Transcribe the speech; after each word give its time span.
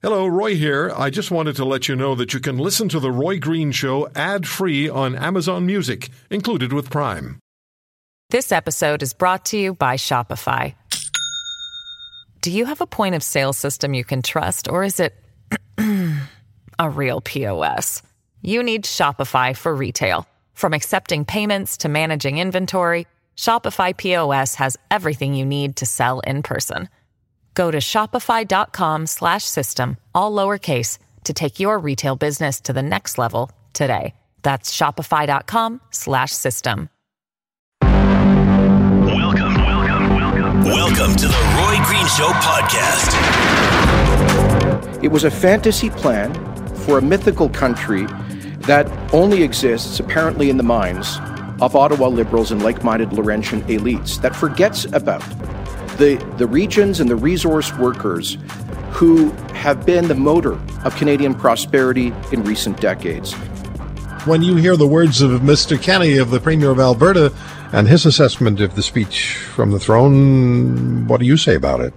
Hello, 0.00 0.28
Roy 0.28 0.54
here. 0.54 0.92
I 0.96 1.10
just 1.10 1.32
wanted 1.32 1.56
to 1.56 1.64
let 1.64 1.88
you 1.88 1.96
know 1.96 2.14
that 2.14 2.32
you 2.32 2.38
can 2.38 2.56
listen 2.56 2.88
to 2.90 3.00
The 3.00 3.10
Roy 3.10 3.40
Green 3.40 3.72
Show 3.72 4.08
ad 4.14 4.46
free 4.46 4.88
on 4.88 5.16
Amazon 5.16 5.66
Music, 5.66 6.10
included 6.30 6.72
with 6.72 6.88
Prime. 6.88 7.40
This 8.30 8.52
episode 8.52 9.02
is 9.02 9.12
brought 9.12 9.44
to 9.46 9.58
you 9.58 9.74
by 9.74 9.96
Shopify. 9.96 10.76
Do 12.42 12.52
you 12.52 12.66
have 12.66 12.80
a 12.80 12.86
point 12.86 13.16
of 13.16 13.24
sale 13.24 13.52
system 13.52 13.92
you 13.92 14.04
can 14.04 14.22
trust, 14.22 14.68
or 14.68 14.84
is 14.84 15.00
it 15.00 15.16
a 16.78 16.88
real 16.88 17.20
POS? 17.20 18.00
You 18.40 18.62
need 18.62 18.84
Shopify 18.84 19.56
for 19.56 19.74
retail. 19.74 20.28
From 20.54 20.74
accepting 20.74 21.24
payments 21.24 21.76
to 21.78 21.88
managing 21.88 22.38
inventory, 22.38 23.08
Shopify 23.36 23.96
POS 23.96 24.54
has 24.54 24.76
everything 24.92 25.34
you 25.34 25.44
need 25.44 25.74
to 25.74 25.86
sell 25.86 26.20
in 26.20 26.44
person. 26.44 26.88
Go 27.58 27.70
to 27.72 27.78
shopify.com 27.78 29.06
slash 29.08 29.42
system, 29.42 29.96
all 30.14 30.30
lowercase, 30.30 30.98
to 31.24 31.32
take 31.32 31.58
your 31.58 31.80
retail 31.80 32.14
business 32.14 32.60
to 32.60 32.72
the 32.72 32.84
next 32.84 33.18
level 33.18 33.50
today. 33.72 34.14
That's 34.44 34.72
shopify.com 34.72 35.80
slash 35.90 36.30
system. 36.30 36.88
Welcome, 37.82 39.54
welcome, 39.56 40.08
welcome. 40.14 40.62
Welcome 40.62 41.16
to 41.16 41.26
the 41.26 41.34
Roy 41.58 41.80
Green 41.84 42.06
Show 42.06 42.30
podcast. 42.46 43.12
It 45.02 45.08
was 45.08 45.24
a 45.24 45.30
fantasy 45.30 45.90
plan 45.90 46.32
for 46.84 46.98
a 46.98 47.02
mythical 47.02 47.48
country 47.48 48.06
that 48.68 48.86
only 49.12 49.42
exists 49.42 49.98
apparently 49.98 50.48
in 50.48 50.58
the 50.58 50.62
minds 50.62 51.18
of 51.60 51.74
Ottawa 51.74 52.06
Liberals 52.06 52.52
and 52.52 52.62
like 52.62 52.84
minded 52.84 53.12
Laurentian 53.12 53.62
elites 53.62 54.22
that 54.22 54.36
forgets 54.36 54.84
about 54.92 55.24
the, 55.98 56.16
the 56.38 56.46
regions 56.46 57.00
and 57.00 57.10
the 57.10 57.16
resource 57.16 57.72
workers 57.74 58.38
who 58.92 59.30
have 59.52 59.84
been 59.84 60.08
the 60.08 60.14
motor 60.14 60.58
of 60.84 60.96
Canadian 60.96 61.34
prosperity 61.34 62.12
in 62.32 62.42
recent 62.44 62.80
decades. 62.80 63.34
When 64.24 64.42
you 64.42 64.56
hear 64.56 64.76
the 64.76 64.86
words 64.86 65.20
of 65.20 65.42
Mr. 65.42 65.80
Kenney, 65.80 66.16
of 66.16 66.30
the 66.30 66.40
Premier 66.40 66.70
of 66.70 66.80
Alberta 66.80 67.32
and 67.72 67.86
his 67.86 68.06
assessment 68.06 68.60
of 68.60 68.74
the 68.74 68.82
speech 68.82 69.36
from 69.36 69.72
the 69.72 69.78
throne, 69.78 71.06
what 71.06 71.20
do 71.20 71.26
you 71.26 71.36
say 71.36 71.54
about 71.54 71.80
it? 71.80 71.92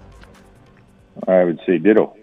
I 1.27 1.43
would 1.43 1.59
say 1.65 1.77
ditto. 1.77 2.15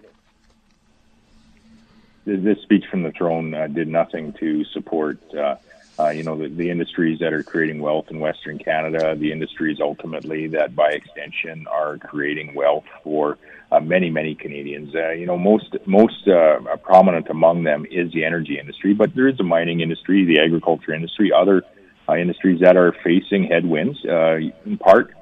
This 2.25 2.61
speech 2.61 2.85
from 2.91 3.03
the 3.03 3.11
throne 3.11 3.53
uh, 3.53 3.67
did 3.67 3.87
nothing 3.87 4.33
to 4.33 4.63
support 4.65 5.17
uh, 5.33 5.55
uh, 5.99 6.09
you 6.09 6.23
know, 6.23 6.37
the, 6.37 6.47
the, 6.47 6.69
industries 6.69 7.19
that 7.19 7.33
are 7.33 7.43
creating 7.43 7.81
wealth 7.81 8.05
in 8.09 8.19
Western 8.19 8.57
Canada, 8.57 9.15
the 9.17 9.31
industries 9.31 9.79
ultimately 9.81 10.47
that 10.47 10.73
by 10.75 10.89
extension 10.89 11.67
are 11.67 11.97
creating 11.97 12.53
wealth 12.55 12.85
for 13.03 13.37
uh, 13.71 13.79
many, 13.81 14.09
many 14.09 14.33
Canadians. 14.33 14.95
Uh, 14.95 15.09
you 15.09 15.25
know, 15.25 15.37
most, 15.37 15.75
most 15.85 16.27
uh, 16.27 16.59
prominent 16.83 17.29
among 17.29 17.63
them 17.63 17.85
is 17.91 18.11
the 18.13 18.23
energy 18.23 18.57
industry, 18.57 18.93
but 18.93 19.13
there 19.13 19.27
is 19.27 19.37
the 19.37 19.43
mining 19.43 19.81
industry, 19.81 20.25
the 20.25 20.39
agriculture 20.39 20.93
industry, 20.93 21.31
other 21.33 21.63
uh, 22.07 22.15
industries 22.15 22.61
that 22.61 22.77
are 22.77 22.95
facing 23.03 23.43
headwinds, 23.43 23.97
uh, 24.05 24.37
in 24.65 24.77
part 24.79 25.13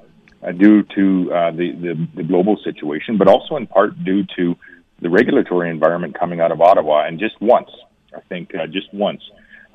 due 0.58 0.84
to 0.84 1.24
the, 1.24 1.72
the, 1.80 2.08
the 2.14 2.22
global 2.22 2.56
situation, 2.62 3.18
but 3.18 3.26
also 3.26 3.56
in 3.56 3.66
part 3.66 4.04
due 4.04 4.24
to 4.36 4.56
the 5.00 5.10
regulatory 5.10 5.68
environment 5.68 6.16
coming 6.16 6.40
out 6.40 6.52
of 6.52 6.60
Ottawa. 6.60 7.04
And 7.04 7.18
just 7.18 7.40
once, 7.40 7.70
I 8.16 8.20
think 8.20 8.52
just 8.70 8.94
once, 8.94 9.20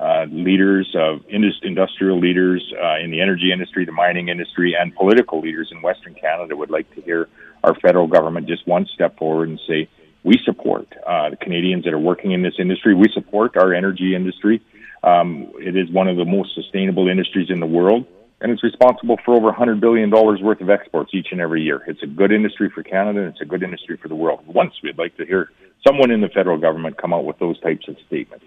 uh, 0.00 0.26
leaders 0.30 0.94
of 0.98 1.20
indus- 1.28 1.60
industrial 1.62 2.18
leaders 2.18 2.72
uh, 2.82 2.98
in 2.98 3.10
the 3.10 3.20
energy 3.20 3.52
industry, 3.52 3.84
the 3.84 3.92
mining 3.92 4.28
industry, 4.28 4.74
and 4.78 4.94
political 4.94 5.40
leaders 5.40 5.68
in 5.70 5.82
Western 5.82 6.14
Canada 6.14 6.56
would 6.56 6.70
like 6.70 6.92
to 6.94 7.00
hear 7.00 7.28
our 7.62 7.74
federal 7.76 8.06
government 8.06 8.46
just 8.46 8.66
one 8.66 8.86
step 8.92 9.16
forward 9.18 9.48
and 9.48 9.60
say, 9.66 9.88
we 10.24 10.38
support 10.44 10.88
uh, 11.06 11.30
the 11.30 11.36
Canadians 11.36 11.84
that 11.84 11.92
are 11.92 11.98
working 11.98 12.32
in 12.32 12.42
this 12.42 12.54
industry. 12.58 12.94
We 12.94 13.08
support 13.12 13.56
our 13.56 13.74
energy 13.74 14.14
industry. 14.14 14.62
Um, 15.02 15.52
it 15.58 15.76
is 15.76 15.90
one 15.90 16.08
of 16.08 16.16
the 16.16 16.24
most 16.24 16.54
sustainable 16.54 17.08
industries 17.08 17.50
in 17.50 17.60
the 17.60 17.66
world, 17.66 18.06
and 18.40 18.50
it's 18.50 18.64
responsible 18.64 19.18
for 19.24 19.34
over 19.34 19.52
$100 19.52 19.80
billion 19.80 20.10
worth 20.10 20.60
of 20.60 20.70
exports 20.70 21.10
each 21.12 21.28
and 21.30 21.42
every 21.42 21.62
year. 21.62 21.82
It's 21.86 22.02
a 22.02 22.06
good 22.06 22.32
industry 22.32 22.70
for 22.74 22.82
Canada, 22.82 23.20
and 23.20 23.28
it's 23.28 23.42
a 23.42 23.44
good 23.44 23.62
industry 23.62 23.98
for 23.98 24.08
the 24.08 24.14
world. 24.14 24.40
Once 24.46 24.72
we'd 24.82 24.98
like 24.98 25.14
to 25.18 25.26
hear 25.26 25.50
someone 25.86 26.10
in 26.10 26.22
the 26.22 26.30
federal 26.30 26.58
government 26.58 26.96
come 26.96 27.12
out 27.12 27.26
with 27.26 27.38
those 27.38 27.60
types 27.60 27.86
of 27.86 27.96
statements. 28.06 28.46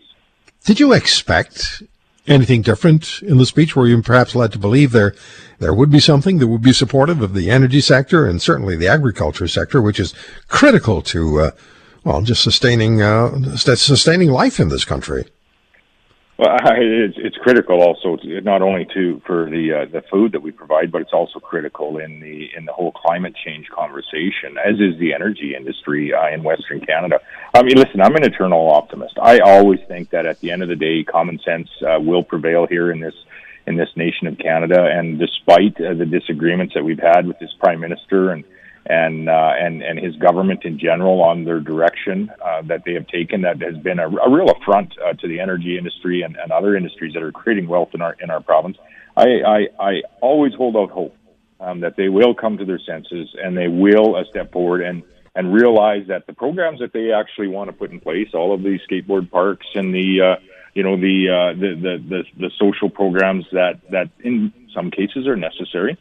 Did 0.68 0.82
you 0.82 0.92
expect 0.92 1.82
anything 2.28 2.62
different 2.62 3.22
in 3.22 3.38
the 3.38 3.46
speech? 3.46 3.74
Were 3.74 3.88
you 3.88 4.02
perhaps 4.02 4.36
led 4.36 4.52
to 4.52 4.60
believe 4.60 4.92
there 4.92 5.16
there 5.60 5.74
would 5.74 5.90
be 5.90 6.02
something 6.02 6.40
that 6.40 6.48
would 6.48 6.62
be 6.62 6.74
supportive 6.74 7.22
of 7.22 7.34
the 7.34 7.50
energy 7.50 7.80
sector 7.80 8.28
and 8.28 8.42
certainly 8.42 8.76
the 8.76 8.90
agriculture 8.90 9.48
sector, 9.48 9.82
which 9.82 9.98
is 9.98 10.14
critical 10.50 11.02
to 11.04 11.40
uh, 11.40 11.52
well, 12.04 12.22
just 12.22 12.44
sustaining 12.44 13.02
uh, 13.02 13.56
sustaining 13.56 14.30
life 14.30 14.60
in 14.60 14.68
this 14.68 14.84
country? 14.84 15.24
Well, 16.38 16.50
I, 16.50 16.76
it's, 16.78 17.18
it's 17.18 17.38
critical 17.38 17.82
also 17.82 18.16
to, 18.18 18.42
not 18.42 18.62
only 18.62 18.88
to 18.94 19.22
for 19.26 19.50
the 19.50 19.74
uh, 19.74 19.92
the 19.92 20.04
food 20.10 20.32
that 20.34 20.42
we 20.42 20.52
provide, 20.52 20.92
but 20.92 21.02
it's 21.02 21.14
also 21.14 21.40
critical 21.40 21.98
in 21.98 22.20
the 22.20 22.50
in 22.56 22.66
the 22.66 22.74
whole 22.74 22.92
climate 22.92 23.34
change 23.44 23.68
conversation, 23.70 24.58
as 24.64 24.76
is 24.76 25.00
the 25.00 25.14
energy 25.14 25.54
industry 25.56 26.14
uh, 26.14 26.30
in 26.30 26.44
Western 26.44 26.80
Canada. 26.80 27.20
I 27.54 27.64
mean, 27.64 27.78
listen, 27.78 28.02
I'm 28.02 28.16
an 28.16 28.24
eternal 28.24 28.70
optimist. 28.72 29.18
I 29.22 29.40
always 29.40 29.80
think 29.88 30.12
that 30.12 30.26
at 30.26 30.40
the 30.40 30.52
end 30.52 30.64
of 30.64 30.70
the 30.70 30.76
day, 30.76 31.04
common 31.04 31.40
sense 31.44 31.70
uh, 31.82 32.00
will 32.00 32.24
prevail 32.24 32.68
here 32.68 32.92
in 32.92 33.00
this 33.00 33.16
in 33.66 33.76
this 33.76 33.90
nation 33.96 34.28
of 34.28 34.38
Canada. 34.38 34.86
And 34.86 35.20
despite 35.20 35.80
uh, 35.82 35.94
the 35.94 36.06
disagreements 36.06 36.74
that 36.74 36.84
we've 36.84 37.00
had 37.00 37.28
with 37.28 37.38
this 37.40 37.54
prime 37.60 37.80
minister 37.80 38.32
and 38.32 38.46
and 38.90 39.30
uh, 39.30 39.52
and 39.60 39.82
and 39.82 40.00
his 40.00 40.16
government 40.16 40.64
in 40.64 40.80
general 40.80 41.22
on 41.22 41.44
their 41.44 41.60
direction 41.60 42.32
uh, 42.44 42.62
that 42.64 42.84
they 42.86 42.94
have 42.94 43.08
taken 43.08 43.42
that 43.42 43.62
has 43.62 43.78
been 43.78 44.00
a, 44.00 44.08
a 44.08 44.30
real 44.30 44.50
affront 44.50 44.94
uh, 45.06 45.14
to 45.14 45.28
the 45.28 45.40
energy 45.40 45.78
industry 45.78 46.22
and, 46.22 46.38
and 46.38 46.52
other 46.52 46.76
industries 46.76 47.14
that 47.14 47.22
are 47.22 47.32
creating 47.32 47.68
wealth 47.68 47.90
in 47.94 48.02
our 48.02 48.16
in 48.22 48.30
our 48.30 48.42
province. 48.42 48.78
I 49.16 49.26
I, 49.46 49.68
I 49.80 49.92
always 50.22 50.54
hold 50.54 50.78
out 50.78 50.90
hope 50.90 51.16
um, 51.60 51.82
that 51.82 51.98
they 51.98 52.08
will 52.08 52.34
come 52.34 52.58
to 52.58 52.66
their 52.66 52.80
senses 52.80 53.36
and 53.42 53.58
they 53.58 53.68
will 53.68 54.16
uh, 54.16 54.24
step 54.30 54.54
forward 54.54 54.82
and 54.82 55.04
and 55.36 55.54
realize 55.54 56.08
that 56.08 56.26
the 56.26 56.34
programs 56.34 56.80
that 56.80 56.94
they 56.94 57.12
actually 57.12 57.48
want 57.48 57.70
to 57.70 57.74
put 57.74 57.92
in 57.92 58.00
place, 58.00 58.30
all 58.34 58.54
of 58.54 58.64
these 58.64 58.80
skateboard 58.90 59.30
parks 59.30 59.68
and 59.76 59.94
the 59.94 60.22
uh, 60.22 60.42
you 60.74 60.84
know 60.84 60.96
the, 60.96 61.28
uh, 61.28 61.60
the 61.60 61.76
the 61.76 62.04
the 62.08 62.24
the 62.40 62.52
social 62.58 62.90
programs 62.90 63.46
that 63.52 63.82
that 63.92 64.10
in 64.24 64.54
some 64.74 64.92
cases 64.92 65.28
are 65.28 65.36
necessary, 65.36 65.98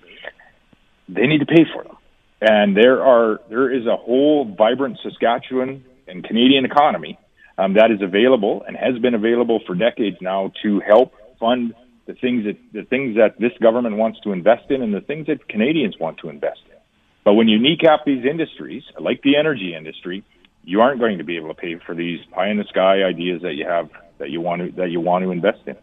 they 1.09 1.27
need 1.27 1.39
to 1.39 1.47
pay 1.47 1.65
for 1.75 1.83
them 1.83 1.96
and 2.41 2.77
there 2.77 3.03
are 3.03 3.41
there 3.49 3.73
is 3.73 3.87
a 3.87 3.97
whole 3.97 4.45
vibrant 4.45 4.99
Saskatchewan 5.03 5.85
and 6.07 6.25
Canadian 6.25 6.65
economy 6.65 7.19
um, 7.59 7.75
that 7.75 7.91
is 7.91 8.03
available 8.03 8.63
and 8.67 8.77
has 8.77 8.99
been 9.01 9.15
available 9.15 9.61
for 9.67 9.75
decades 9.75 10.19
now 10.21 10.53
to 10.63 10.81
help 10.81 11.13
fund 11.41 11.75
the 12.07 12.15
things 12.15 12.45
that 12.45 12.57
the 12.73 12.85
things 12.85 13.17
that 13.17 13.39
this 13.39 13.53
government 13.61 13.97
wants 13.97 14.21
to 14.21 14.33
invest 14.33 14.71
in 14.71 14.83
and 14.83 14.95
the 14.95 15.01
things 15.01 15.27
that 15.27 15.49
Canadians 15.49 15.97
want 15.99 16.19
to 16.19 16.29
invest 16.29 16.61
in. 16.67 16.77
But 17.25 17.35
when 17.35 17.49
you 17.49 17.59
kneecap 17.59 18.05
these 18.05 18.25
industries, 18.25 18.85
like 19.01 19.23
the 19.23 19.37
energy 19.37 19.75
industry, 19.75 20.23
you 20.63 20.81
aren't 20.81 21.01
going 21.01 21.19
to 21.19 21.25
be 21.25 21.37
able 21.37 21.49
to 21.49 21.55
pay 21.55 21.77
for 21.85 21.95
these 21.95 22.21
pie 22.33 22.51
in 22.51 22.59
the 22.59 22.65
sky 22.65 23.03
ideas 23.03 23.43
that 23.43 23.55
you 23.55 23.67
have 23.67 23.89
that 24.19 24.31
you 24.31 24.41
want 24.41 24.63
to 24.63 24.71
that 24.77 24.91
you 24.91 25.01
want 25.01 25.25
to 25.25 25.31
invest 25.31 25.61
in. 25.67 25.77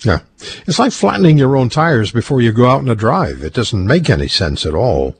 Yeah. 0.00 0.20
It's 0.66 0.78
like 0.78 0.92
flattening 0.92 1.38
your 1.38 1.56
own 1.56 1.68
tires 1.68 2.10
before 2.10 2.40
you 2.40 2.52
go 2.52 2.68
out 2.68 2.80
on 2.80 2.88
a 2.88 2.94
drive. 2.94 3.42
It 3.42 3.52
doesn't 3.52 3.86
make 3.86 4.10
any 4.10 4.28
sense 4.28 4.64
at 4.66 4.74
all 4.74 5.14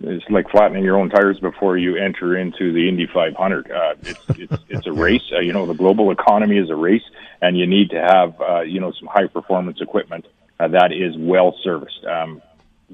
it's 0.00 0.24
like 0.28 0.50
flattening 0.50 0.84
your 0.84 0.98
own 0.98 1.08
tires 1.08 1.38
before 1.40 1.76
you 1.76 1.96
enter 1.96 2.36
into 2.36 2.72
the 2.72 2.88
Indy 2.88 3.06
500. 3.12 3.70
Uh, 3.70 3.94
it's, 4.02 4.20
it's, 4.30 4.62
it's 4.68 4.86
a 4.86 4.92
race. 4.92 5.22
Uh, 5.32 5.40
you 5.40 5.52
know, 5.52 5.66
the 5.66 5.74
global 5.74 6.10
economy 6.10 6.58
is 6.58 6.70
a 6.70 6.76
race, 6.76 7.02
and 7.40 7.56
you 7.58 7.66
need 7.66 7.90
to 7.90 8.00
have, 8.00 8.40
uh, 8.40 8.60
you 8.60 8.80
know, 8.80 8.92
some 8.92 9.08
high 9.08 9.26
performance 9.26 9.80
equipment 9.80 10.26
uh, 10.60 10.68
that 10.68 10.92
is 10.92 11.14
well 11.18 11.56
serviced. 11.62 12.04
Um, 12.04 12.42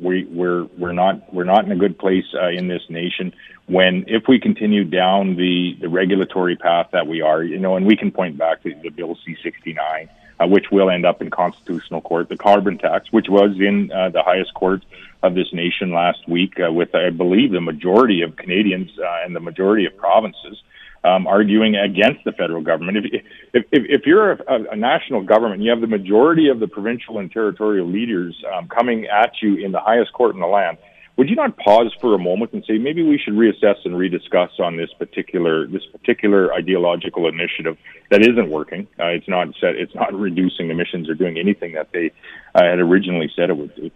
we, 0.01 0.25
we're, 0.25 0.65
we're 0.79 0.93
not, 0.93 1.33
we're 1.35 1.45
not 1.45 1.65
in 1.65 1.73
a 1.73 1.77
good 1.77 1.99
place 1.99 2.25
uh, 2.35 2.49
in 2.49 2.69
this 2.69 2.83
nation 2.89 3.35
when, 3.67 4.05
if 4.09 4.25
we 4.29 4.41
continue 4.41 4.85
down 4.85 5.37
the, 5.37 5.77
the 5.81 5.89
regulatory 5.89 6.57
path 6.57 6.89
that 6.93 7.07
we 7.07 7.23
are, 7.23 7.43
you 7.43 7.59
know, 7.59 7.77
and 7.77 7.87
we 7.87 7.97
can 7.97 8.11
point 8.11 8.37
back 8.37 8.63
to 8.63 8.75
the 8.83 8.91
Bill 8.91 9.17
C-69, 9.25 10.09
uh, 10.41 10.47
which 10.47 10.67
will 10.71 10.91
end 10.91 11.07
up 11.07 11.23
in 11.23 11.31
constitutional 11.31 12.01
court, 12.01 12.29
the 12.29 12.37
carbon 12.37 12.79
tax, 12.79 13.13
which 13.13 13.29
was 13.29 13.51
in 13.59 13.91
uh, 13.93 14.11
the 14.11 14.23
highest 14.23 14.53
court 14.55 14.85
of 15.23 15.35
this 15.35 15.53
nation 15.53 15.93
last 15.93 16.29
week, 16.29 16.55
uh, 16.59 16.73
with 16.73 16.95
I 16.95 17.11
believe 17.11 17.53
the 17.53 17.61
majority 17.61 18.23
of 18.23 18.37
Canadians 18.37 18.91
uh, 18.99 19.25
and 19.25 19.37
the 19.37 19.41
majority 19.41 19.87
of 19.87 19.97
provinces 19.97 20.61
um, 21.05 21.27
arguing 21.27 21.77
against 21.77 22.25
the 22.25 22.33
federal 22.33 22.63
government. 22.63 23.07
If 23.07 23.25
if, 23.53 23.65
if 23.73 24.07
you're 24.07 24.33
a, 24.33 24.73
a, 24.73 24.77
national 24.77 25.23
government, 25.23 25.63
you 25.63 25.71
have 25.71 25.81
the 25.81 25.87
majority 25.87 26.49
of 26.49 26.61
the 26.61 26.69
provincial 26.69 27.19
and 27.19 27.31
territorial 27.31 27.87
leaders 27.87 28.41
um, 28.53 28.69
coming 28.69 29.07
at 29.07 29.43
you 29.43 29.57
in 29.57 29.73
the 29.73 29.81
highest 29.81 30.13
court 30.13 30.35
in 30.35 30.41
the 30.41 30.47
land. 30.47 30.79
Would 31.17 31.29
you 31.29 31.37
not 31.37 31.57
pause 31.59 31.93
for 32.01 32.15
a 32.15 32.19
moment 32.19 32.53
and 32.53 32.65
say 32.67 32.79
maybe 32.79 33.03
we 33.03 33.19
should 33.19 33.35
reassess 33.35 33.77
and 33.85 33.95
rediscuss 33.95 34.59
on 34.59 34.77
this 34.77 34.91
particular 34.99 35.67
this 35.67 35.85
particular 35.93 36.53
ideological 36.55 37.29
initiative 37.29 37.77
that 38.11 38.23
isn't 38.23 38.49
working? 38.49 38.89
Uh, 38.99 39.09
it's 39.09 39.29
not 39.29 39.49
set. 39.61 39.77
It's 39.77 39.95
not 39.95 40.15
reducing 40.19 40.71
emissions 40.71 41.11
or 41.11 41.15
doing 41.15 41.39
anything 41.39 41.75
that 41.75 41.93
they 41.93 42.13
uh, 42.55 42.63
had 42.63 42.79
originally 42.79 43.31
said 43.37 43.51
it 43.51 43.57
would 43.57 43.75
do. 43.77 43.91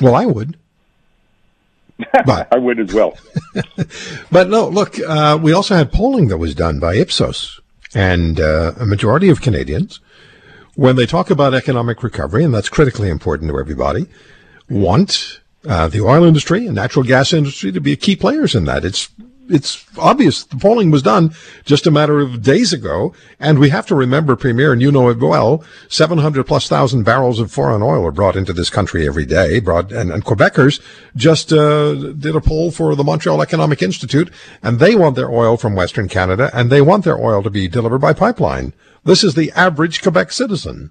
Well, 0.00 0.14
I 0.14 0.26
would. 0.26 0.58
But, 2.26 2.52
I 2.52 2.58
would 2.58 2.80
as 2.80 2.92
well. 2.92 3.16
but 4.32 4.48
no, 4.48 4.68
look, 4.68 4.98
uh, 4.98 5.38
we 5.40 5.52
also 5.52 5.76
had 5.76 5.92
polling 5.92 6.26
that 6.26 6.38
was 6.38 6.54
done 6.54 6.80
by 6.80 6.96
Ipsos, 6.96 7.60
and 7.94 8.40
uh, 8.40 8.72
a 8.80 8.84
majority 8.84 9.28
of 9.28 9.40
Canadians, 9.40 10.00
when 10.74 10.96
they 10.96 11.06
talk 11.06 11.30
about 11.30 11.54
economic 11.54 12.02
recovery, 12.02 12.42
and 12.42 12.52
that's 12.52 12.68
critically 12.68 13.08
important 13.10 13.50
to 13.50 13.58
everybody, 13.60 14.08
want 14.68 15.40
uh, 15.66 15.88
the 15.88 16.00
oil 16.00 16.24
industry 16.24 16.66
and 16.66 16.74
natural 16.74 17.04
gas 17.04 17.32
industry 17.32 17.72
to 17.72 17.80
be 17.80 17.96
key 17.96 18.16
players 18.16 18.54
in 18.54 18.64
that. 18.64 18.84
It's 18.84 19.08
it's 19.48 19.84
obvious 19.98 20.44
the 20.44 20.56
polling 20.56 20.90
was 20.90 21.02
done 21.02 21.34
just 21.64 21.86
a 21.86 21.90
matter 21.90 22.20
of 22.20 22.42
days 22.42 22.72
ago. 22.72 23.12
And 23.38 23.58
we 23.58 23.70
have 23.70 23.86
to 23.86 23.94
remember, 23.94 24.36
Premier, 24.36 24.72
and 24.72 24.80
you 24.80 24.90
know 24.90 25.08
it 25.08 25.18
well, 25.18 25.64
700 25.88 26.44
plus 26.44 26.68
thousand 26.68 27.04
barrels 27.04 27.40
of 27.40 27.52
foreign 27.52 27.82
oil 27.82 28.06
are 28.06 28.12
brought 28.12 28.36
into 28.36 28.52
this 28.52 28.70
country 28.70 29.06
every 29.06 29.26
day. 29.26 29.60
Brought, 29.60 29.92
and, 29.92 30.10
and 30.10 30.24
Quebecers 30.24 30.80
just 31.14 31.52
uh, 31.52 31.94
did 32.12 32.34
a 32.34 32.40
poll 32.40 32.70
for 32.70 32.94
the 32.94 33.04
Montreal 33.04 33.42
Economic 33.42 33.82
Institute, 33.82 34.32
and 34.62 34.78
they 34.78 34.94
want 34.94 35.16
their 35.16 35.30
oil 35.30 35.56
from 35.56 35.74
Western 35.74 36.08
Canada, 36.08 36.50
and 36.54 36.70
they 36.70 36.80
want 36.80 37.04
their 37.04 37.18
oil 37.18 37.42
to 37.42 37.50
be 37.50 37.68
delivered 37.68 38.00
by 38.00 38.12
pipeline. 38.12 38.72
This 39.04 39.22
is 39.22 39.34
the 39.34 39.52
average 39.52 40.02
Quebec 40.02 40.32
citizen. 40.32 40.90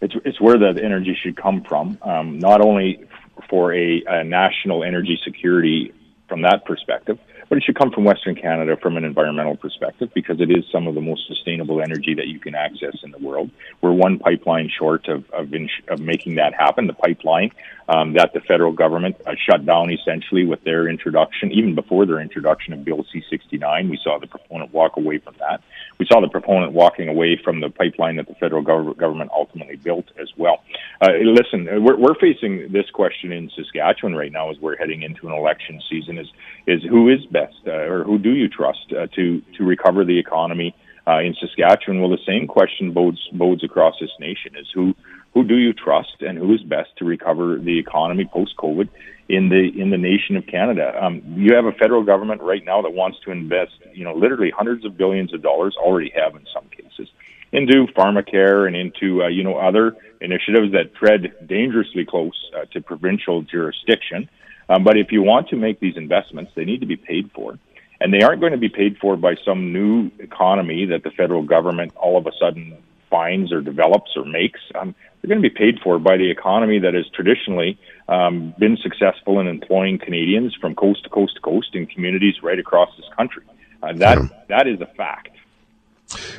It's, 0.00 0.14
it's 0.24 0.40
where 0.40 0.58
that 0.58 0.78
energy 0.82 1.16
should 1.20 1.36
come 1.36 1.62
from, 1.64 1.98
um, 2.02 2.38
not 2.38 2.60
only 2.60 3.04
for 3.48 3.74
a, 3.74 4.02
a 4.06 4.24
national 4.24 4.84
energy 4.84 5.18
security 5.24 5.92
from 6.28 6.42
that 6.42 6.64
perspective, 6.64 7.18
but 7.48 7.58
it 7.58 7.64
should 7.64 7.78
come 7.78 7.90
from 7.90 8.04
Western 8.04 8.34
Canada 8.34 8.76
from 8.76 8.96
an 8.96 9.04
environmental 9.04 9.56
perspective 9.56 10.10
because 10.14 10.40
it 10.40 10.50
is 10.50 10.64
some 10.70 10.86
of 10.86 10.94
the 10.94 11.00
most 11.00 11.26
sustainable 11.26 11.80
energy 11.80 12.14
that 12.14 12.28
you 12.28 12.38
can 12.38 12.54
access 12.54 12.96
in 13.02 13.10
the 13.10 13.18
world. 13.18 13.50
We're 13.80 13.92
one 13.92 14.18
pipeline 14.18 14.70
short 14.76 15.08
of 15.08 15.28
of, 15.30 15.54
ins- 15.54 15.70
of 15.88 16.00
making 16.00 16.36
that 16.36 16.54
happen. 16.54 16.86
The 16.86 16.92
pipeline 16.92 17.52
um, 17.88 18.12
that 18.14 18.32
the 18.34 18.40
federal 18.40 18.72
government 18.72 19.16
uh, 19.26 19.34
shut 19.48 19.64
down 19.64 19.90
essentially 19.90 20.44
with 20.44 20.62
their 20.64 20.88
introduction, 20.88 21.50
even 21.52 21.74
before 21.74 22.04
their 22.04 22.20
introduction 22.20 22.74
of 22.74 22.84
Bill 22.84 23.04
C-69, 23.10 23.90
we 23.90 23.98
saw 24.02 24.18
the 24.18 24.26
proponent 24.26 24.72
walk 24.72 24.96
away 24.96 25.18
from 25.18 25.34
that. 25.40 25.62
We 25.98 26.06
saw 26.06 26.20
the 26.20 26.28
proponent 26.28 26.72
walking 26.72 27.08
away 27.08 27.40
from 27.42 27.60
the 27.60 27.70
pipeline 27.70 28.16
that 28.16 28.28
the 28.28 28.34
federal 28.34 28.62
gov- 28.62 28.96
government 28.96 29.30
ultimately 29.34 29.76
built 29.76 30.06
as 30.20 30.28
well. 30.36 30.62
Uh, 31.00 31.12
listen, 31.22 31.64
we're, 31.82 31.96
we're 31.96 32.14
facing 32.14 32.70
this 32.70 32.90
question 32.90 33.32
in 33.32 33.50
Saskatchewan 33.56 34.14
right 34.14 34.30
now 34.30 34.50
as 34.50 34.58
we're 34.58 34.76
heading 34.76 35.02
into 35.02 35.26
an 35.26 35.32
election 35.32 35.80
season: 35.88 36.18
is 36.18 36.28
is 36.66 36.82
who 36.82 37.08
is 37.08 37.24
best, 37.40 37.60
uh, 37.66 37.92
or 37.92 38.04
who 38.04 38.18
do 38.18 38.32
you 38.40 38.48
trust 38.48 38.86
uh, 38.92 39.06
to 39.16 39.24
to 39.56 39.64
recover 39.64 40.04
the 40.04 40.18
economy 40.18 40.74
uh, 41.06 41.20
in 41.26 41.34
Saskatchewan? 41.40 42.00
Well, 42.00 42.10
the 42.10 42.26
same 42.26 42.46
question 42.46 42.92
bodes 42.92 43.22
bodes 43.32 43.62
across 43.64 43.94
this 44.00 44.14
nation: 44.18 44.56
is 44.56 44.68
who 44.74 44.94
who 45.34 45.44
do 45.44 45.56
you 45.56 45.72
trust 45.72 46.16
and 46.20 46.38
who 46.38 46.52
is 46.54 46.62
best 46.62 46.90
to 46.98 47.04
recover 47.04 47.58
the 47.58 47.78
economy 47.78 48.24
post 48.24 48.56
COVID 48.56 48.88
in 49.28 49.48
the 49.48 49.70
in 49.80 49.90
the 49.90 49.98
nation 49.98 50.36
of 50.36 50.46
Canada? 50.46 50.86
Um, 51.00 51.22
you 51.36 51.54
have 51.54 51.66
a 51.66 51.72
federal 51.72 52.02
government 52.02 52.40
right 52.42 52.64
now 52.64 52.82
that 52.82 52.92
wants 52.92 53.18
to 53.24 53.30
invest, 53.30 53.76
you 53.92 54.04
know, 54.04 54.14
literally 54.14 54.50
hundreds 54.50 54.84
of 54.84 54.96
billions 54.96 55.32
of 55.34 55.42
dollars, 55.42 55.76
already 55.78 56.12
have 56.16 56.34
in 56.34 56.46
some 56.52 56.66
cases, 56.70 57.08
into 57.52 57.86
pharmacare 57.96 58.66
and 58.66 58.74
into 58.74 59.22
uh, 59.22 59.28
you 59.28 59.44
know 59.44 59.56
other 59.56 59.96
initiatives 60.20 60.72
that 60.72 60.94
tread 60.94 61.32
dangerously 61.46 62.04
close 62.04 62.38
uh, 62.56 62.64
to 62.72 62.80
provincial 62.80 63.42
jurisdiction. 63.42 64.28
Um, 64.68 64.84
but 64.84 64.96
if 64.96 65.12
you 65.12 65.22
want 65.22 65.48
to 65.48 65.56
make 65.56 65.80
these 65.80 65.96
investments, 65.96 66.52
they 66.54 66.64
need 66.64 66.80
to 66.80 66.86
be 66.86 66.96
paid 66.96 67.30
for. 67.34 67.58
And 68.00 68.12
they 68.12 68.22
aren't 68.22 68.40
going 68.40 68.52
to 68.52 68.58
be 68.58 68.68
paid 68.68 68.98
for 68.98 69.16
by 69.16 69.34
some 69.44 69.72
new 69.72 70.10
economy 70.18 70.84
that 70.86 71.02
the 71.02 71.10
federal 71.10 71.42
government 71.42 71.96
all 71.96 72.16
of 72.16 72.26
a 72.26 72.32
sudden 72.38 72.76
finds 73.10 73.52
or 73.52 73.60
develops 73.60 74.16
or 74.16 74.24
makes. 74.24 74.60
Um, 74.74 74.94
they're 75.20 75.28
going 75.28 75.42
to 75.42 75.48
be 75.48 75.54
paid 75.54 75.80
for 75.82 75.98
by 75.98 76.16
the 76.16 76.30
economy 76.30 76.78
that 76.78 76.94
has 76.94 77.08
traditionally 77.08 77.78
um, 78.08 78.54
been 78.58 78.76
successful 78.76 79.40
in 79.40 79.48
employing 79.48 79.98
Canadians 79.98 80.54
from 80.54 80.74
coast 80.74 81.04
to 81.04 81.10
coast 81.10 81.34
to 81.34 81.40
coast 81.40 81.74
in 81.74 81.86
communities 81.86 82.42
right 82.42 82.58
across 82.58 82.94
this 82.96 83.06
country. 83.16 83.42
Uh, 83.82 83.92
that 83.94 84.18
yeah. 84.18 84.28
that 84.48 84.66
is 84.66 84.80
a 84.80 84.86
fact. 84.86 85.30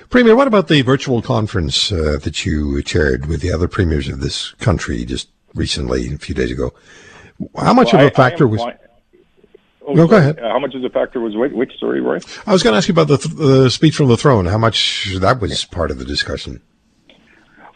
Premier, 0.09 0.35
what 0.35 0.47
about 0.47 0.67
the 0.67 0.81
virtual 0.81 1.21
conference 1.21 1.91
uh, 1.91 2.17
that 2.23 2.45
you 2.45 2.81
chaired 2.81 3.27
with 3.27 3.41
the 3.41 3.51
other 3.51 3.67
premiers 3.67 4.07
of 4.07 4.19
this 4.19 4.51
country 4.53 5.05
just 5.05 5.29
recently, 5.53 6.11
a 6.13 6.17
few 6.17 6.33
days 6.33 6.51
ago? 6.51 6.73
How 7.57 7.73
much 7.73 7.93
well, 7.93 8.05
of 8.05 8.11
a 8.11 8.15
factor 8.15 8.47
was? 8.47 8.61
Oh, 9.87 9.93
no, 9.93 10.07
go 10.07 10.17
ahead. 10.17 10.39
Uh, 10.39 10.49
how 10.49 10.59
much 10.59 10.75
of 10.75 10.83
a 10.83 10.89
factor 10.89 11.19
was 11.19 11.35
which, 11.35 11.51
which 11.51 11.71
story, 11.73 11.99
Roy? 11.99 12.19
I 12.45 12.51
was 12.51 12.61
going 12.61 12.73
to 12.73 12.77
ask 12.77 12.87
you 12.87 12.91
about 12.91 13.07
the, 13.07 13.17
th- 13.17 13.35
the 13.35 13.69
speech 13.69 13.95
from 13.95 14.07
the 14.07 14.17
throne. 14.17 14.45
How 14.45 14.57
much 14.57 15.15
that 15.19 15.41
was 15.41 15.65
part 15.65 15.89
of 15.89 15.97
the 15.97 16.05
discussion? 16.05 16.61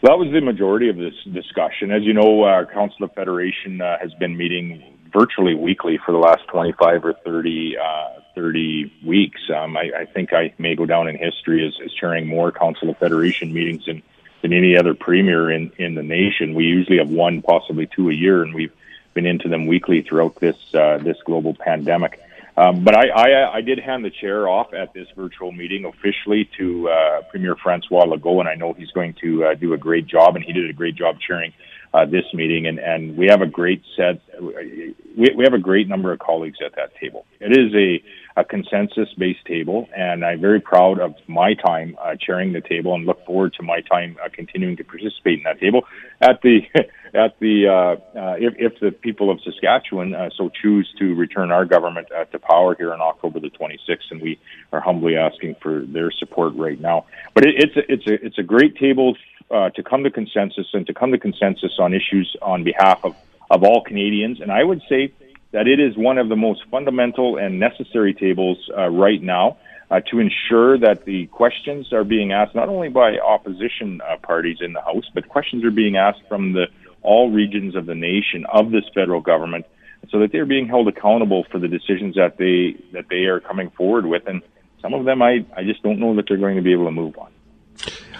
Well, 0.02 0.12
that 0.12 0.24
was 0.24 0.32
the 0.32 0.40
majority 0.40 0.88
of 0.88 0.96
this 0.96 1.14
discussion. 1.32 1.90
As 1.90 2.02
you 2.02 2.12
know, 2.12 2.44
our 2.44 2.66
Council 2.66 3.04
of 3.04 3.12
Federation 3.14 3.80
uh, 3.80 3.98
has 4.00 4.12
been 4.14 4.36
meeting 4.36 4.82
virtually 5.12 5.54
weekly 5.54 5.98
for 6.04 6.12
the 6.12 6.18
last 6.18 6.46
25 6.48 7.04
or 7.04 7.14
30, 7.24 7.76
uh, 7.78 8.20
30 8.34 8.92
weeks. 9.04 9.40
Um, 9.56 9.76
I, 9.76 9.90
I, 10.00 10.04
think 10.04 10.32
I 10.32 10.52
may 10.58 10.74
go 10.74 10.86
down 10.86 11.08
in 11.08 11.16
history 11.16 11.66
as, 11.66 11.74
as 11.84 11.92
chairing 11.92 12.26
more 12.26 12.52
Council 12.52 12.90
of 12.90 12.98
Federation 12.98 13.52
meetings 13.52 13.86
than, 13.86 14.02
than 14.42 14.52
any 14.52 14.76
other 14.76 14.94
premier 14.94 15.50
in, 15.50 15.72
in 15.78 15.94
the 15.94 16.02
nation. 16.02 16.54
We 16.54 16.64
usually 16.64 16.98
have 16.98 17.08
one, 17.08 17.42
possibly 17.42 17.86
two 17.86 18.10
a 18.10 18.14
year, 18.14 18.42
and 18.42 18.54
we've 18.54 18.72
been 19.14 19.26
into 19.26 19.48
them 19.48 19.66
weekly 19.66 20.02
throughout 20.02 20.34
this 20.40 20.56
uh, 20.74 20.98
this 20.98 21.16
global 21.24 21.54
pandemic. 21.54 22.20
Um, 22.56 22.84
but 22.84 22.96
I, 22.96 23.08
I, 23.08 23.54
I 23.56 23.60
did 23.62 23.80
hand 23.80 24.04
the 24.04 24.10
chair 24.10 24.48
off 24.48 24.72
at 24.74 24.92
this 24.94 25.08
virtual 25.16 25.50
meeting 25.50 25.86
officially 25.86 26.48
to 26.56 26.88
uh, 26.88 27.22
Premier 27.30 27.56
Francois 27.56 28.04
Legault, 28.04 28.40
and 28.40 28.48
I 28.48 28.54
know 28.54 28.72
he's 28.72 28.92
going 28.92 29.14
to 29.22 29.44
uh, 29.44 29.54
do 29.54 29.72
a 29.72 29.76
great 29.76 30.06
job, 30.06 30.36
and 30.36 30.44
he 30.44 30.52
did 30.52 30.70
a 30.70 30.72
great 30.72 30.94
job 30.94 31.16
chairing 31.26 31.52
uh, 31.92 32.04
this 32.04 32.24
meeting. 32.32 32.66
And, 32.68 32.78
and 32.78 33.16
we 33.16 33.26
have 33.26 33.42
a 33.42 33.46
great 33.46 33.82
set, 33.96 34.20
we, 34.40 34.94
we 35.16 35.42
have 35.42 35.54
a 35.54 35.58
great 35.58 35.88
number 35.88 36.12
of 36.12 36.20
colleagues 36.20 36.58
at 36.64 36.76
that 36.76 36.94
table. 36.96 37.26
It 37.40 37.56
is 37.56 37.74
a 37.74 38.02
a 38.36 38.44
consensus-based 38.44 39.44
table, 39.46 39.88
and 39.96 40.24
I'm 40.24 40.40
very 40.40 40.60
proud 40.60 40.98
of 40.98 41.14
my 41.28 41.54
time 41.54 41.96
uh, 42.02 42.16
chairing 42.18 42.52
the 42.52 42.60
table, 42.60 42.94
and 42.94 43.06
look 43.06 43.24
forward 43.24 43.54
to 43.54 43.62
my 43.62 43.80
time 43.80 44.16
uh, 44.24 44.28
continuing 44.32 44.76
to 44.78 44.84
participate 44.84 45.38
in 45.38 45.44
that 45.44 45.60
table. 45.60 45.82
At 46.20 46.42
the 46.42 46.62
at 47.14 47.38
the 47.38 47.68
uh, 47.68 48.18
uh, 48.18 48.34
if, 48.38 48.54
if 48.58 48.80
the 48.80 48.90
people 48.90 49.30
of 49.30 49.40
Saskatchewan 49.42 50.14
uh, 50.14 50.30
so 50.36 50.48
choose 50.48 50.92
to 50.98 51.14
return 51.14 51.52
our 51.52 51.64
government 51.64 52.08
uh, 52.10 52.24
to 52.24 52.40
power 52.40 52.74
here 52.74 52.92
on 52.92 53.00
October 53.00 53.38
the 53.38 53.50
26th, 53.50 54.10
and 54.10 54.20
we 54.20 54.40
are 54.72 54.80
humbly 54.80 55.16
asking 55.16 55.54
for 55.62 55.84
their 55.86 56.10
support 56.10 56.54
right 56.56 56.80
now. 56.80 57.06
But 57.34 57.46
it, 57.46 57.54
it's 57.58 57.76
a, 57.76 57.92
it's 57.92 58.06
a 58.08 58.26
it's 58.26 58.38
a 58.38 58.42
great 58.42 58.76
table 58.76 59.16
to 59.50 59.82
come 59.84 60.02
to 60.02 60.10
consensus 60.10 60.66
and 60.72 60.84
to 60.88 60.92
come 60.92 61.12
to 61.12 61.18
consensus 61.18 61.78
on 61.78 61.94
issues 61.94 62.34
on 62.42 62.64
behalf 62.64 63.04
of 63.04 63.14
of 63.50 63.62
all 63.62 63.82
Canadians, 63.84 64.40
and 64.40 64.50
I 64.50 64.64
would 64.64 64.82
say 64.88 65.12
that 65.54 65.68
it 65.68 65.78
is 65.78 65.96
one 65.96 66.18
of 66.18 66.28
the 66.28 66.36
most 66.36 66.62
fundamental 66.68 67.38
and 67.38 67.60
necessary 67.60 68.12
tables 68.12 68.58
uh, 68.76 68.88
right 68.88 69.22
now 69.22 69.56
uh, 69.88 70.00
to 70.10 70.18
ensure 70.18 70.76
that 70.76 71.04
the 71.04 71.26
questions 71.28 71.92
are 71.92 72.02
being 72.02 72.32
asked 72.32 72.56
not 72.56 72.68
only 72.68 72.88
by 72.88 73.16
opposition 73.18 74.00
uh, 74.02 74.16
parties 74.16 74.58
in 74.60 74.72
the 74.72 74.80
House, 74.80 75.08
but 75.14 75.28
questions 75.28 75.64
are 75.64 75.70
being 75.70 75.96
asked 75.96 76.22
from 76.28 76.54
the 76.54 76.66
all 77.02 77.30
regions 77.30 77.76
of 77.76 77.86
the 77.86 77.94
nation 77.94 78.44
of 78.52 78.72
this 78.72 78.82
federal 78.92 79.20
government, 79.20 79.64
so 80.10 80.18
that 80.18 80.32
they're 80.32 80.44
being 80.44 80.66
held 80.66 80.88
accountable 80.88 81.44
for 81.52 81.60
the 81.60 81.68
decisions 81.68 82.16
that 82.16 82.36
they 82.36 82.76
that 82.92 83.04
they 83.08 83.26
are 83.26 83.38
coming 83.38 83.70
forward 83.70 84.06
with, 84.06 84.26
and 84.26 84.42
some 84.82 84.92
of 84.92 85.04
them 85.04 85.22
I 85.22 85.46
I 85.56 85.62
just 85.62 85.84
don't 85.84 86.00
know 86.00 86.16
that 86.16 86.24
they're 86.26 86.36
going 86.36 86.56
to 86.56 86.62
be 86.62 86.72
able 86.72 86.86
to 86.86 86.90
move 86.90 87.16
on. 87.16 87.30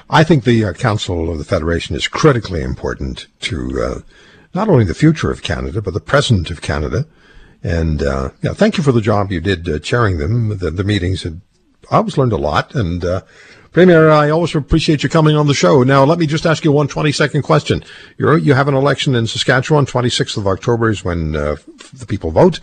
I 0.08 0.22
think 0.22 0.44
the 0.44 0.64
uh, 0.66 0.72
Council 0.74 1.32
of 1.32 1.38
the 1.38 1.44
Federation 1.44 1.96
is 1.96 2.06
critically 2.06 2.62
important 2.62 3.26
to 3.40 3.82
uh, 3.82 4.00
not 4.54 4.68
only 4.68 4.84
the 4.84 4.94
future 4.94 5.32
of 5.32 5.42
Canada, 5.42 5.82
but 5.82 5.94
the 5.94 6.00
present 6.00 6.52
of 6.52 6.62
Canada. 6.62 7.06
And 7.64 8.02
uh, 8.02 8.30
yeah, 8.42 8.52
thank 8.52 8.76
you 8.76 8.84
for 8.84 8.92
the 8.92 9.00
job 9.00 9.32
you 9.32 9.40
did 9.40 9.68
uh, 9.68 9.78
chairing 9.78 10.18
them, 10.18 10.58
the, 10.58 10.70
the 10.70 10.84
meetings. 10.84 11.24
And 11.24 11.40
I 11.90 11.96
always 11.96 12.18
learned 12.18 12.32
a 12.32 12.36
lot. 12.36 12.74
And 12.74 13.02
uh, 13.02 13.22
Premier, 13.72 14.10
I 14.10 14.28
always 14.28 14.54
appreciate 14.54 15.02
you 15.02 15.08
coming 15.08 15.34
on 15.34 15.46
the 15.46 15.54
show. 15.54 15.82
Now, 15.82 16.04
let 16.04 16.18
me 16.18 16.26
just 16.26 16.44
ask 16.44 16.62
you 16.62 16.70
one 16.70 16.88
20 16.88 17.10
second 17.10 17.42
question. 17.42 17.82
You're, 18.18 18.36
you 18.36 18.52
have 18.52 18.68
an 18.68 18.74
election 18.74 19.14
in 19.14 19.26
Saskatchewan, 19.26 19.86
26th 19.86 20.36
of 20.36 20.46
October 20.46 20.90
is 20.90 21.04
when 21.04 21.34
uh, 21.34 21.56
the 21.92 22.06
people 22.06 22.30
vote. 22.30 22.60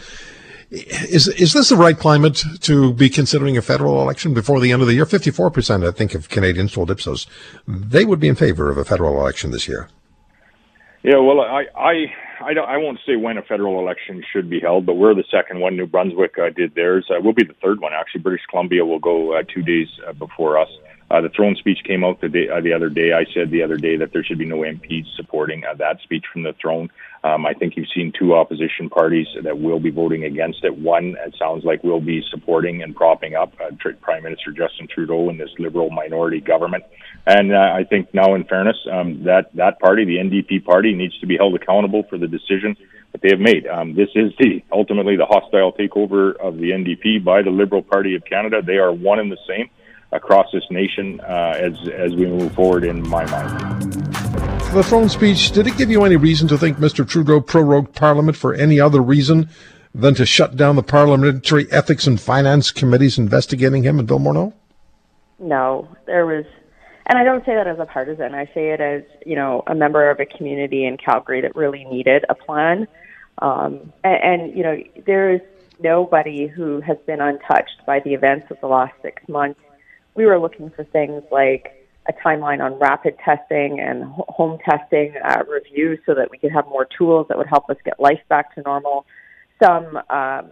Is 0.72 1.28
is 1.28 1.52
this 1.52 1.68
the 1.68 1.76
right 1.76 1.98
climate 1.98 2.46
to 2.62 2.94
be 2.94 3.10
considering 3.10 3.58
a 3.58 3.62
federal 3.62 4.02
election 4.02 4.34
before 4.34 4.62
the 4.62 4.72
end 4.72 4.82
of 4.82 4.88
the 4.88 4.94
year? 4.94 5.06
Fifty 5.06 5.30
four 5.30 5.52
percent, 5.52 5.84
I 5.84 5.92
think, 5.92 6.16
of 6.16 6.30
Canadians 6.30 6.72
told 6.72 6.90
Ipsos 6.90 7.28
they 7.68 8.06
would 8.06 8.22
be 8.22 8.30
in 8.30 8.36
favor 8.36 8.70
of 8.70 8.78
a 8.78 8.86
federal 8.86 9.20
election 9.20 9.52
this 9.52 9.68
year. 9.68 9.90
Yeah, 11.04 11.18
well, 11.18 11.42
I 11.42 11.66
I 11.76 12.14
I, 12.44 12.54
don't, 12.54 12.68
I 12.68 12.78
won't 12.78 13.00
say 13.06 13.16
when 13.16 13.38
a 13.38 13.42
federal 13.42 13.80
election 13.80 14.24
should 14.32 14.50
be 14.50 14.60
held, 14.60 14.86
but 14.86 14.96
we're 14.96 15.14
the 15.14 15.24
second 15.32 15.60
one. 15.60 15.76
New 15.76 15.88
Brunswick 15.88 16.36
uh, 16.38 16.50
did 16.50 16.76
theirs. 16.76 17.06
Uh, 17.10 17.20
we'll 17.22 17.34
be 17.34 17.44
the 17.44 17.56
third 17.62 17.80
one, 17.80 17.94
actually. 17.94 18.22
British 18.22 18.46
Columbia 18.50 18.86
will 18.86 19.00
go 19.00 19.34
uh, 19.38 19.44
two 19.54 19.62
days 19.62 19.88
uh, 20.08 20.14
before 20.14 20.58
us. 20.58 20.70
Uh, 21.12 21.20
the 21.20 21.30
throne 21.36 21.58
speech 21.58 21.80
came 21.86 22.06
out 22.06 22.22
the, 22.22 22.30
day, 22.30 22.48
uh, 22.48 22.62
the 22.62 22.72
other 22.72 22.88
day. 22.88 23.12
I 23.12 23.26
said 23.34 23.52
the 23.52 23.64
other 23.64 23.76
day 23.76 23.98
that 23.98 24.14
there 24.14 24.24
should 24.24 24.38
be 24.38 24.46
no 24.46 24.60
MPs 24.60 25.14
supporting 25.18 25.66
uh, 25.66 25.74
that 25.74 26.00
speech 26.02 26.24
from 26.32 26.44
the 26.44 26.54
throne. 26.54 26.90
Um, 27.26 27.46
I 27.46 27.54
think 27.54 27.76
you've 27.76 27.92
seen 27.94 28.14
two 28.18 28.34
opposition 28.34 28.90
parties 28.90 29.28
that 29.44 29.60
will 29.60 29.82
be 29.82 29.90
voting 29.90 30.24
against 30.24 30.64
it. 30.64 30.78
One, 30.78 31.18
it 31.20 31.36
sounds 31.38 31.66
like, 31.66 31.84
will 31.84 32.00
be 32.00 32.24
supporting 32.32 32.82
and 32.82 32.96
propping 32.96 33.36
up 33.36 33.54
uh, 33.60 33.72
Prime 34.00 34.24
Minister 34.24 34.52
Justin 34.52 34.88
Trudeau 34.88 35.28
and 35.28 35.38
this 35.38 35.50
Liberal 35.60 35.90
minority 35.90 36.40
government. 36.40 36.86
And 37.28 37.54
uh, 37.54 37.58
I 37.58 37.84
think 37.84 38.14
now, 38.14 38.34
in 38.34 38.46
fairness, 38.46 38.78
um, 38.90 39.24
that 39.26 39.54
that 39.56 39.80
party, 39.82 40.06
the 40.06 40.16
NDP 40.16 40.64
party, 40.64 40.94
needs 40.94 41.20
to 41.20 41.28
be 41.28 41.36
held 41.36 41.56
accountable 41.56 42.04
for 42.10 42.18
the 42.18 42.28
decision 42.28 42.78
that 43.12 43.22
they 43.22 43.30
have 43.32 43.40
made. 43.40 43.68
Um, 43.68 43.96
this 43.96 44.10
is 44.16 44.32
the 44.40 44.64
ultimately 44.72 45.18
the 45.18 45.26
hostile 45.26 45.74
takeover 45.74 46.38
of 46.38 46.56
the 46.56 46.72
NDP 46.72 47.24
by 47.24 47.42
the 47.42 47.52
Liberal 47.52 47.84
Party 47.84 48.16
of 48.16 48.24
Canada. 48.24 48.62
They 48.66 48.78
are 48.78 48.94
one 48.94 49.20
and 49.20 49.30
the 49.30 49.38
same 49.46 49.70
across 50.12 50.48
this 50.52 50.64
nation 50.70 51.20
uh, 51.22 51.54
as 51.58 51.74
as 51.90 52.14
we 52.14 52.26
move 52.26 52.54
forward. 52.54 52.84
In 52.84 53.08
my 53.08 53.26
mind, 53.26 53.94
the 54.74 54.84
throne 54.84 55.10
speech 55.10 55.52
did 55.52 55.68
it 55.68 55.78
give 55.78 55.90
you 55.90 56.04
any 56.04 56.16
reason 56.16 56.48
to 56.50 56.58
think 56.58 56.78
Mr. 56.78 57.08
Trudeau 57.08 57.42
prorogued 57.42 57.94
Parliament 57.94 58.38
for 58.38 58.54
any 58.54 58.80
other 58.80 59.02
reason 59.02 59.50
than 59.94 60.14
to 60.16 60.26
shut 60.26 60.56
down 60.56 60.76
the 60.76 60.84
parliamentary 60.84 61.70
ethics 61.72 62.08
and 62.08 62.20
finance 62.20 62.72
committees 62.72 63.18
investigating 63.18 63.84
him 63.84 64.00
and 64.00 64.08
Bill 64.08 64.20
Morneau? 64.20 64.54
No, 65.40 65.88
there 66.06 66.26
was 66.26 66.46
and 67.08 67.18
I 67.18 67.24
don't 67.24 67.46
say 67.46 67.56
that 67.56 67.68
as 67.68 67.80
a 67.80 67.86
partisan. 67.86 68.34
I 68.34 68.46
say 68.54 68.70
it 68.70 68.80
as 68.80 69.04
you 69.26 69.36
know 69.36 69.64
a 69.68 69.76
member 69.76 70.10
of 70.10 70.20
a 70.20 70.26
community 70.26 70.86
in 70.86 70.98
Calgary 70.98 71.42
that 71.42 71.56
really 71.56 71.84
needed 71.86 72.26
a 72.30 72.36
plan. 72.36 72.88
Um, 73.40 73.92
and, 74.04 74.24
and 74.24 74.58
you 74.58 74.64
know 74.64 74.78
there 75.06 75.34
is 75.34 75.42
nobody 75.82 76.48
who 76.48 76.80
has 76.82 76.98
been 77.06 77.20
untouched 77.20 77.86
by 77.86 78.00
the 78.00 78.14
events 78.14 78.48
of 78.52 78.60
the 78.62 78.68
last 78.68 78.94
six 79.02 79.22
months. 79.28 79.60
We 80.16 80.26
were 80.26 80.40
looking 80.40 80.70
for 80.72 80.84
things 80.84 81.24
like 81.32 81.88
a 82.08 82.14
timeline 82.14 82.62
on 82.62 82.80
rapid 82.80 83.16
testing 83.24 83.80
and 83.80 84.04
home 84.04 84.58
testing 84.68 85.14
uh, 85.24 85.44
review 85.48 85.98
so 86.06 86.16
that 86.16 86.30
we 86.32 86.38
could 86.38 86.52
have 86.52 86.66
more 86.68 86.88
tools 86.98 87.28
that 87.30 87.38
would 87.38 87.48
help 87.48 87.70
us 87.70 87.78
get 87.86 88.00
life 88.00 88.22
back 88.28 88.56
to 88.56 88.62
normal. 88.62 89.06
Some 89.64 89.98
um, 90.10 90.50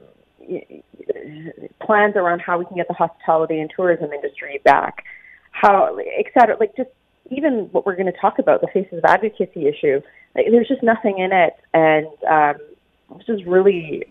plans 1.81 2.15
around 2.15 2.39
how 2.41 2.59
we 2.59 2.65
can 2.65 2.77
get 2.77 2.87
the 2.87 2.93
hospitality 2.93 3.59
and 3.59 3.69
tourism 3.75 4.11
industry 4.13 4.61
back 4.63 5.03
how, 5.51 5.97
et 5.97 6.25
cetera, 6.33 6.55
like 6.59 6.75
just 6.75 6.89
even 7.31 7.67
what 7.71 7.85
we're 7.85 7.95
going 7.95 8.11
to 8.11 8.19
talk 8.19 8.39
about, 8.39 8.61
the 8.61 8.67
faces 8.73 8.99
of 8.99 9.05
advocacy 9.05 9.67
issue, 9.67 10.01
like, 10.35 10.45
there's 10.51 10.67
just 10.67 10.83
nothing 10.83 11.19
in 11.19 11.31
it. 11.31 11.53
And 11.73 12.07
um, 12.27 12.55
it's 13.15 13.25
just 13.25 13.43
really, 13.45 14.05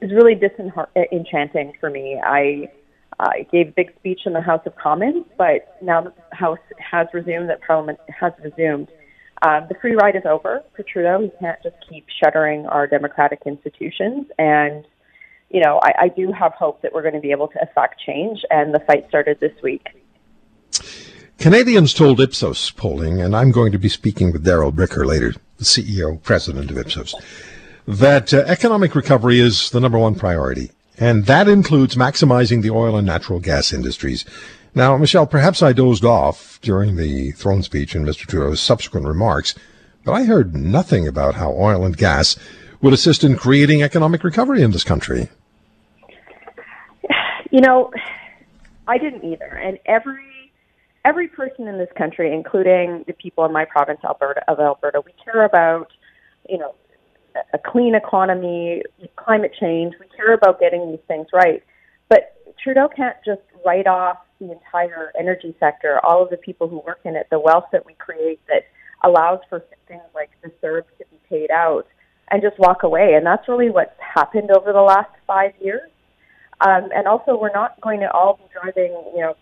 it's 0.00 0.12
really 0.12 0.34
disenchanting 0.34 1.72
for 1.80 1.90
me. 1.90 2.20
I, 2.22 2.68
I 3.18 3.46
gave 3.52 3.68
a 3.68 3.72
big 3.72 3.94
speech 3.96 4.20
in 4.26 4.32
the 4.32 4.40
House 4.40 4.62
of 4.66 4.74
Commons, 4.76 5.24
but 5.38 5.76
now 5.82 6.02
that 6.02 6.16
the 6.16 6.36
House 6.36 6.58
has 6.78 7.06
resumed, 7.12 7.48
that 7.48 7.60
Parliament 7.62 7.98
has 8.08 8.32
resumed, 8.42 8.88
um, 9.42 9.66
the 9.68 9.74
free 9.80 9.94
ride 9.94 10.16
is 10.16 10.24
over 10.24 10.62
for 10.74 10.82
Trudeau. 10.82 11.22
He 11.22 11.30
can't 11.38 11.62
just 11.62 11.76
keep 11.88 12.06
shuttering 12.22 12.66
our 12.66 12.86
democratic 12.86 13.42
institutions. 13.46 14.26
And, 14.38 14.86
you 15.50 15.60
know, 15.60 15.80
I, 15.82 16.04
I 16.04 16.08
do 16.08 16.32
have 16.32 16.52
hope 16.52 16.82
that 16.82 16.92
we're 16.92 17.02
going 17.02 17.14
to 17.14 17.20
be 17.20 17.30
able 17.30 17.48
to 17.48 17.62
effect 17.62 18.00
change, 18.04 18.40
and 18.50 18.74
the 18.74 18.80
fight 18.80 19.06
started 19.08 19.38
this 19.40 19.52
week. 19.62 19.86
Canadians 21.38 21.92
told 21.92 22.20
Ipsos 22.20 22.70
polling, 22.70 23.20
and 23.20 23.36
I'm 23.36 23.50
going 23.50 23.72
to 23.72 23.78
be 23.78 23.88
speaking 23.88 24.32
with 24.32 24.44
Darrell 24.44 24.72
Bricker 24.72 25.04
later, 25.04 25.34
the 25.58 25.64
CEO, 25.64 26.22
president 26.22 26.70
of 26.70 26.78
Ipsos, 26.78 27.14
that 27.86 28.32
uh, 28.32 28.38
economic 28.46 28.94
recovery 28.94 29.40
is 29.40 29.70
the 29.70 29.80
number 29.80 29.98
one 29.98 30.14
priority. 30.14 30.70
And 30.98 31.26
that 31.26 31.48
includes 31.48 31.96
maximizing 31.96 32.62
the 32.62 32.70
oil 32.70 32.96
and 32.96 33.06
natural 33.06 33.40
gas 33.40 33.72
industries. 33.72 34.24
Now, 34.74 34.96
Michelle, 34.96 35.26
perhaps 35.26 35.62
I 35.62 35.72
dozed 35.72 36.04
off 36.04 36.60
during 36.62 36.96
the 36.96 37.32
throne 37.32 37.62
speech 37.62 37.94
and 37.94 38.06
Mr. 38.06 38.26
Trudeau's 38.26 38.60
subsequent 38.60 39.06
remarks, 39.06 39.54
but 40.04 40.12
I 40.12 40.24
heard 40.24 40.54
nothing 40.54 41.06
about 41.06 41.36
how 41.36 41.52
oil 41.52 41.84
and 41.84 41.96
gas 41.96 42.36
would 42.80 42.92
assist 42.92 43.24
in 43.24 43.36
creating 43.36 43.82
economic 43.82 44.22
recovery 44.24 44.62
in 44.62 44.72
this 44.72 44.84
country. 44.84 45.28
You 47.50 47.60
know, 47.60 47.90
I 48.88 48.98
didn't 48.98 49.24
either. 49.24 49.46
And 49.46 49.78
every 49.86 50.52
every 51.04 51.28
person 51.28 51.68
in 51.68 51.78
this 51.78 51.90
country, 51.96 52.32
including 52.34 53.04
the 53.06 53.12
people 53.12 53.44
in 53.44 53.52
my 53.52 53.64
province, 53.64 54.00
Alberta 54.04 54.42
of 54.48 54.58
Alberta, 54.58 55.02
we 55.04 55.12
care 55.24 55.44
about, 55.44 55.92
you 56.48 56.58
know, 56.58 56.74
a 57.52 57.58
clean 57.58 57.94
economy, 57.94 58.82
climate 59.16 59.52
change. 59.58 59.94
We 59.98 60.06
care 60.16 60.34
about 60.34 60.60
getting 60.60 60.90
these 60.90 61.00
things 61.08 61.26
right. 61.32 61.62
But 62.08 62.36
Trudeau 62.62 62.88
can't 62.94 63.16
just 63.24 63.42
write 63.64 63.86
off 63.86 64.18
the 64.40 64.52
entire 64.52 65.12
energy 65.18 65.54
sector, 65.58 66.00
all 66.04 66.22
of 66.22 66.30
the 66.30 66.36
people 66.36 66.68
who 66.68 66.80
work 66.86 67.00
in 67.04 67.16
it, 67.16 67.26
the 67.30 67.38
wealth 67.38 67.64
that 67.72 67.84
we 67.86 67.94
create 67.94 68.40
that 68.48 68.62
allows 69.02 69.40
for 69.48 69.64
things 69.88 70.02
like 70.14 70.30
the 70.42 70.50
CERB 70.62 70.84
to 70.98 71.04
be 71.10 71.18
paid 71.28 71.50
out, 71.50 71.86
and 72.30 72.42
just 72.42 72.58
walk 72.58 72.82
away. 72.82 73.14
And 73.14 73.26
that's 73.26 73.48
really 73.48 73.70
what's 73.70 73.98
happened 73.98 74.50
over 74.50 74.72
the 74.72 74.80
last 74.80 75.10
five 75.26 75.52
years. 75.60 75.90
Um, 76.60 76.88
and 76.94 77.06
also, 77.06 77.36
we're 77.36 77.52
not 77.52 77.80
going 77.80 78.00
to 78.00 78.10
all 78.12 78.36
be 78.36 78.44
driving, 78.52 78.92
you 79.14 79.20
know, 79.20 79.34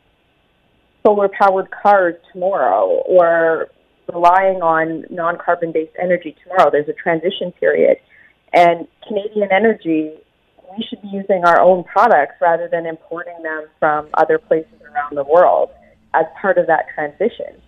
solar 1.05 1.29
powered 1.29 1.69
cars 1.71 2.15
tomorrow 2.33 3.03
or 3.07 3.69
relying 4.12 4.62
on 4.62 5.04
non 5.11 5.38
carbon 5.38 5.73
based 5.73 5.92
energy 6.00 6.37
tomorrow. 6.42 6.71
There's 6.71 6.88
a 6.88 6.94
transition 6.94 7.52
period. 7.52 7.99
And 8.52 8.87
Canadian 9.06 9.49
energy, 9.50 10.12
we 10.76 10.85
should 10.88 11.02
be 11.02 11.09
using 11.09 11.42
our 11.44 11.61
own 11.61 11.85
products 11.85 12.35
rather 12.40 12.68
than 12.68 12.87
importing 12.87 13.42
them 13.42 13.66
from 13.78 14.09
other 14.14 14.38
places 14.38 14.75
around 14.82 15.16
the 15.16 15.25
world 15.25 15.71
as 16.14 16.26
part 16.40 16.59
of 16.59 16.66
that 16.66 16.87
transition. 16.94 17.61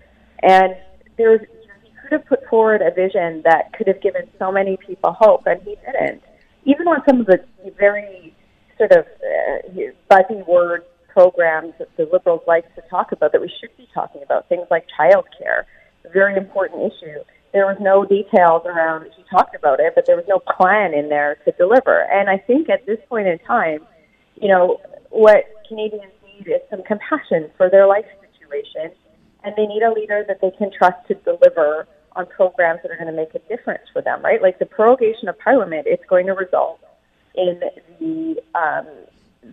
And 0.43 0.77
there's, 1.17 1.41
he 1.41 1.91
could 2.03 2.13
have 2.13 2.27
put 2.27 2.47
forward 2.49 2.83
a 2.83 2.91
vision 2.91 3.43
that 3.45 3.73
could 3.73 3.87
have 3.87 4.03
given 4.03 4.29
so 4.39 4.53
many 4.53 4.77
people 4.77 5.17
hope, 5.19 5.47
and 5.47 5.61
he 5.63 5.77
didn't. 5.87 6.23
Even 6.65 6.87
on 6.87 7.03
some 7.09 7.21
of 7.21 7.27
the 7.27 7.43
very 7.79 8.35
sort 8.77 8.93
of 8.93 9.05
uh, 9.07 9.81
buzzy 10.09 10.43
words 10.47 10.85
programs 11.15 11.73
that 11.79 11.89
the 11.97 12.09
Liberals 12.13 12.43
like 12.47 12.65
to 12.75 12.83
talk 12.91 13.13
about 13.13 13.33
that 13.33 13.41
we 13.41 13.51
should 13.61 13.75
be 13.77 13.89
talking 13.95 14.21
about, 14.23 14.49
things 14.49 14.67
like 14.71 14.85
childcare, 14.99 15.65
very 16.13 16.37
important 16.37 16.93
issue. 16.93 17.21
There 17.53 17.67
was 17.67 17.77
no 17.81 18.05
details 18.05 18.63
around, 18.67 19.07
he 19.17 19.25
talked 19.31 19.55
about 19.55 19.79
it, 19.81 19.95
but 19.95 20.07
there 20.07 20.17
was 20.17 20.25
no 20.29 20.41
plan 20.41 20.93
in 20.93 21.09
there 21.09 21.37
to 21.45 21.53
deliver. 21.53 22.03
And 22.11 22.29
I 22.29 22.39
think 22.39 22.69
at 22.69 22.85
this 22.85 22.99
point 23.09 23.29
in 23.29 23.39
time, 23.41 23.87
you 24.41 24.49
know, 24.49 24.81
what 25.11 25.45
Canadians 25.69 26.13
need 26.27 26.49
is 26.49 26.61
some 26.69 26.83
compassion 26.83 27.51
for 27.57 27.71
their 27.71 27.87
life 27.87 28.05
situation, 28.33 28.91
and 29.45 29.55
they 29.57 29.67
need 29.67 29.83
a 29.83 29.93
leader 29.93 30.25
that 30.27 30.41
they 30.41 30.51
can 30.59 30.71
trust 30.77 31.07
to 31.09 31.15
deliver 31.15 31.87
on 32.17 32.27
programs 32.27 32.81
that 32.83 32.91
are 32.91 32.97
going 32.97 33.11
to 33.11 33.13
make 33.13 33.35
a 33.35 33.41
difference 33.49 33.83
for 33.93 34.03
them, 34.03 34.23
right? 34.23 34.43
Like 34.43 34.59
the 34.59 34.67
prorogation 34.67 35.29
of 35.29 35.39
Parliament, 35.39 35.87
it's 35.87 36.05
going 36.09 36.27
to 36.27 36.33
result 36.33 36.81
in 37.35 37.61
the 38.01 38.37
um, 38.55 38.87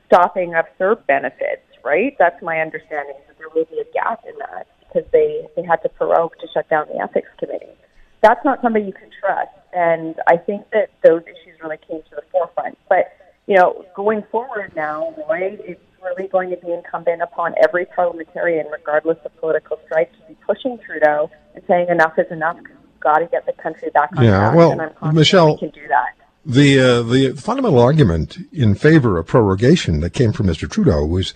stopping 0.08 0.55
of 0.55 0.65
CERB 0.79 1.05
benefits, 1.08 1.65
right? 1.84 2.15
That's 2.20 2.41
my 2.41 2.60
understanding 2.62 3.15
that 3.27 3.38
there 3.38 3.48
will 3.53 3.65
be 3.65 3.79
a 3.79 3.93
gap 3.93 4.24
in 4.27 4.38
that 4.39 4.67
because 4.91 5.10
they, 5.12 5.48
they 5.55 5.63
had 5.63 5.77
to 5.83 5.89
prorogue 5.89 6.33
to 6.39 6.48
shut 6.53 6.69
down 6.69 6.88
the 6.93 7.01
ethics 7.01 7.29
committee. 7.39 7.74
That's 8.21 8.43
not 8.45 8.62
somebody 8.62 8.86
you 8.86 8.93
can 8.93 9.10
trust. 9.19 9.51
And 9.74 10.15
I 10.27 10.38
think 10.38 10.69
that 10.71 10.89
those 11.03 11.21
issues 11.24 11.60
really 11.63 11.77
came 11.77 12.01
to 12.10 12.15
the 12.15 12.24
forefront. 12.31 12.77
But, 12.89 13.13
you 13.48 13.55
know, 13.55 13.86
going 13.95 14.24
forward 14.31 14.74
now, 14.75 15.15
Roy, 15.17 15.57
it's 15.63 15.81
really 16.03 16.27
going 16.27 16.50
to 16.50 16.57
be 16.57 16.71
incumbent 16.71 17.21
upon 17.21 17.55
every 17.63 17.86
parliamentarian, 17.86 18.67
regardless 18.67 19.17
of 19.25 19.36
political 19.38 19.79
stripe, 19.86 20.12
to 20.13 20.27
be 20.27 20.38
pushing 20.45 20.77
Trudeau 20.79 21.29
and 21.55 21.63
saying 21.67 21.88
enough 21.89 22.13
is 22.17 22.31
enough 22.31 22.57
because 22.57 22.77
we've 22.83 23.00
got 23.00 23.19
to 23.19 23.27
get 23.27 23.45
the 23.45 23.53
country 23.53 23.89
back 23.91 24.10
on 24.17 24.24
yeah, 24.24 24.31
track. 24.31 24.55
Well, 24.55 24.71
and 24.71 24.93
I'm 25.01 25.15
Michelle, 25.15 25.53
we 25.53 25.60
can 25.60 25.69
do 25.69 25.88
that. 25.88 26.15
The 26.43 26.79
uh, 26.79 27.01
the 27.03 27.33
fundamental 27.33 27.79
argument 27.79 28.38
in 28.51 28.74
favor 28.74 29.19
of 29.19 29.27
prorogation 29.27 30.01
that 30.01 30.13
came 30.13 30.33
from 30.33 30.48
Mr. 30.48 30.67
Trudeau 30.67 31.05
was 31.05 31.36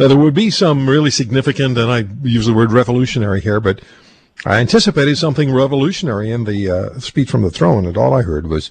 that 0.00 0.08
there 0.08 0.16
would 0.16 0.32
be 0.32 0.48
some 0.48 0.88
really 0.88 1.10
significant, 1.10 1.76
and 1.76 1.92
I 1.92 2.06
use 2.22 2.46
the 2.46 2.54
word 2.54 2.72
revolutionary 2.72 3.42
here, 3.42 3.60
but 3.60 3.82
I 4.46 4.56
anticipated 4.56 5.18
something 5.18 5.52
revolutionary 5.52 6.30
in 6.30 6.44
the 6.44 6.70
uh, 6.70 6.98
speech 7.00 7.30
from 7.30 7.42
the 7.42 7.50
throne, 7.50 7.84
and 7.84 7.98
all 7.98 8.14
I 8.14 8.22
heard 8.22 8.46
was 8.46 8.70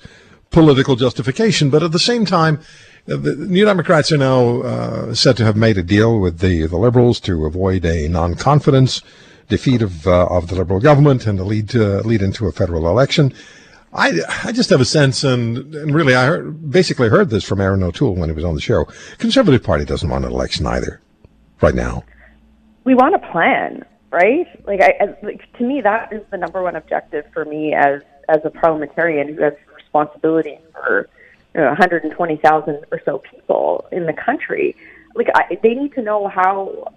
political 0.49 0.95
justification. 0.95 1.69
But 1.69 1.83
at 1.83 1.91
the 1.91 1.99
same 1.99 2.25
time, 2.25 2.59
uh, 3.07 3.17
the 3.17 3.35
New 3.35 3.63
Democrats 3.63 4.11
are 4.11 4.17
now 4.17 4.61
uh, 4.61 5.13
said 5.13 5.37
to 5.37 5.45
have 5.45 5.55
made 5.55 5.77
a 5.77 5.83
deal 5.83 6.19
with 6.19 6.39
the, 6.39 6.65
the 6.65 6.77
Liberals 6.77 7.19
to 7.19 7.45
avoid 7.45 7.85
a 7.85 8.07
non-confidence 8.07 9.03
defeat 9.49 9.83
of 9.83 10.07
uh, 10.07 10.25
of 10.31 10.47
the 10.47 10.55
Liberal 10.55 10.79
government 10.79 11.27
and 11.27 11.37
to 11.37 11.43
lead 11.43 11.69
to, 11.69 12.01
lead 12.01 12.23
into 12.23 12.47
a 12.47 12.51
federal 12.51 12.87
election. 12.87 13.35
I, 13.93 14.19
I 14.45 14.51
just 14.51 14.71
have 14.71 14.81
a 14.81 14.85
sense, 14.85 15.23
and, 15.23 15.75
and 15.75 15.93
really, 15.93 16.15
I 16.15 16.25
heard, 16.25 16.71
basically 16.71 17.09
heard 17.09 17.29
this 17.29 17.43
from 17.43 17.61
Erin 17.61 17.83
O'Toole 17.83 18.15
when 18.15 18.29
he 18.29 18.35
was 18.35 18.45
on 18.45 18.55
the 18.55 18.61
show. 18.61 18.85
Conservative 19.19 19.63
Party 19.63 19.85
doesn't 19.85 20.09
want 20.09 20.25
an 20.25 20.31
election 20.31 20.65
either, 20.65 21.01
right 21.61 21.75
now. 21.75 22.03
We 22.83 22.95
want 22.95 23.15
a 23.15 23.31
plan, 23.31 23.85
right? 24.11 24.47
Like, 24.65 24.81
I, 24.81 25.15
like 25.23 25.41
to 25.57 25.63
me, 25.63 25.81
that 25.81 26.11
is 26.13 26.21
the 26.31 26.37
number 26.37 26.63
one 26.63 26.75
objective 26.75 27.25
for 27.33 27.45
me 27.45 27.73
as 27.73 28.01
as 28.27 28.39
a 28.43 28.49
parliamentarian 28.49 29.33
who 29.33 29.41
has 29.41 29.53
responsibility 29.75 30.59
for 30.73 31.09
you 31.55 31.61
know, 31.61 31.67
120,000 31.67 32.85
or 32.91 33.01
so 33.03 33.17
people 33.17 33.85
in 33.91 34.05
the 34.05 34.13
country. 34.13 34.75
Like, 35.15 35.29
I, 35.33 35.57
they 35.63 35.73
need 35.73 35.93
to 35.95 36.03
know 36.03 36.27
how 36.27 36.93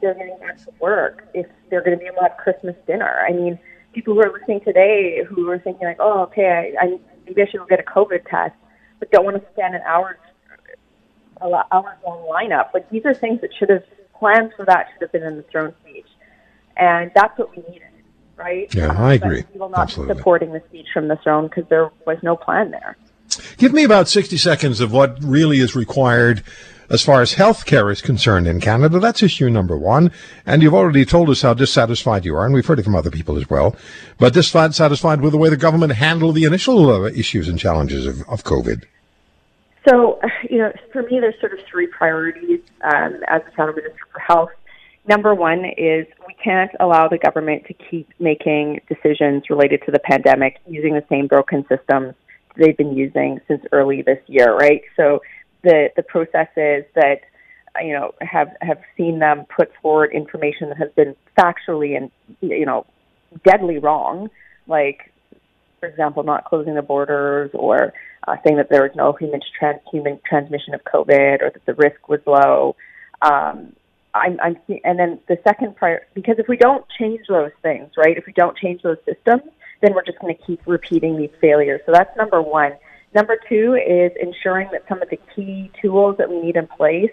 they're 0.00 0.14
getting 0.14 0.38
back 0.40 0.56
to 0.64 0.72
work, 0.80 1.28
if 1.34 1.46
they're 1.68 1.82
going 1.82 1.96
to 1.96 1.98
be 1.98 2.06
able 2.06 2.16
to 2.16 2.28
have 2.28 2.38
Christmas 2.38 2.74
dinner. 2.86 3.22
I 3.28 3.32
mean 3.32 3.58
people 3.96 4.12
who 4.12 4.20
are 4.20 4.30
listening 4.30 4.60
today 4.60 5.24
who 5.26 5.48
are 5.48 5.58
thinking 5.58 5.86
like, 5.86 5.96
oh, 6.00 6.20
okay, 6.20 6.74
I, 6.78 6.84
I 6.84 6.98
maybe 7.26 7.42
I 7.42 7.46
should 7.46 7.60
go 7.60 7.66
get 7.66 7.80
a 7.80 7.82
COVID 7.82 8.28
test, 8.28 8.54
but 8.98 9.10
don't 9.10 9.24
want 9.24 9.42
to 9.42 9.52
stand 9.54 9.74
an 9.74 9.80
hour, 9.86 10.18
a 11.40 11.64
hours 11.72 11.96
long 12.06 12.26
lineup. 12.30 12.72
Like 12.74 12.88
these 12.90 13.04
are 13.04 13.14
things 13.14 13.40
that 13.40 13.50
should 13.58 13.70
have 13.70 13.84
plans 14.18 14.52
for 14.56 14.64
that 14.64 14.88
should 14.92 15.02
have 15.02 15.12
been 15.12 15.22
in 15.22 15.36
the 15.36 15.42
throne 15.44 15.74
speech, 15.82 16.06
and 16.76 17.10
that's 17.14 17.38
what 17.38 17.50
we 17.56 17.62
needed. 17.70 17.88
right? 18.36 18.72
Yeah, 18.74 18.92
I 18.96 19.14
agree. 19.14 19.42
But 19.42 19.60
will 19.60 19.68
not 19.68 19.80
Absolutely. 19.80 20.16
supporting 20.16 20.52
the 20.52 20.62
speech 20.68 20.86
from 20.92 21.08
the 21.08 21.16
throne 21.16 21.48
because 21.48 21.64
there 21.68 21.90
was 22.06 22.18
no 22.22 22.36
plan 22.36 22.70
there. 22.70 22.96
Give 23.58 23.72
me 23.72 23.84
about 23.84 24.08
60 24.08 24.36
seconds 24.36 24.80
of 24.80 24.92
what 24.92 25.22
really 25.22 25.58
is 25.58 25.74
required 25.74 26.42
as 26.88 27.02
far 27.02 27.20
as 27.20 27.32
health 27.34 27.66
care 27.66 27.90
is 27.90 28.00
concerned 28.00 28.46
in 28.46 28.60
Canada. 28.60 29.00
That's 29.00 29.22
issue 29.22 29.50
number 29.50 29.76
one. 29.76 30.12
And 30.46 30.62
you've 30.62 30.74
already 30.74 31.04
told 31.04 31.28
us 31.30 31.42
how 31.42 31.52
dissatisfied 31.54 32.24
you 32.24 32.36
are, 32.36 32.44
and 32.44 32.54
we've 32.54 32.64
heard 32.66 32.78
it 32.78 32.84
from 32.84 32.94
other 32.94 33.10
people 33.10 33.36
as 33.36 33.50
well. 33.50 33.74
But 34.18 34.34
dissatisfied 34.34 35.20
with 35.20 35.32
the 35.32 35.38
way 35.38 35.48
the 35.48 35.56
government 35.56 35.92
handled 35.94 36.36
the 36.36 36.44
initial 36.44 36.88
uh, 36.88 37.08
issues 37.08 37.48
and 37.48 37.58
challenges 37.58 38.06
of, 38.06 38.20
of 38.28 38.44
COVID. 38.44 38.84
So, 39.88 40.20
you 40.50 40.58
know, 40.58 40.72
for 40.92 41.02
me, 41.02 41.20
there's 41.20 41.38
sort 41.40 41.52
of 41.52 41.60
three 41.70 41.86
priorities 41.86 42.60
um, 42.82 43.20
as 43.28 43.42
the 43.44 43.50
federal 43.56 43.74
minister 43.74 43.98
for 44.12 44.20
health. 44.20 44.50
Number 45.08 45.34
one 45.34 45.64
is 45.64 46.06
we 46.26 46.34
can't 46.42 46.72
allow 46.80 47.08
the 47.08 47.18
government 47.18 47.64
to 47.66 47.74
keep 47.74 48.08
making 48.18 48.80
decisions 48.88 49.44
related 49.48 49.82
to 49.86 49.92
the 49.92 50.00
pandemic 50.00 50.58
using 50.66 50.94
the 50.94 51.04
same 51.08 51.28
broken 51.28 51.64
systems 51.68 52.14
they've 52.56 52.76
been 52.76 52.96
using 52.96 53.40
since 53.46 53.62
early 53.70 54.02
this 54.02 54.18
year, 54.26 54.56
right? 54.56 54.82
So 54.96 55.20
the 55.62 55.90
the 55.94 56.02
processes 56.02 56.84
that 56.94 57.20
you 57.80 57.92
know 57.92 58.14
have 58.20 58.48
have 58.62 58.78
seen 58.96 59.20
them 59.20 59.44
put 59.54 59.70
forward 59.80 60.10
information 60.12 60.70
that 60.70 60.78
has 60.78 60.90
been 60.96 61.14
factually 61.38 61.96
and 61.96 62.10
you 62.40 62.66
know 62.66 62.84
deadly 63.44 63.78
wrong, 63.78 64.28
like 64.66 65.12
for 65.78 65.88
example, 65.88 66.24
not 66.24 66.44
closing 66.46 66.74
the 66.74 66.82
borders 66.82 67.50
or 67.54 67.92
uh, 68.26 68.36
saying 68.44 68.56
that 68.56 68.68
there 68.70 68.82
was 68.82 68.92
no 68.94 69.12
human 69.12 69.40
trans- 69.58 69.80
human 69.90 70.20
transmission 70.26 70.74
of 70.74 70.82
COVID 70.84 71.42
or 71.42 71.50
that 71.50 71.64
the 71.66 71.74
risk 71.74 72.08
was 72.08 72.20
low. 72.26 72.76
Um, 73.22 73.72
I'm, 74.14 74.38
I'm, 74.40 74.56
and 74.84 74.98
then 74.98 75.20
the 75.28 75.38
second 75.44 75.76
part, 75.76 76.08
because 76.14 76.36
if 76.38 76.48
we 76.48 76.56
don't 76.56 76.84
change 76.98 77.20
those 77.28 77.50
things, 77.62 77.90
right? 77.96 78.16
If 78.16 78.26
we 78.26 78.32
don't 78.32 78.56
change 78.56 78.82
those 78.82 78.96
systems, 79.04 79.42
then 79.82 79.94
we're 79.94 80.04
just 80.04 80.18
going 80.20 80.34
to 80.34 80.42
keep 80.42 80.60
repeating 80.66 81.16
these 81.18 81.30
failures. 81.40 81.80
So 81.86 81.92
that's 81.92 82.16
number 82.16 82.40
one. 82.40 82.72
Number 83.14 83.36
two 83.48 83.74
is 83.74 84.12
ensuring 84.20 84.68
that 84.72 84.84
some 84.88 85.02
of 85.02 85.10
the 85.10 85.18
key 85.34 85.70
tools 85.82 86.16
that 86.18 86.28
we 86.30 86.40
need 86.40 86.56
in 86.56 86.66
place 86.66 87.10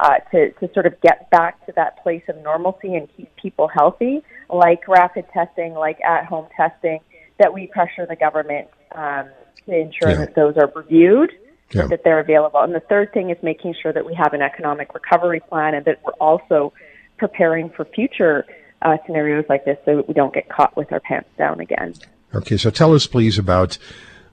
uh, 0.00 0.18
to, 0.32 0.50
to 0.52 0.72
sort 0.72 0.86
of 0.86 1.00
get 1.00 1.30
back 1.30 1.64
to 1.66 1.72
that 1.76 2.02
place 2.02 2.22
of 2.28 2.36
normalcy 2.42 2.94
and 2.94 3.08
keep 3.16 3.34
people 3.36 3.68
healthy, 3.68 4.22
like 4.50 4.86
rapid 4.88 5.24
testing, 5.32 5.72
like 5.74 5.98
at 6.02 6.26
home 6.26 6.46
testing, 6.56 7.00
that 7.38 7.52
we 7.52 7.66
pressure 7.66 8.06
the 8.06 8.16
government 8.16 8.68
um, 8.92 9.28
to 9.66 9.72
ensure 9.78 10.10
Yeah. 10.10 10.16
that 10.16 10.34
those 10.34 10.56
are 10.56 10.70
reviewed, 10.74 11.32
Yeah. 11.72 11.86
that 11.86 12.04
they're 12.04 12.20
available. 12.20 12.60
And 12.60 12.74
the 12.74 12.80
third 12.80 13.12
thing 13.12 13.30
is 13.30 13.36
making 13.42 13.74
sure 13.80 13.92
that 13.92 14.04
we 14.06 14.14
have 14.14 14.32
an 14.34 14.42
economic 14.42 14.94
recovery 14.94 15.40
plan 15.40 15.74
and 15.74 15.84
that 15.86 15.98
we're 16.04 16.12
also 16.20 16.72
preparing 17.18 17.70
for 17.70 17.84
future 17.84 18.44
uh, 18.82 18.96
scenarios 19.06 19.44
like 19.48 19.64
this 19.64 19.78
so 19.84 19.96
that 19.96 20.08
we 20.08 20.14
don't 20.14 20.34
get 20.34 20.48
caught 20.48 20.76
with 20.76 20.92
our 20.92 21.00
pants 21.00 21.28
down 21.38 21.60
again. 21.60 21.94
Okay, 22.34 22.56
so 22.56 22.68
tell 22.70 22.92
us, 22.94 23.06
please, 23.06 23.38
about 23.38 23.78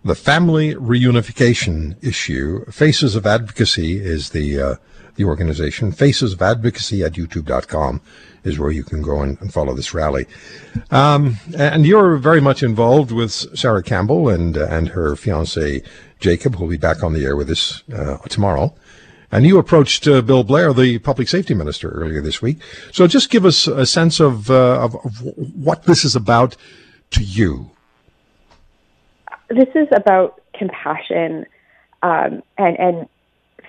the 0.03 0.15
family 0.15 0.73
reunification 0.75 1.95
issue. 2.03 2.65
Faces 2.71 3.15
of 3.15 3.25
Advocacy 3.25 3.99
is 3.99 4.31
the 4.31 4.59
uh, 4.59 4.75
the 5.15 5.25
organization. 5.25 5.91
Faces 5.91 6.33
of 6.33 6.41
Advocacy 6.41 7.03
at 7.03 7.13
YouTube.com 7.13 8.01
is 8.43 8.57
where 8.57 8.71
you 8.71 8.83
can 8.83 9.01
go 9.01 9.21
and, 9.21 9.39
and 9.41 9.53
follow 9.53 9.73
this 9.73 9.93
rally. 9.93 10.25
Um, 10.89 11.37
and 11.57 11.85
you're 11.85 12.17
very 12.17 12.41
much 12.41 12.63
involved 12.63 13.11
with 13.11 13.31
Sarah 13.31 13.83
Campbell 13.83 14.29
and 14.29 14.57
uh, 14.57 14.67
and 14.69 14.89
her 14.89 15.15
fiance 15.15 15.83
Jacob, 16.19 16.55
who 16.55 16.63
will 16.63 16.69
be 16.69 16.77
back 16.77 17.03
on 17.03 17.13
the 17.13 17.25
air 17.25 17.35
with 17.35 17.49
us 17.49 17.83
uh, 17.93 18.17
tomorrow. 18.29 18.73
And 19.31 19.45
you 19.45 19.57
approached 19.57 20.07
uh, 20.07 20.21
Bill 20.21 20.43
Blair, 20.43 20.73
the 20.73 20.99
public 20.99 21.29
safety 21.29 21.53
minister, 21.53 21.89
earlier 21.89 22.21
this 22.21 22.41
week. 22.41 22.59
So 22.91 23.07
just 23.07 23.29
give 23.29 23.45
us 23.45 23.65
a 23.65 23.85
sense 23.85 24.19
of, 24.19 24.51
uh, 24.51 24.81
of, 24.81 24.95
of 25.05 25.21
what 25.55 25.83
this 25.83 26.03
is 26.03 26.17
about 26.17 26.57
to 27.11 27.23
you. 27.23 27.71
this 29.49 29.69
is 29.73 29.87
about 29.95 30.41
compassion 30.53 31.45
um, 32.03 32.43
and 32.57 32.77
and 32.79 33.09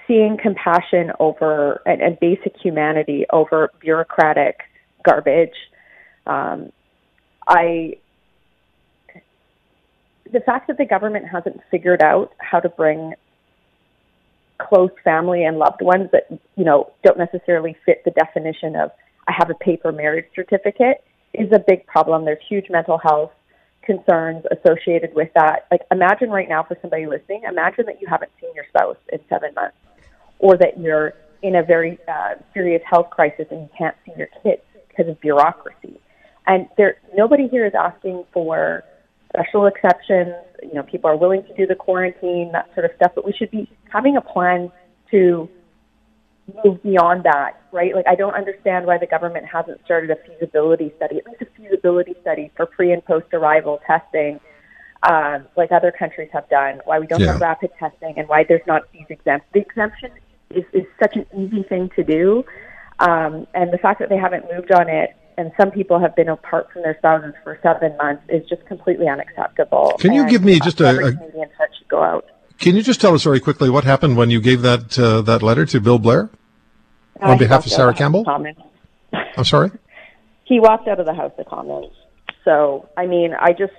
seeing 0.06 0.36
compassion 0.40 1.12
over 1.20 1.82
and, 1.86 2.00
and 2.00 2.18
basic 2.20 2.56
humanity 2.56 3.24
over 3.32 3.70
bureaucratic 3.80 4.60
garbage. 5.04 5.54
Um, 6.26 6.72
I 7.46 7.96
the 10.32 10.40
fact 10.40 10.68
that 10.68 10.78
the 10.78 10.86
government 10.86 11.26
hasn't 11.28 11.60
figured 11.70 12.02
out 12.02 12.32
how 12.38 12.60
to 12.60 12.68
bring 12.68 13.14
close 14.58 14.90
family 15.02 15.44
and 15.44 15.58
loved 15.58 15.82
ones 15.82 16.08
that 16.12 16.26
you 16.56 16.64
know 16.64 16.92
don't 17.02 17.18
necessarily 17.18 17.76
fit 17.84 18.02
the 18.04 18.10
definition 18.12 18.76
of 18.76 18.90
I 19.28 19.32
have 19.36 19.50
a 19.50 19.54
paper 19.54 19.92
marriage 19.92 20.26
certificate 20.34 21.04
is 21.34 21.50
a 21.52 21.58
big 21.58 21.86
problem. 21.86 22.24
There's 22.24 22.42
huge 22.48 22.66
mental 22.70 22.98
health 22.98 23.32
concerns 23.82 24.44
associated 24.50 25.14
with 25.14 25.28
that. 25.34 25.66
Like, 25.70 25.82
imagine 25.90 26.30
right 26.30 26.48
now 26.48 26.62
for 26.62 26.76
somebody 26.80 27.06
listening, 27.06 27.42
imagine 27.48 27.86
that 27.86 28.00
you 28.00 28.06
haven't 28.08 28.30
seen 28.40 28.50
your 28.54 28.64
spouse 28.68 28.96
in 29.12 29.18
seven 29.28 29.54
months, 29.54 29.76
or 30.42 30.58
that 30.58 30.78
you're 30.78 31.14
in 31.42 31.56
a 31.56 31.62
very 31.62 31.98
uh, 32.06 32.34
serious 32.52 32.82
health 32.88 33.08
crisis 33.10 33.46
and 33.50 33.62
you 33.62 33.70
can't 33.76 33.96
see 34.04 34.12
your 34.18 34.28
kids 34.42 34.62
because 34.88 35.08
of 35.08 35.18
bureaucracy. 35.20 35.98
And 36.46 36.68
there, 36.76 36.96
nobody 37.14 37.48
here 37.48 37.64
is 37.64 37.72
asking 37.78 38.24
for 38.32 38.84
special 39.34 39.66
exceptions. 39.66 40.34
You 40.62 40.74
know, 40.74 40.82
people 40.82 41.08
are 41.08 41.16
willing 41.16 41.44
to 41.44 41.54
do 41.54 41.66
the 41.66 41.74
quarantine, 41.74 42.50
that 42.52 42.68
sort 42.74 42.84
of 42.84 42.90
stuff, 42.96 43.12
but 43.14 43.24
we 43.24 43.32
should 43.32 43.50
be 43.50 43.70
having 43.90 44.16
a 44.16 44.20
plan 44.20 44.70
to 45.12 45.48
move 46.64 46.82
beyond 46.82 47.24
that, 47.24 47.60
right? 47.72 47.94
Like, 47.94 48.06
I 48.08 48.16
don't 48.16 48.34
understand 48.34 48.86
why 48.86 48.98
the 48.98 49.06
government 49.06 49.46
hasn't 49.46 49.84
started 49.84 50.10
a 50.10 50.16
feasibility 50.16 50.92
study, 50.96 51.18
at 51.18 51.26
least 51.26 51.42
a 51.42 51.46
feasibility 51.56 52.14
study 52.20 52.50
for 52.56 52.66
pre 52.66 52.92
and 52.92 53.04
post 53.04 53.26
arrival 53.32 53.80
testing, 53.86 54.40
um, 55.08 55.46
like 55.56 55.70
other 55.70 55.92
countries 55.96 56.28
have 56.32 56.48
done. 56.48 56.80
Why 56.84 56.98
we 56.98 57.06
don't 57.06 57.20
Yeah. 57.20 57.32
have 57.32 57.40
rapid 57.40 57.70
testing, 57.78 58.14
and 58.18 58.28
why 58.28 58.44
there's 58.44 58.66
not 58.66 58.90
these 58.92 59.06
exemptions. 59.08 59.50
The 59.52 59.60
exemption 59.60 60.10
is, 60.56 60.64
is 60.72 60.84
such 61.02 61.16
an 61.16 61.26
easy 61.36 61.62
thing 61.62 61.90
to 61.96 62.04
do, 62.04 62.44
um, 63.00 63.46
and 63.54 63.72
the 63.72 63.78
fact 63.78 63.98
that 64.00 64.08
they 64.08 64.16
haven't 64.16 64.44
moved 64.54 64.72
on 64.72 64.88
it. 64.88 65.10
And 65.38 65.50
some 65.58 65.70
people 65.70 65.98
have 65.98 66.14
been 66.14 66.28
apart 66.28 66.70
from 66.72 66.82
their 66.82 66.94
spouses 66.98 67.32
for 67.42 67.58
seven 67.62 67.96
months 67.96 68.22
is 68.28 68.46
just 68.50 68.66
completely 68.66 69.08
unacceptable. 69.08 69.94
Can 69.98 70.12
you 70.12 70.22
And, 70.22 70.30
give 70.30 70.44
me 70.44 70.60
just 70.60 70.78
a- 70.82 70.90
a- 70.90 71.10
should 71.78 71.88
go 71.88 72.02
out. 72.02 72.26
Can 72.58 72.76
you 72.76 72.82
just 72.82 73.00
tell 73.00 73.14
us 73.14 73.24
very 73.24 73.40
quickly 73.40 73.70
what 73.70 73.84
happened 73.84 74.18
when 74.18 74.28
you 74.28 74.42
gave 74.42 74.60
that 74.60 74.98
uh, 74.98 75.22
that 75.22 75.42
letter 75.42 75.64
to 75.64 75.80
Bill 75.80 75.98
Blair 75.98 76.28
on 77.22 77.30
Uh, 77.30 77.32
he 77.32 77.38
behalf 77.38 77.64
of 77.64 77.72
Sarah 77.72 77.94
Campbell? 77.94 78.24
I'm 78.28 79.44
sorry. 79.44 79.70
he 80.44 80.60
walked 80.60 80.86
out 80.86 81.00
of 81.00 81.06
the 81.06 81.14
House 81.14 81.32
of 81.38 81.46
Commons. 81.46 81.92
So, 82.44 82.88
I 82.98 83.06
mean, 83.06 83.32
I 83.34 83.52
just 83.52 83.72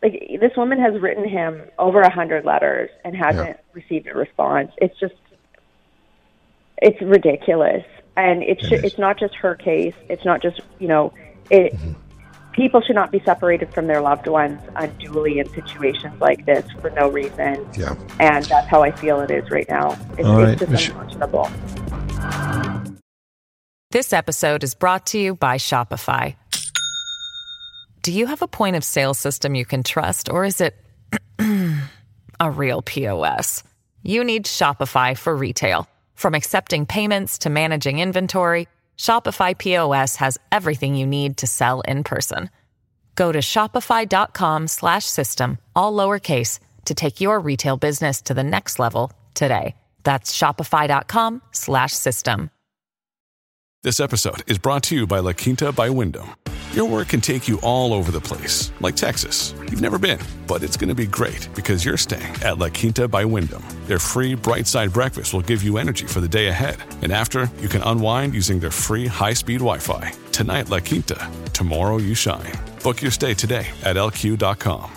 like 0.00 0.38
this 0.40 0.52
woman 0.56 0.78
has 0.80 1.00
written 1.02 1.28
him 1.28 1.60
over 1.78 2.00
a 2.02 2.10
hundred 2.10 2.44
letters 2.44 2.88
and 3.04 3.16
hasn't 3.16 3.48
Yeah. 3.48 3.54
received 3.72 4.06
a 4.06 4.14
response. 4.14 4.70
It's 4.78 4.96
just, 5.00 5.14
it's 6.82 7.00
ridiculous, 7.02 7.84
and 8.16 8.42
it's 8.42 8.64
It 8.64 8.72
is. 8.72 8.84
it's 8.84 8.98
not 8.98 9.18
just 9.18 9.34
her 9.36 9.54
case. 9.54 9.94
It's 10.08 10.24
not 10.24 10.42
just 10.42 10.60
you 10.78 10.88
know, 10.88 11.12
it. 11.50 11.74
Mm-hmm. 11.74 11.92
People 12.52 12.80
should 12.80 12.96
not 12.96 13.12
be 13.12 13.20
separated 13.24 13.72
from 13.72 13.86
their 13.86 14.00
loved 14.00 14.26
ones 14.26 14.60
unduly 14.74 15.38
in 15.38 15.48
situations 15.50 16.20
like 16.20 16.44
this 16.44 16.68
for 16.80 16.90
no 16.90 17.08
reason. 17.08 17.64
Yeah. 17.78 17.94
And 18.18 18.44
that's 18.46 18.66
how 18.66 18.82
I 18.82 18.90
feel 18.90 19.20
it 19.20 19.30
is 19.30 19.48
right 19.48 19.68
now. 19.68 19.96
It's, 20.18 20.26
All 20.26 20.38
right, 20.38 20.48
it's 20.60 20.60
just 20.62 20.72
Mich- 20.72 20.88
unconscionable. 20.88 21.48
This 23.92 24.12
episode 24.12 24.64
is 24.64 24.74
brought 24.74 25.06
to 25.06 25.18
you 25.20 25.36
by 25.36 25.56
Shopify. 25.56 26.34
Do 28.02 28.12
you 28.12 28.26
have 28.26 28.42
a 28.42 28.48
point 28.48 28.74
of 28.74 28.82
sale 28.82 29.14
system 29.14 29.54
you 29.54 29.64
can 29.64 29.82
trust, 29.84 30.28
or 30.28 30.44
is 30.44 30.60
it 30.60 30.74
a 32.40 32.50
real 32.50 32.82
POS? 32.82 33.62
You 34.02 34.24
need 34.24 34.46
Shopify 34.46 35.16
for 35.16 35.36
retail. 35.36 35.86
From 36.18 36.34
accepting 36.34 36.84
payments 36.84 37.38
to 37.38 37.48
managing 37.48 38.00
inventory, 38.00 38.66
Shopify 38.98 39.56
POS 39.56 40.16
has 40.16 40.36
everything 40.50 40.96
you 40.96 41.06
need 41.06 41.36
to 41.36 41.46
sell 41.46 41.80
in 41.82 42.02
person. 42.02 42.50
Go 43.14 43.30
to 43.30 43.38
shopify.com 43.38 44.66
slash 44.66 45.04
system, 45.04 45.58
all 45.76 45.92
lowercase, 45.92 46.58
to 46.86 46.94
take 46.94 47.20
your 47.20 47.38
retail 47.38 47.76
business 47.76 48.20
to 48.22 48.34
the 48.34 48.42
next 48.42 48.80
level 48.80 49.12
today. 49.34 49.76
That's 50.02 50.36
shopify.com 50.36 51.40
slash 51.52 51.92
system. 51.92 52.50
This 53.84 54.00
episode 54.00 54.42
is 54.50 54.58
brought 54.58 54.82
to 54.84 54.96
you 54.96 55.06
by 55.06 55.20
La 55.20 55.34
Quinta 55.34 55.70
by 55.70 55.88
Wyndham. 55.88 56.34
Your 56.78 56.88
work 56.88 57.08
can 57.08 57.20
take 57.20 57.48
you 57.48 57.58
all 57.64 57.92
over 57.92 58.12
the 58.12 58.20
place, 58.20 58.70
like 58.78 58.94
Texas. 58.94 59.52
You've 59.62 59.80
never 59.80 59.98
been, 59.98 60.20
but 60.46 60.62
it's 60.62 60.76
going 60.76 60.90
to 60.90 60.94
be 60.94 61.08
great 61.08 61.48
because 61.52 61.84
you're 61.84 61.96
staying 61.96 62.32
at 62.44 62.58
La 62.58 62.68
Quinta 62.68 63.08
by 63.08 63.24
Wyndham. 63.24 63.64
Their 63.86 63.98
free 63.98 64.36
bright 64.36 64.68
side 64.68 64.92
breakfast 64.92 65.34
will 65.34 65.42
give 65.42 65.64
you 65.64 65.78
energy 65.78 66.06
for 66.06 66.20
the 66.20 66.28
day 66.28 66.46
ahead. 66.46 66.76
And 67.02 67.10
after, 67.10 67.50
you 67.58 67.66
can 67.66 67.82
unwind 67.82 68.32
using 68.32 68.60
their 68.60 68.70
free 68.70 69.08
high 69.08 69.32
speed 69.32 69.58
Wi 69.58 69.78
Fi. 69.78 70.12
Tonight, 70.30 70.68
La 70.68 70.78
Quinta. 70.78 71.28
Tomorrow, 71.52 71.96
you 71.96 72.14
shine. 72.14 72.52
Book 72.84 73.02
your 73.02 73.10
stay 73.10 73.34
today 73.34 73.66
at 73.82 73.96
lq.com. 73.96 74.88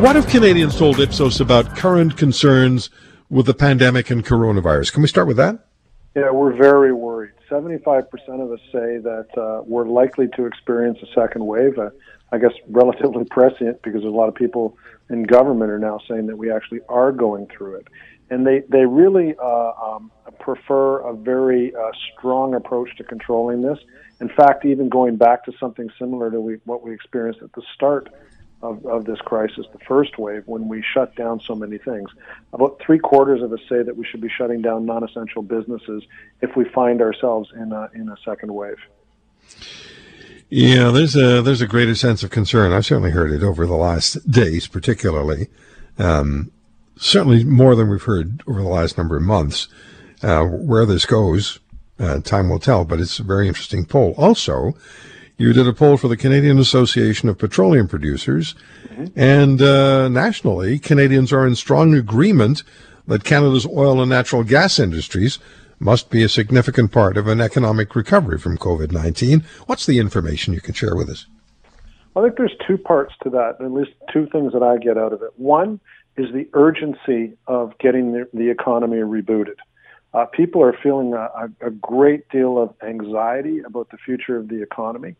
What 0.00 0.16
have 0.16 0.28
Canadians 0.28 0.78
told 0.78 0.98
Ipsos 0.98 1.42
about 1.42 1.76
current 1.76 2.16
concerns 2.16 2.88
with 3.28 3.44
the 3.44 3.52
pandemic 3.52 4.08
and 4.08 4.24
coronavirus? 4.24 4.94
Can 4.94 5.02
we 5.02 5.08
start 5.08 5.28
with 5.28 5.36
that? 5.36 5.66
Yeah, 6.14 6.30
we're 6.30 6.54
very 6.54 6.94
worried. 6.94 7.35
75% 7.50 8.06
of 8.40 8.52
us 8.52 8.60
say 8.72 8.98
that 8.98 9.26
uh, 9.36 9.62
we're 9.64 9.86
likely 9.86 10.28
to 10.36 10.46
experience 10.46 10.98
a 11.02 11.06
second 11.14 11.46
wave. 11.46 11.78
Uh, 11.78 11.90
I 12.32 12.38
guess 12.38 12.52
relatively 12.68 13.24
prescient 13.30 13.82
because 13.82 14.04
a 14.04 14.08
lot 14.08 14.28
of 14.28 14.34
people 14.34 14.76
in 15.10 15.24
government 15.24 15.70
are 15.70 15.78
now 15.78 16.00
saying 16.08 16.26
that 16.26 16.36
we 16.36 16.50
actually 16.50 16.80
are 16.88 17.12
going 17.12 17.46
through 17.46 17.76
it. 17.76 17.88
And 18.28 18.44
they, 18.44 18.62
they 18.68 18.84
really 18.84 19.36
uh, 19.40 19.72
um, 19.72 20.10
prefer 20.40 20.98
a 20.98 21.14
very 21.14 21.74
uh, 21.74 21.90
strong 22.12 22.54
approach 22.54 22.96
to 22.96 23.04
controlling 23.04 23.62
this. 23.62 23.78
In 24.20 24.28
fact, 24.28 24.64
even 24.64 24.88
going 24.88 25.16
back 25.16 25.44
to 25.44 25.52
something 25.60 25.88
similar 25.98 26.30
to 26.32 26.40
we, 26.40 26.54
what 26.64 26.82
we 26.82 26.92
experienced 26.92 27.42
at 27.42 27.52
the 27.52 27.62
start 27.74 28.08
of, 28.62 28.84
of 28.86 29.04
this 29.04 29.18
crisis, 29.20 29.66
the 29.72 29.78
first 29.86 30.18
wave, 30.18 30.42
when 30.46 30.68
we 30.68 30.82
shut 30.94 31.14
down 31.14 31.40
so 31.40 31.54
many 31.54 31.78
things. 31.78 32.10
About 32.52 32.80
three 32.84 32.98
quarters 32.98 33.42
of 33.42 33.52
us 33.52 33.60
say 33.68 33.82
that 33.82 33.96
we 33.96 34.04
should 34.04 34.20
be 34.20 34.30
shutting 34.30 34.62
down 34.62 34.86
non 34.86 35.04
essential 35.04 35.42
businesses 35.42 36.02
if 36.40 36.56
we 36.56 36.64
find 36.64 37.00
ourselves 37.00 37.50
in 37.54 37.72
a, 37.72 37.90
in 37.94 38.08
a 38.08 38.16
second 38.24 38.54
wave. 38.54 38.78
Yeah, 40.48 40.90
there's 40.90 41.16
a 41.16 41.42
there's 41.42 41.60
a 41.60 41.66
greater 41.66 41.96
sense 41.96 42.22
of 42.22 42.30
concern. 42.30 42.72
I've 42.72 42.86
certainly 42.86 43.10
heard 43.10 43.32
it 43.32 43.42
over 43.42 43.66
the 43.66 43.74
last 43.74 44.30
days, 44.30 44.68
particularly. 44.68 45.48
Um, 45.98 46.52
certainly 46.96 47.42
more 47.42 47.74
than 47.74 47.90
we've 47.90 48.02
heard 48.02 48.42
over 48.46 48.62
the 48.62 48.68
last 48.68 48.96
number 48.96 49.16
of 49.16 49.22
months. 49.22 49.68
Uh, 50.22 50.44
where 50.44 50.86
this 50.86 51.04
goes, 51.04 51.58
uh, 51.98 52.20
time 52.20 52.48
will 52.48 52.58
tell. 52.58 52.84
But 52.84 53.00
it's 53.00 53.18
a 53.18 53.24
very 53.24 53.48
interesting 53.48 53.84
poll. 53.84 54.14
Also, 54.16 54.74
you 55.38 55.52
did 55.52 55.68
a 55.68 55.72
poll 55.72 55.96
for 55.96 56.08
the 56.08 56.16
Canadian 56.16 56.58
Association 56.58 57.28
of 57.28 57.38
Petroleum 57.38 57.88
Producers, 57.88 58.54
mm-hmm. 58.88 59.06
and 59.18 59.60
uh, 59.60 60.08
nationally, 60.08 60.78
Canadians 60.78 61.32
are 61.32 61.46
in 61.46 61.54
strong 61.54 61.94
agreement 61.94 62.62
that 63.06 63.24
Canada's 63.24 63.66
oil 63.66 64.00
and 64.00 64.10
natural 64.10 64.42
gas 64.44 64.78
industries 64.78 65.38
must 65.78 66.10
be 66.10 66.22
a 66.22 66.28
significant 66.28 66.90
part 66.90 67.16
of 67.16 67.28
an 67.28 67.40
economic 67.40 67.94
recovery 67.94 68.38
from 68.38 68.56
COVID 68.56 68.92
19. 68.92 69.44
What's 69.66 69.86
the 69.86 69.98
information 69.98 70.54
you 70.54 70.60
can 70.60 70.74
share 70.74 70.96
with 70.96 71.10
us? 71.10 71.26
I 72.16 72.22
think 72.22 72.36
there's 72.38 72.56
two 72.66 72.78
parts 72.78 73.12
to 73.24 73.30
that, 73.30 73.60
at 73.60 73.70
least 73.70 73.90
two 74.10 74.26
things 74.26 74.54
that 74.54 74.62
I 74.62 74.78
get 74.78 74.96
out 74.96 75.12
of 75.12 75.20
it. 75.22 75.32
One 75.36 75.80
is 76.16 76.32
the 76.32 76.48
urgency 76.54 77.36
of 77.46 77.76
getting 77.78 78.12
the, 78.12 78.26
the 78.32 78.48
economy 78.48 78.96
rebooted. 78.96 79.56
Uh, 80.14 80.24
people 80.24 80.62
are 80.62 80.74
feeling 80.82 81.12
a, 81.12 81.50
a, 81.60 81.70
great 81.70 82.26
deal 82.30 82.58
of 82.58 82.74
anxiety 82.82 83.60
about 83.60 83.90
the 83.90 83.98
future 83.98 84.38
of 84.38 84.48
the 84.48 84.62
economy. 84.62 85.14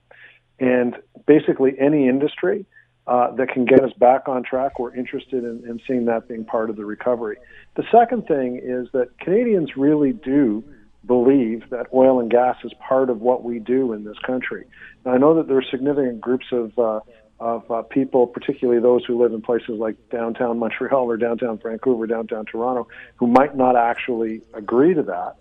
And 0.59 0.97
basically, 1.27 1.79
any 1.79 2.09
industry 2.09 2.67
uh, 3.07 3.31
that 3.33 3.49
can 3.51 3.65
get 3.65 3.83
us 3.83 3.93
back 3.99 4.29
on 4.29 4.43
track, 4.43 4.79
we're 4.79 4.95
interested 4.95 5.45
in, 5.45 5.63
in 5.69 5.81
seeing 5.87 6.07
that 6.07 6.29
being 6.29 6.45
part 6.45 6.71
of 6.71 6.77
the 6.77 6.85
recovery. 6.85 7.37
The 7.77 7.85
second 7.93 8.27
thing 8.27 8.61
is 8.63 8.89
that 8.93 9.19
Canadians 9.21 9.77
really 9.77 10.13
do 10.13 10.65
believe 11.07 11.71
that 11.71 11.87
oil 11.95 12.19
and 12.21 12.31
gas 12.31 12.57
is 12.65 12.73
part 12.89 13.11
of 13.11 13.21
what 13.21 13.45
we 13.45 13.61
do 13.61 13.93
in 13.93 14.05
this 14.05 14.19
country. 14.27 14.67
Now, 15.05 15.13
I 15.13 15.19
know 15.19 15.35
that 15.35 15.47
there 15.47 15.59
are 15.59 15.65
significant 15.71 16.21
groups 16.21 16.47
of 16.51 16.77
uh, 16.79 17.01
of 17.39 17.71
uh, 17.71 17.83
people, 17.83 18.27
particularly 18.27 18.81
those 18.81 19.05
who 19.05 19.23
live 19.23 19.33
in 19.33 19.43
places 19.43 19.79
like 19.79 19.95
downtown 20.11 20.59
Montreal 20.59 21.05
or 21.05 21.19
downtown 21.19 21.59
Vancouver, 21.63 22.07
downtown 22.07 22.47
Toronto, 22.47 22.89
who 23.17 23.27
might 23.27 23.55
not 23.55 23.77
actually 23.77 24.41
agree 24.55 24.95
to 24.95 25.03
that. 25.03 25.37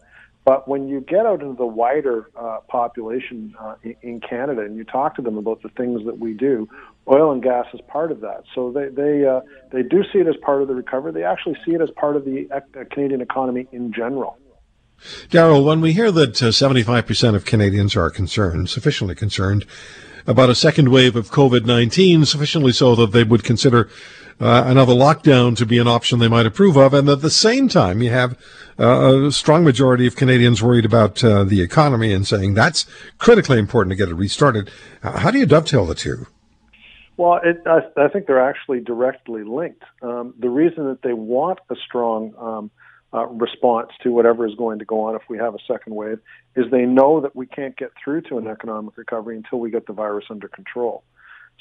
But 0.45 0.67
when 0.67 0.87
you 0.87 1.01
get 1.01 1.25
out 1.25 1.41
into 1.41 1.55
the 1.55 1.65
wider 1.65 2.29
uh, 2.39 2.59
population 2.67 3.55
uh, 3.59 3.75
in 4.03 4.19
Canada 4.21 4.61
and 4.61 4.77
you 4.77 4.83
talk 4.83 5.15
to 5.15 5.23
them 5.23 5.37
about 5.37 5.63
the 5.63 5.69
things 5.69 6.05
that 6.05 6.19
we 6.19 6.33
do, 6.33 6.69
oil 7.11 7.31
and 7.31 7.41
gas 7.41 7.65
is 7.73 7.81
part 7.87 8.11
of 8.11 8.21
that. 8.21 8.43
So 8.53 8.71
they 8.71 8.89
they 8.89 9.25
uh, 9.25 9.41
they 9.71 9.81
do 9.81 10.03
see 10.13 10.19
it 10.19 10.27
as 10.27 10.35
part 10.43 10.61
of 10.61 10.67
the 10.67 10.75
recovery. 10.75 11.11
They 11.13 11.23
actually 11.23 11.57
see 11.65 11.71
it 11.71 11.81
as 11.81 11.89
part 11.91 12.15
of 12.15 12.25
the 12.25 12.47
Canadian 12.91 13.21
economy 13.21 13.67
in 13.71 13.91
general. 13.91 14.37
Darrell, 15.29 15.63
when 15.63 15.81
we 15.81 15.91
hear 15.93 16.11
that 16.11 16.33
75% 16.33 17.33
uh, 17.33 17.35
of 17.35 17.43
Canadians 17.43 17.95
are 17.95 18.09
concerned, 18.09 18.69
sufficiently 18.69 19.13
concerned, 19.13 19.65
about 20.27 20.49
a 20.49 20.55
second 20.55 20.89
wave 20.89 21.15
of 21.15 21.31
COVID 21.31 21.65
19, 21.65 22.25
sufficiently 22.25 22.71
so 22.71 22.95
that 22.95 23.11
they 23.11 23.23
would 23.23 23.43
consider 23.43 23.89
uh, 24.39 24.63
another 24.67 24.93
lockdown 24.93 25.55
to 25.57 25.65
be 25.65 25.77
an 25.77 25.87
option 25.87 26.19
they 26.19 26.27
might 26.27 26.45
approve 26.45 26.77
of. 26.77 26.93
And 26.93 27.07
at 27.07 27.21
the 27.21 27.29
same 27.29 27.67
time, 27.67 28.01
you 28.01 28.09
have 28.09 28.37
uh, 28.79 29.27
a 29.27 29.31
strong 29.31 29.63
majority 29.63 30.07
of 30.07 30.15
Canadians 30.15 30.61
worried 30.61 30.85
about 30.85 31.23
uh, 31.23 31.43
the 31.43 31.61
economy 31.61 32.11
and 32.13 32.27
saying 32.27 32.53
that's 32.53 32.85
critically 33.17 33.59
important 33.59 33.91
to 33.91 33.95
get 33.95 34.09
it 34.09 34.15
restarted. 34.15 34.69
How 35.01 35.31
do 35.31 35.39
you 35.39 35.45
dovetail 35.45 35.85
the 35.85 35.95
two? 35.95 36.27
Well, 37.17 37.39
it, 37.43 37.61
I, 37.65 37.79
I, 37.95 38.09
think 38.09 38.27
they're 38.27 38.45
actually 38.45 38.81
directly 38.81 39.43
linked. 39.43 39.83
Um, 40.01 40.33
the 40.37 40.49
reason 40.49 40.85
that 40.89 41.01
they 41.01 41.13
want 41.13 41.59
a 41.69 41.75
strong 41.75 42.33
um, 42.37 42.71
uh, 43.13 43.27
response 43.27 43.91
to 44.03 44.09
whatever 44.09 44.45
is 44.45 44.53
going 44.55 44.79
to 44.79 44.85
go 44.85 45.01
on 45.03 45.15
if 45.15 45.21
we 45.29 45.37
have 45.37 45.55
a 45.55 45.59
second 45.65 45.95
wave 45.95 46.19
is 46.57 46.65
they 46.71 46.85
know 46.85 47.21
that 47.21 47.33
we 47.33 47.45
can't 47.45 47.77
get 47.77 47.91
through 48.03 48.21
to 48.23 48.37
an 48.37 48.47
economic 48.47 48.97
recovery 48.97 49.37
until 49.37 49.59
we 49.59 49.71
get 49.71 49.87
the 49.87 49.93
virus 49.93 50.25
under 50.29 50.49
control. 50.49 51.03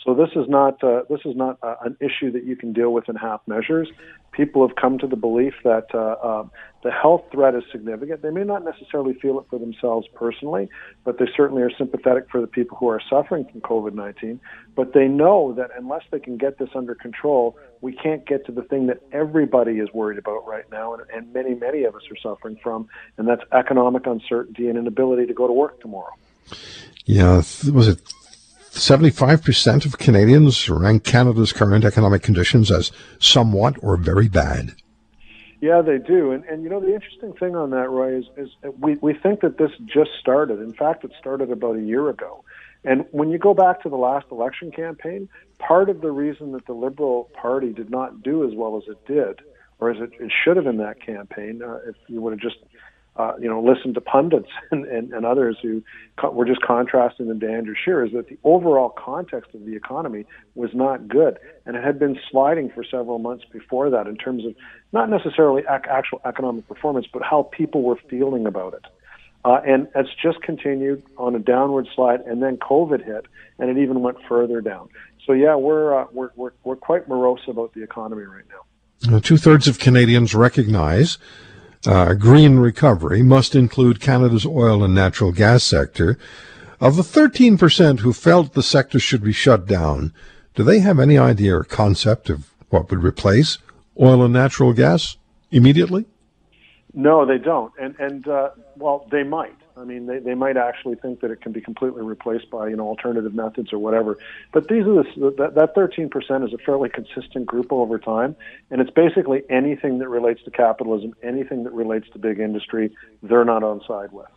So 0.02 0.12
this 0.14 0.30
is 0.36 0.48
not 0.48 0.84
uh, 0.84 1.02
this 1.08 1.20
is 1.24 1.34
not 1.34 1.58
uh, 1.62 1.76
an 1.82 1.96
issue 2.00 2.30
that 2.32 2.44
you 2.44 2.56
can 2.56 2.72
deal 2.72 2.92
with 2.92 3.08
in 3.08 3.16
half 3.16 3.40
measures. 3.46 3.88
People 4.32 4.66
have 4.66 4.76
come 4.76 4.98
to 4.98 5.06
the 5.06 5.16
belief 5.16 5.54
that 5.64 5.86
uh, 5.94 5.98
uh, 5.98 6.44
the 6.82 6.90
health 6.90 7.24
threat 7.30 7.54
is 7.54 7.62
significant. 7.72 8.20
They 8.20 8.30
may 8.30 8.44
not 8.44 8.64
necessarily 8.64 9.14
feel 9.14 9.38
it 9.38 9.46
for 9.48 9.58
themselves 9.58 10.06
personally, 10.12 10.68
but 11.04 11.18
they 11.18 11.26
certainly 11.34 11.62
are 11.62 11.70
sympathetic 11.78 12.28
for 12.30 12.40
the 12.40 12.46
people 12.46 12.76
who 12.76 12.88
are 12.88 13.00
suffering 13.08 13.46
from 13.50 13.60
COVID-19. 13.62 14.40
But 14.74 14.92
they 14.92 15.06
know 15.06 15.54
that 15.54 15.70
unless 15.78 16.02
they 16.10 16.18
can 16.18 16.36
get 16.36 16.58
this 16.58 16.70
under 16.74 16.94
control, 16.94 17.56
we 17.80 17.92
can't 17.92 18.26
get 18.26 18.44
to 18.46 18.52
the 18.52 18.62
thing 18.62 18.88
that 18.88 19.00
everybody 19.12 19.78
is 19.78 19.88
worried 19.94 20.18
about 20.18 20.46
right 20.46 20.64
now, 20.70 20.94
and, 20.94 21.02
and 21.14 21.32
many 21.32 21.54
many 21.54 21.84
of 21.84 21.94
us 21.94 22.02
are 22.10 22.16
suffering 22.16 22.58
from, 22.62 22.88
and 23.16 23.26
that's 23.26 23.42
economic 23.52 24.06
uncertainty 24.06 24.68
and 24.68 24.76
inability 24.76 25.26
to 25.26 25.34
go 25.34 25.46
to 25.46 25.52
work 25.52 25.80
tomorrow. 25.80 26.12
Yeah, 27.06 27.36
was 27.36 27.88
it 27.88 28.00
75% 28.74 29.86
of 29.86 29.98
Canadians 29.98 30.68
rank 30.68 31.04
Canada's 31.04 31.52
current 31.52 31.84
economic 31.84 32.22
conditions 32.22 32.70
as 32.70 32.90
somewhat 33.18 33.76
or 33.82 33.96
very 33.96 34.28
bad. 34.28 34.74
Yeah, 35.60 35.80
they 35.80 35.98
do. 35.98 36.32
And, 36.32 36.44
and 36.44 36.62
you 36.62 36.68
know, 36.68 36.80
the 36.80 36.94
interesting 36.94 37.32
thing 37.32 37.56
on 37.56 37.70
that, 37.70 37.88
Roy, 37.88 38.18
is, 38.18 38.24
is 38.36 38.50
we, 38.78 38.96
we 38.96 39.14
think 39.14 39.40
that 39.40 39.56
this 39.56 39.70
just 39.86 40.10
started. 40.20 40.60
In 40.60 40.74
fact, 40.74 41.04
it 41.04 41.12
started 41.18 41.50
about 41.50 41.76
a 41.76 41.80
year 41.80 42.10
ago. 42.10 42.44
And 42.84 43.06
when 43.12 43.30
you 43.30 43.38
go 43.38 43.54
back 43.54 43.82
to 43.82 43.88
the 43.88 43.96
last 43.96 44.26
election 44.30 44.70
campaign, 44.70 45.28
part 45.58 45.88
of 45.88 46.02
the 46.02 46.10
reason 46.10 46.52
that 46.52 46.66
the 46.66 46.74
Liberal 46.74 47.30
Party 47.32 47.72
did 47.72 47.90
not 47.90 48.22
do 48.22 48.46
as 48.46 48.54
well 48.54 48.76
as 48.76 48.82
it 48.88 49.06
did, 49.06 49.40
or 49.78 49.90
as 49.90 49.96
it, 50.00 50.10
it 50.20 50.30
should 50.44 50.56
have 50.56 50.66
in 50.66 50.76
that 50.78 51.00
campaign, 51.00 51.62
uh, 51.62 51.78
if 51.88 51.96
you 52.08 52.20
would 52.20 52.32
have 52.32 52.40
just 52.40 52.58
uh, 53.16 53.32
you 53.40 53.48
know, 53.48 53.62
listen 53.62 53.94
to 53.94 54.00
pundits 54.00 54.48
and, 54.70 54.84
and, 54.86 55.12
and 55.12 55.24
others 55.24 55.56
who 55.62 55.82
co- 56.18 56.30
were 56.30 56.44
just 56.44 56.60
contrasting 56.62 57.28
them 57.28 57.40
to 57.40 57.48
Andrew 57.48 57.74
Scheer 57.74 58.04
is 58.04 58.12
that 58.12 58.28
the 58.28 58.38
overall 58.44 58.90
context 58.90 59.54
of 59.54 59.64
the 59.64 59.76
economy 59.76 60.24
was 60.54 60.70
not 60.74 61.06
good. 61.08 61.38
And 61.64 61.76
it 61.76 61.84
had 61.84 61.98
been 61.98 62.18
sliding 62.30 62.70
for 62.70 62.84
several 62.84 63.18
months 63.18 63.44
before 63.52 63.90
that 63.90 64.06
in 64.06 64.16
terms 64.16 64.44
of 64.44 64.54
not 64.92 65.10
necessarily 65.10 65.62
ac- 65.62 65.88
actual 65.88 66.20
economic 66.24 66.66
performance, 66.66 67.06
but 67.12 67.22
how 67.22 67.44
people 67.52 67.82
were 67.82 67.98
feeling 68.08 68.46
about 68.46 68.74
it. 68.74 68.84
Uh, 69.44 69.60
and 69.66 69.88
it's 69.94 70.08
just 70.22 70.40
continued 70.40 71.02
on 71.18 71.34
a 71.34 71.38
downward 71.38 71.86
slide, 71.94 72.20
and 72.22 72.42
then 72.42 72.56
COVID 72.56 73.04
hit, 73.04 73.26
and 73.58 73.68
it 73.68 73.80
even 73.80 74.00
went 74.00 74.16
further 74.26 74.62
down. 74.62 74.88
So 75.26 75.34
yeah, 75.34 75.54
we're 75.54 76.00
uh, 76.00 76.06
we're, 76.12 76.30
we're 76.34 76.52
we're 76.64 76.76
quite 76.76 77.08
morose 77.08 77.46
about 77.46 77.74
the 77.74 77.82
economy 77.82 78.22
right 78.22 78.44
now. 78.48 79.18
Two 79.18 79.36
thirds 79.36 79.68
of 79.68 79.78
Canadians 79.78 80.34
recognize 80.34 81.18
uh, 81.86 82.14
green 82.14 82.56
recovery 82.56 83.22
must 83.22 83.54
include 83.54 84.00
Canada's 84.00 84.46
oil 84.46 84.82
and 84.82 84.94
natural 84.94 85.32
gas 85.32 85.64
sector. 85.64 86.18
Of 86.80 86.96
the 86.96 87.02
13% 87.02 88.00
who 88.00 88.12
felt 88.12 88.54
the 88.54 88.62
sector 88.62 88.98
should 88.98 89.22
be 89.22 89.32
shut 89.32 89.66
down, 89.66 90.12
do 90.54 90.62
they 90.62 90.80
have 90.80 90.98
any 90.98 91.18
idea 91.18 91.56
or 91.56 91.64
concept 91.64 92.30
of 92.30 92.50
what 92.70 92.90
would 92.90 93.02
replace 93.02 93.58
oil 94.00 94.22
and 94.24 94.32
natural 94.32 94.72
gas 94.72 95.16
immediately? 95.50 96.06
No, 96.92 97.26
they 97.26 97.38
don't. 97.38 97.72
And, 97.80 97.94
and 97.98 98.28
uh, 98.28 98.50
well, 98.76 99.06
they 99.10 99.22
might. 99.22 99.56
I 99.76 99.84
mean, 99.84 100.06
they, 100.06 100.18
they 100.20 100.34
might 100.34 100.56
actually 100.56 100.94
think 100.94 101.20
that 101.20 101.30
it 101.30 101.40
can 101.40 101.52
be 101.52 101.60
completely 101.60 102.02
replaced 102.02 102.50
by 102.50 102.68
you 102.68 102.76
know 102.76 102.86
alternative 102.86 103.34
methods 103.34 103.72
or 103.72 103.78
whatever. 103.78 104.18
But 104.52 104.68
these 104.68 104.86
are 104.86 105.02
the, 105.02 105.34
that 105.38 105.54
that 105.54 105.74
13% 105.74 106.46
is 106.46 106.52
a 106.52 106.58
fairly 106.58 106.88
consistent 106.88 107.46
group 107.46 107.72
over 107.72 107.98
time, 107.98 108.36
and 108.70 108.80
it's 108.80 108.90
basically 108.90 109.42
anything 109.50 109.98
that 109.98 110.08
relates 110.08 110.42
to 110.44 110.50
capitalism, 110.50 111.14
anything 111.22 111.64
that 111.64 111.72
relates 111.72 112.08
to 112.10 112.18
big 112.18 112.38
industry, 112.38 112.94
they're 113.22 113.44
not 113.44 113.64
on 113.64 113.80
side 113.86 114.12
with. 114.12 114.28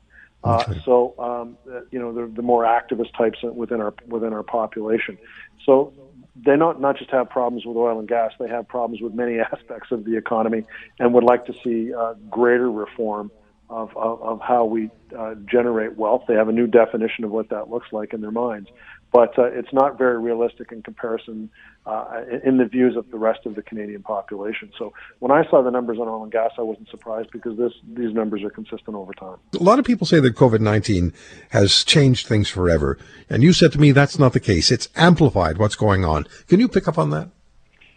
Uh, 0.44 0.64
okay. 0.68 0.82
So 0.84 1.14
um, 1.20 1.58
you 1.92 2.00
know 2.00 2.14
the, 2.14 2.26
the 2.34 2.42
more 2.42 2.64
activist 2.64 3.16
types 3.16 3.40
within 3.44 3.80
our 3.80 3.94
within 4.08 4.34
our 4.34 4.44
population. 4.44 5.20
So 5.66 5.94
they 6.36 6.56
not 6.56 6.82
not 6.82 6.98
just 6.98 7.12
have 7.12 7.30
problems 7.30 7.66
with 7.66 7.78
oil 7.78 8.00
and 8.00 8.08
gas; 8.08 8.32
they 8.40 8.48
have 8.48 8.68
problems 8.68 9.02
with 9.02 9.14
many 9.14 9.40
aspects 9.54 9.92
of 9.92 10.04
the 10.04 10.18
economy, 10.18 10.64
and 11.00 11.14
would 11.14 11.24
like 11.24 11.46
to 11.46 11.54
see 11.64 11.94
uh, 11.94 12.16
greater 12.30 12.72
reform 12.72 13.32
of, 13.70 13.96
of, 13.98 14.22
of 14.22 14.42
how 14.42 14.66
we 14.66 14.90
uh, 15.18 15.36
generate 15.46 15.98
wealth. 15.98 16.24
They 16.28 16.36
have 16.36 16.50
a 16.50 16.54
new 16.54 16.68
definition 16.68 17.24
of 17.24 17.32
what 17.32 17.50
that 17.50 17.70
looks 17.70 17.88
like 17.92 18.14
in 18.14 18.22
their 18.22 18.32
minds. 18.32 18.70
but 19.12 19.38
uh, 19.40 19.44
it's 19.46 19.72
not 19.72 19.98
very 19.98 20.20
realistic 20.20 20.72
in 20.72 20.84
comparison 20.84 21.50
uh, 21.86 22.22
in 22.44 22.58
the 22.58 22.66
views 22.66 22.96
of 22.98 23.10
the 23.10 23.18
rest 23.18 23.46
of 23.46 23.56
the 23.56 23.62
Canadian 23.62 24.04
population. 24.04 24.72
So 24.78 24.94
when 25.20 25.32
I 25.32 25.50
saw 25.50 25.62
the 25.62 25.72
numbers 25.72 25.98
on 26.00 26.08
oil 26.08 26.24
and 26.24 26.32
gas, 26.32 26.52
I 26.58 26.62
wasn't 26.62 26.90
surprised 26.90 27.30
because 27.32 27.58
this 27.58 27.72
these 27.94 28.14
numbers 28.14 28.44
are 28.44 28.50
consistent 28.50 28.96
over 28.96 29.14
time. 29.14 29.38
A 29.58 29.64
lot 29.64 29.80
of 29.80 29.86
people 29.86 30.06
say 30.06 30.20
that 30.20 30.36
COVID 30.36 30.60
nineteen 30.60 31.14
has 31.50 31.84
changed 31.84 32.28
things 32.28 32.50
forever, 32.50 32.98
and 33.30 33.44
you 33.44 33.54
said 33.54 33.72
to 33.74 33.80
me 33.80 33.92
that's 33.92 34.20
not 34.20 34.34
the 34.34 34.40
case. 34.40 34.72
It's 34.72 34.90
amplified 34.96 35.58
what's 35.58 35.76
going 35.76 36.04
on. 36.04 36.28
Can 36.48 36.60
you 36.60 36.68
pick 36.68 36.88
up 36.88 36.98
on 36.98 37.10
that? 37.12 37.30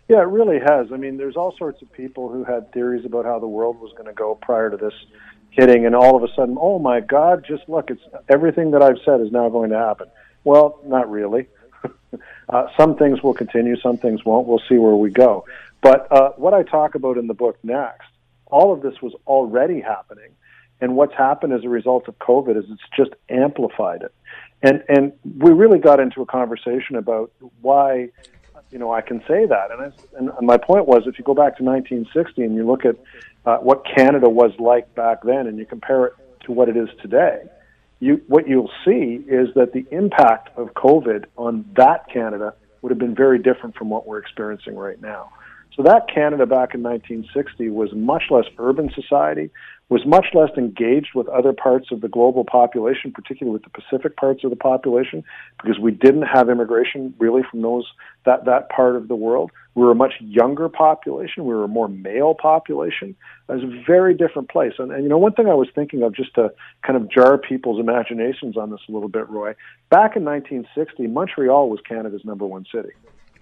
Yeah, 0.09 0.22
it 0.22 0.28
really 0.28 0.59
has. 0.59 0.88
I 0.92 0.96
mean, 0.96 1.18
there's 1.18 1.37
all 1.37 1.54
sorts 1.56 1.83
of 1.83 1.92
people 1.92 2.28
who 2.28 2.42
had 2.42 2.72
theories 2.72 3.04
about 3.04 3.24
how 3.24 3.38
the 3.38 3.46
world 3.46 3.78
was 3.78 3.92
going 3.92 4.06
to 4.09 4.12
go 4.12 4.35
prior 4.35 4.68
to 4.68 4.76
this 4.76 4.94
hitting, 5.51 5.87
and 5.87 5.95
all 5.95 6.17
of 6.17 6.23
a 6.23 6.33
sudden, 6.35 6.57
oh 6.61 6.79
my 6.79 7.01
God, 7.01 7.45
just 7.47 7.69
look, 7.69 7.91
it's 7.91 8.03
everything 8.29 8.71
that 8.73 8.83
I've 8.83 8.99
said 9.05 9.21
is 9.21 9.33
now 9.33 9.49
going 9.49 9.71
to 9.71 9.79
happen. 9.79 10.09
Well, 10.45 10.81
not 10.85 11.11
really. 11.11 11.49
uh, 12.49 12.67
some 12.79 12.97
things 12.97 13.23
will 13.23 13.35
continue, 13.35 13.77
some 13.81 13.97
things 13.97 14.25
won't. 14.25 14.47
We'll 14.47 14.63
see 14.69 14.77
where 14.77 14.95
we 14.95 15.11
go. 15.11 15.45
But 15.83 16.11
uh, 16.11 16.31
what 16.37 16.55
I 16.55 16.63
talk 16.63 16.95
about 16.95 17.19
in 17.19 17.27
the 17.27 17.35
book 17.35 17.59
next, 17.63 18.09
all 18.47 18.73
of 18.73 18.83
this 18.83 19.01
was 19.03 19.13
already 19.27 19.81
happening, 19.81 20.31
and 20.81 20.97
what's 20.97 21.15
happened 21.15 21.53
as 21.53 21.65
a 21.65 21.69
result 21.69 22.09
of 22.09 22.19
COVID 22.19 22.57
is 22.57 22.65
it's 22.69 22.83
just 22.97 23.11
amplified 23.29 24.03
it. 24.03 24.15
And 24.63 24.85
and 24.89 25.13
we 25.39 25.53
really 25.53 25.79
got 25.79 26.01
into 26.01 26.21
a 26.21 26.27
conversation 26.27 26.97
about 26.97 27.33
why 27.63 28.11
you 28.71 28.79
know, 28.79 28.93
I 28.93 29.01
can 29.01 29.21
say 29.27 29.47
that. 29.47 29.71
And, 29.71 29.83
I, 29.83 30.37
and 30.39 30.47
my 30.47 30.57
point 30.57 30.87
was, 30.87 31.03
if 31.07 31.19
you 31.19 31.25
go 31.25 31.35
back 31.35 31.57
to 31.59 31.65
1960 31.65 32.43
and 32.43 32.55
you 32.55 32.67
look 32.67 32.85
at 32.85 32.97
uh, 33.46 33.57
what 33.59 33.85
Canada 33.96 34.29
was 34.29 34.53
like 34.59 34.94
back 34.94 35.22
then, 35.22 35.46
and 35.46 35.59
you 35.59 35.66
compare 35.66 36.07
it 36.07 36.12
to 36.44 36.53
what 36.53 36.68
it 36.68 36.76
is 36.76 36.88
today, 37.00 37.42
you 38.00 38.22
what 38.26 38.48
you'll 38.48 38.70
see 38.85 39.22
is 39.29 39.48
that 39.55 39.72
the 39.72 39.87
impact 39.90 40.50
of 40.57 40.74
COVID 40.74 41.26
on 41.37 41.64
that 41.76 42.09
Canada 42.12 42.55
would 42.83 42.90
have 42.90 42.98
been 42.98 43.14
very 43.14 43.38
different 43.38 43.76
from 43.76 43.90
what 43.90 44.07
we're 44.07 44.18
experiencing 44.18 44.74
right 44.74 45.00
now. 45.00 45.31
So 45.76 45.83
that 45.85 46.09
Canada 46.12 46.46
back 46.46 46.74
in 46.74 46.83
1960 46.83 47.70
was 47.70 47.92
much 47.92 48.24
less 48.31 48.46
urban 48.59 48.90
society, 48.94 49.50
was 49.90 50.07
much 50.07 50.26
less 50.35 50.50
engaged 50.57 51.11
with 51.16 51.29
other 51.29 51.53
parts 51.53 51.88
of 51.90 52.00
the 52.00 52.09
global 52.09 52.44
population, 52.44 53.11
particularly 53.11 53.53
with 53.53 53.64
the 53.64 53.70
Pacific 53.70 54.16
parts 54.16 54.44
of 54.44 54.50
the 54.50 54.57
population, 54.57 55.24
because 55.61 55.81
we 55.81 55.90
didn't 55.90 56.22
have 56.22 56.48
immigration 56.48 57.12
really 57.18 57.42
from 57.50 57.61
those 57.61 57.85
that 58.24 58.44
that 58.44 58.68
part 58.70 58.94
of 58.94 59.09
the 59.09 59.16
world. 59.16 59.50
We 59.74 59.83
were 59.83 59.90
a 59.90 59.96
much 59.96 60.14
younger 60.20 60.68
population. 60.68 61.44
We 61.44 61.55
were 61.55 61.64
a 61.64 61.68
more 61.68 61.88
male 61.88 62.35
population. 62.35 63.16
It 63.48 63.53
was 63.53 63.64
a 63.64 63.85
very 63.85 64.14
different 64.14 64.48
place. 64.48 64.74
And, 64.79 64.92
and 64.92 65.03
you 65.03 65.09
know, 65.09 65.18
one 65.18 65.33
thing 65.33 65.48
I 65.48 65.55
was 65.55 65.68
thinking 65.74 66.03
of 66.05 66.14
just 66.14 66.35
to 66.37 66.53
kind 66.87 66.96
of 66.96 67.11
jar 67.11 67.37
people's 67.37 67.81
imaginations 67.81 68.57
on 68.57 68.70
this 68.70 68.81
a 68.88 68.92
little 68.92 69.09
bit, 69.09 69.29
Roy. 69.29 69.55
Back 69.90 70.14
in 70.14 70.24
1960, 70.24 71.09
Montreal 71.09 71.68
was 71.68 71.81
Canada's 71.81 72.24
number 72.24 72.46
one 72.46 72.64
city. 72.72 72.90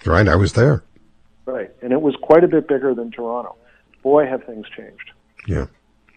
Right, 0.06 0.26
I 0.26 0.37
was 0.37 0.54
there. 0.54 0.82
Right, 1.44 1.70
and 1.82 1.92
it 1.92 2.00
was 2.00 2.16
quite 2.22 2.44
a 2.44 2.48
bit 2.48 2.68
bigger 2.68 2.94
than 2.94 3.11
Toronto. 3.11 3.56
Boy, 4.02 4.26
have 4.26 4.44
things 4.44 4.66
changed. 4.74 5.11
Yeah. 5.46 5.66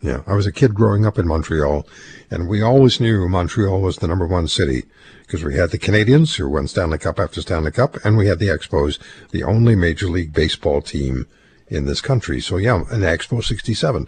Yeah, 0.02 0.24
I 0.26 0.34
was 0.34 0.48
a 0.48 0.52
kid 0.52 0.74
growing 0.74 1.06
up 1.06 1.20
in 1.20 1.28
Montreal, 1.28 1.86
and 2.32 2.48
we 2.48 2.60
always 2.62 3.00
knew 3.00 3.30
Montreal 3.30 3.82
was 3.82 3.98
the 3.98 4.08
number 4.08 4.26
one 4.26 4.48
city 4.48 4.86
because 5.22 5.44
we 5.44 5.56
had 5.56 5.70
the 5.70 5.78
Canadiens, 5.78 6.36
who 6.36 6.50
won 6.50 6.68
Stanley 6.68 6.98
Cup 6.98 7.20
after 7.20 7.40
Stanley 7.40 7.72
Cup, 7.72 8.04
and 8.04 8.18
we 8.18 8.26
had 8.26 8.40
the 8.40 8.48
Expos, 8.48 8.98
the 9.30 9.44
only 9.44 9.76
Major 9.76 10.08
League 10.08 10.34
Baseball 10.34 10.82
team 10.82 11.28
in 11.68 11.86
this 11.86 12.02
country. 12.02 12.42
So 12.42 12.58
yeah, 12.58 12.78
an 12.90 13.02
Expo 13.02 13.44
'67, 13.44 14.08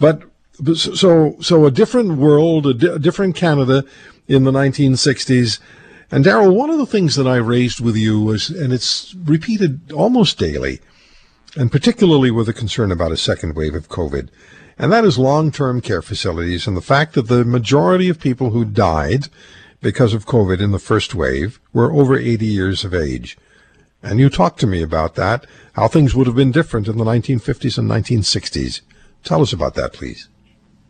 but 0.00 0.24
so 0.76 1.36
so 1.40 1.66
a 1.66 1.70
different 1.70 2.18
world, 2.18 2.66
a, 2.66 2.74
di- 2.74 2.94
a 2.94 2.98
different 2.98 3.36
Canada 3.36 3.84
in 4.26 4.42
the 4.42 4.52
1960s. 4.52 5.60
And 6.10 6.24
Darrell, 6.24 6.54
one 6.54 6.70
of 6.70 6.78
the 6.78 6.86
things 6.86 7.14
that 7.16 7.28
I 7.28 7.36
raised 7.36 7.80
with 7.80 7.94
you 7.94 8.20
was, 8.20 8.50
and 8.50 8.72
it's 8.72 9.14
repeated 9.14 9.92
almost 9.92 10.38
daily, 10.38 10.80
and 11.54 11.70
particularly 11.70 12.30
with 12.30 12.48
a 12.48 12.54
concern 12.54 12.90
about 12.90 13.12
a 13.12 13.16
second 13.16 13.54
wave 13.54 13.74
of 13.74 13.88
COVID 13.88 14.30
and 14.78 14.92
that 14.92 15.04
is 15.04 15.18
long-term 15.18 15.80
care 15.80 16.02
facilities 16.02 16.66
and 16.66 16.76
the 16.76 16.80
fact 16.80 17.14
that 17.14 17.28
the 17.28 17.44
majority 17.44 18.08
of 18.08 18.20
people 18.20 18.50
who 18.50 18.64
died 18.64 19.28
because 19.80 20.14
of 20.14 20.26
COVID 20.26 20.60
in 20.60 20.70
the 20.70 20.78
first 20.78 21.14
wave 21.14 21.60
were 21.72 21.92
over 21.92 22.16
80 22.16 22.46
years 22.46 22.84
of 22.84 22.94
age. 22.94 23.36
And 24.02 24.20
you 24.20 24.28
talked 24.28 24.60
to 24.60 24.66
me 24.66 24.82
about 24.82 25.16
that, 25.16 25.46
how 25.72 25.88
things 25.88 26.14
would 26.14 26.26
have 26.26 26.36
been 26.36 26.52
different 26.52 26.88
in 26.88 26.96
the 26.96 27.04
1950s 27.04 27.78
and 27.78 27.90
1960s. 27.90 28.80
Tell 29.24 29.42
us 29.42 29.52
about 29.52 29.74
that, 29.74 29.92
please. 29.92 30.28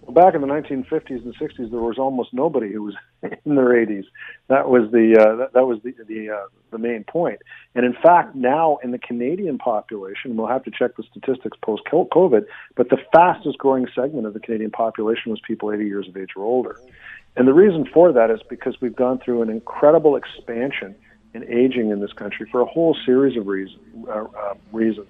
Well, 0.09 0.25
back 0.25 0.35
in 0.35 0.41
the 0.41 0.47
1950s 0.47 1.23
and 1.23 1.37
60s, 1.37 1.71
there 1.71 1.81
was 1.81 1.99
almost 1.99 2.33
nobody 2.33 2.73
who 2.73 2.83
was 2.83 2.95
in 3.23 3.57
their 3.57 3.69
80s. 3.69 4.05
That 4.49 4.71
was 4.71 4.91
the 4.91 5.19
uh, 5.21 5.37
that, 5.37 5.53
that 5.53 5.67
was 5.67 5.81
the 5.83 5.93
the 6.07 6.31
uh, 6.31 6.47
the 6.71 6.79
main 6.79 7.05
point. 7.05 7.43
And 7.75 7.85
in 7.85 7.93
fact, 7.93 8.35
now 8.35 8.79
in 8.83 8.93
the 8.93 8.99
Canadian 8.99 9.59
population, 9.59 10.35
we'll 10.37 10.47
have 10.47 10.65
to 10.65 10.71
check 10.71 10.97
the 10.97 11.03
statistics 11.03 11.59
post 11.63 11.83
COVID, 11.93 12.47
but 12.75 12.89
the 12.89 12.97
fastest 13.13 13.59
growing 13.59 13.87
segment 13.95 14.27
of 14.27 14.33
the 14.33 14.41
Canadian 14.41 14.71
population 14.71 15.31
was 15.31 15.41
people 15.47 15.71
80 15.71 15.85
years 15.85 16.09
of 16.09 16.17
age 16.17 16.31
or 16.37 16.43
older. 16.43 16.81
And 17.37 17.47
the 17.47 17.53
reason 17.53 17.87
for 17.93 18.11
that 18.11 18.31
is 18.31 18.41
because 18.49 18.81
we've 18.81 18.97
gone 18.97 19.19
through 19.23 19.43
an 19.43 19.51
incredible 19.51 20.17
expansion 20.17 20.95
in 21.35 21.45
aging 21.45 21.91
in 21.91 22.01
this 22.01 22.15
country 22.15 22.49
for 22.51 22.63
a 22.63 22.65
whole 22.65 22.97
series 23.05 23.37
of 23.37 23.47
reason, 23.47 23.79
uh, 24.09 24.25
uh, 24.25 24.55
reasons. 24.73 25.09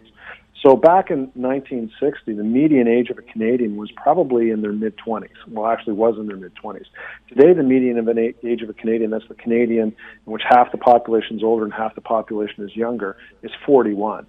So 0.62 0.74
back 0.74 1.10
in 1.10 1.30
1960, 1.34 2.32
the 2.32 2.42
median 2.42 2.88
age 2.88 3.10
of 3.10 3.18
a 3.18 3.22
Canadian 3.22 3.76
was 3.76 3.92
probably 3.92 4.50
in 4.50 4.60
their 4.60 4.72
mid 4.72 4.96
20s. 4.96 5.28
Well, 5.46 5.70
actually, 5.70 5.92
was 5.92 6.16
in 6.18 6.26
their 6.26 6.36
mid 6.36 6.52
20s. 6.56 6.86
Today, 7.28 7.52
the 7.52 7.62
median 7.62 7.98
of 7.98 8.08
an 8.08 8.18
age 8.18 8.62
of 8.62 8.68
a 8.68 8.74
Canadian, 8.74 9.10
that's 9.10 9.28
the 9.28 9.34
Canadian 9.34 9.94
in 10.26 10.32
which 10.32 10.42
half 10.48 10.72
the 10.72 10.78
population 10.78 11.36
is 11.36 11.44
older 11.44 11.64
and 11.64 11.72
half 11.72 11.94
the 11.94 12.00
population 12.00 12.64
is 12.64 12.74
younger, 12.74 13.16
is 13.42 13.52
41. 13.64 14.26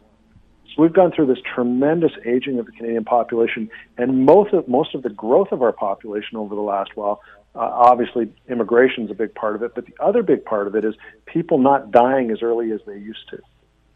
So 0.68 0.84
we've 0.84 0.94
gone 0.94 1.12
through 1.12 1.26
this 1.26 1.40
tremendous 1.56 2.12
aging 2.26 2.60
of 2.60 2.68
the 2.68 2.74
Canadian 2.74 3.06
population, 3.06 3.70
and 3.98 4.24
most 4.26 4.54
of 4.54 4.68
most 4.68 4.94
of 4.94 5.02
the 5.02 5.10
growth 5.10 5.52
of 5.52 5.64
our 5.64 5.74
population 5.74 6.38
over 6.38 6.54
the 6.54 6.62
last 6.62 6.92
while. 6.96 7.22
Uh, 7.56 7.62
obviously, 7.62 8.32
immigration 8.48 9.06
is 9.06 9.12
a 9.12 9.16
big 9.16 9.34
part 9.34 9.56
of 9.56 9.64
it, 9.64 9.74
but 9.74 9.84
the 9.88 9.94
other 10.00 10.22
big 10.22 10.46
part 10.46 10.68
of 10.68 10.76
it 10.76 10.86
is 10.86 10.94
people 11.26 11.58
not 11.58 11.90
dying 11.90 12.30
as 12.30 12.44
early 12.44 12.72
as 12.72 12.80
they 12.86 12.94
used 12.94 13.28
to. 13.32 13.40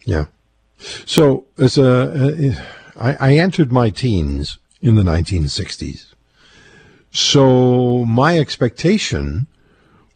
Yeah. 0.06 0.26
So, 1.06 1.46
as 1.58 1.78
a, 1.78 2.56
I, 3.00 3.16
I 3.20 3.38
entered 3.38 3.72
my 3.72 3.90
teens 3.90 4.58
in 4.82 4.96
the 4.96 5.04
1960s. 5.04 6.14
So, 7.12 8.06
my 8.06 8.38
expectation 8.38 9.48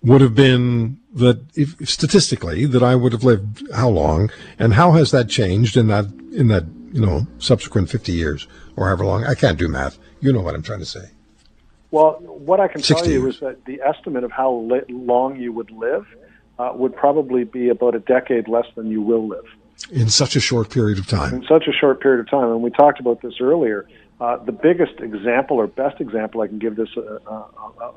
would 0.04 0.22
have 0.22 0.36
been 0.36 0.98
that 1.14 1.40
if, 1.56 1.76
statistically 1.88 2.66
that 2.66 2.84
I 2.84 2.96
would 2.96 3.12
have 3.12 3.24
lived 3.24 3.64
how 3.74 3.90
long, 3.90 4.30
and 4.60 4.74
how 4.74 4.92
has 4.92 5.12
that 5.12 5.30
changed 5.30 5.78
in 5.78 5.88
that 5.88 6.06
in 6.32 6.48
that 6.48 6.66
you 6.92 7.02
know 7.02 7.28
subsequent 7.40 7.90
50 7.90 8.12
years 8.12 8.48
or 8.76 8.88
however 8.88 9.06
long? 9.06 9.24
I 9.26 9.34
can't 9.36 9.58
do 9.58 9.68
math. 9.68 9.98
You 10.20 10.34
know 10.34 10.42
what 10.42 10.54
I'm 10.54 10.64
trying 10.64 10.80
to 10.80 10.86
say. 10.86 11.10
Well, 11.92 12.18
what 12.22 12.60
I 12.60 12.68
can 12.68 12.82
tell 12.82 13.08
you 13.08 13.22
years. 13.22 13.36
is 13.36 13.40
that 13.42 13.66
the 13.66 13.82
estimate 13.82 14.24
of 14.24 14.32
how 14.32 14.52
long 14.90 15.40
you 15.40 15.54
would 15.54 15.72
live 15.72 16.06
uh, 16.60 16.72
would 16.74 16.96
probably 16.96 17.46
be 17.46 17.70
about 17.70 17.96
a 17.96 18.00
decade 18.00 18.48
less 18.48 18.66
than 18.76 18.92
you 18.92 19.02
will 19.02 19.26
live 19.28 19.46
in 19.92 20.10
such 20.10 20.36
a 20.36 20.40
short 20.40 20.70
period 20.70 21.00
of 21.00 21.08
time. 21.08 21.34
In 21.34 21.44
such 21.44 21.68
a 21.68 21.72
short 21.72 22.02
period 22.02 22.20
of 22.20 22.30
time, 22.30 22.50
and 22.50 22.62
we 22.62 22.72
talked 22.72 23.00
about 23.00 23.22
this 23.22 23.36
earlier. 23.40 23.88
Uh, 24.20 24.44
the 24.46 24.52
biggest 24.52 25.00
example 25.00 25.58
or 25.58 25.68
best 25.68 26.02
example 26.02 26.42
I 26.42 26.48
can 26.48 26.58
give 26.58 26.76
this 26.76 26.90
uh, 26.98 27.20
uh, 27.28 27.44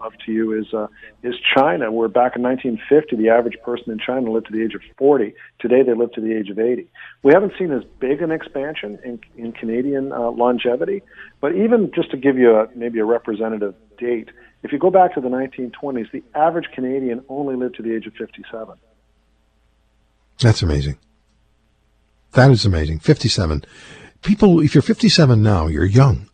of 0.03 0.13
to 0.27 0.33
you 0.33 0.53
is 0.53 0.67
uh, 0.75 0.87
is 1.23 1.35
China, 1.57 1.91
where 1.91 2.09
back 2.09 2.37
in 2.37 2.43
1950 2.43 3.17
the 3.17 3.31
average 3.31 3.57
person 3.65 3.91
in 3.91 3.99
China 3.99 4.31
lived 4.31 4.49
to 4.49 4.53
the 4.53 4.63
age 4.63 4.75
of 4.75 4.83
40. 4.99 5.35
Today 5.59 5.83
they 5.83 5.95
live 5.95 6.13
to 6.13 6.21
the 6.21 6.37
age 6.37 6.51
of 6.51 6.59
80. 6.59 6.87
We 7.23 7.33
haven't 7.33 7.55
seen 7.59 7.73
as 7.73 7.85
big 8.01 8.21
an 8.21 8.33
expansion 8.33 8.99
in, 9.03 9.19
in 9.35 9.53
Canadian 9.53 10.13
uh, 10.13 10.31
longevity, 10.31 11.03
but 11.41 11.57
even 11.57 11.91
just 11.95 12.11
to 12.11 12.19
give 12.19 12.37
you 12.37 12.55
a, 12.55 12.69
maybe 12.75 12.99
a 12.99 13.05
representative 13.07 13.75
date, 13.97 14.29
if 14.63 14.73
you 14.73 14.79
go 14.79 14.91
back 14.91 15.15
to 15.15 15.23
the 15.23 15.29
1920s, 15.29 16.11
the 16.13 16.23
average 16.35 16.67
Canadian 16.75 17.25
only 17.31 17.57
lived 17.57 17.77
to 17.77 17.83
the 17.83 17.95
age 17.95 18.07
of 18.07 18.13
57. 18.13 18.75
That's 20.39 20.61
amazing. 20.61 20.99
That 22.33 22.51
is 22.51 22.65
amazing. 22.65 23.01
57. 23.01 23.65
People, 24.23 24.61
if 24.61 24.75
you're 24.75 24.83
57 24.83 25.43
now, 25.43 25.67
you're 25.67 25.85
young. 25.85 26.29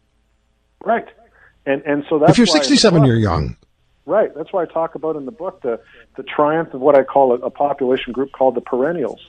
Right. 0.85 1.09
And, 1.65 1.83
and 1.83 2.05
so 2.09 2.19
that's 2.19 2.33
If 2.33 2.39
you're 2.39 2.47
67, 2.47 3.01
book, 3.01 3.07
you're 3.07 3.17
young. 3.17 3.57
Right. 4.05 4.35
That's 4.35 4.53
why 4.53 4.63
I 4.63 4.67
talk 4.67 4.95
about 4.95 5.17
in 5.17 5.25
the 5.25 5.33
book 5.33 5.63
the, 5.63 5.81
the 6.17 6.23
triumph 6.23 6.75
of 6.75 6.81
what 6.81 6.97
I 6.97 7.03
call 7.03 7.33
a, 7.33 7.37
a 7.37 7.51
population 7.51 8.13
group 8.13 8.33
called 8.33 8.55
the 8.55 8.61
perennials, 8.61 9.21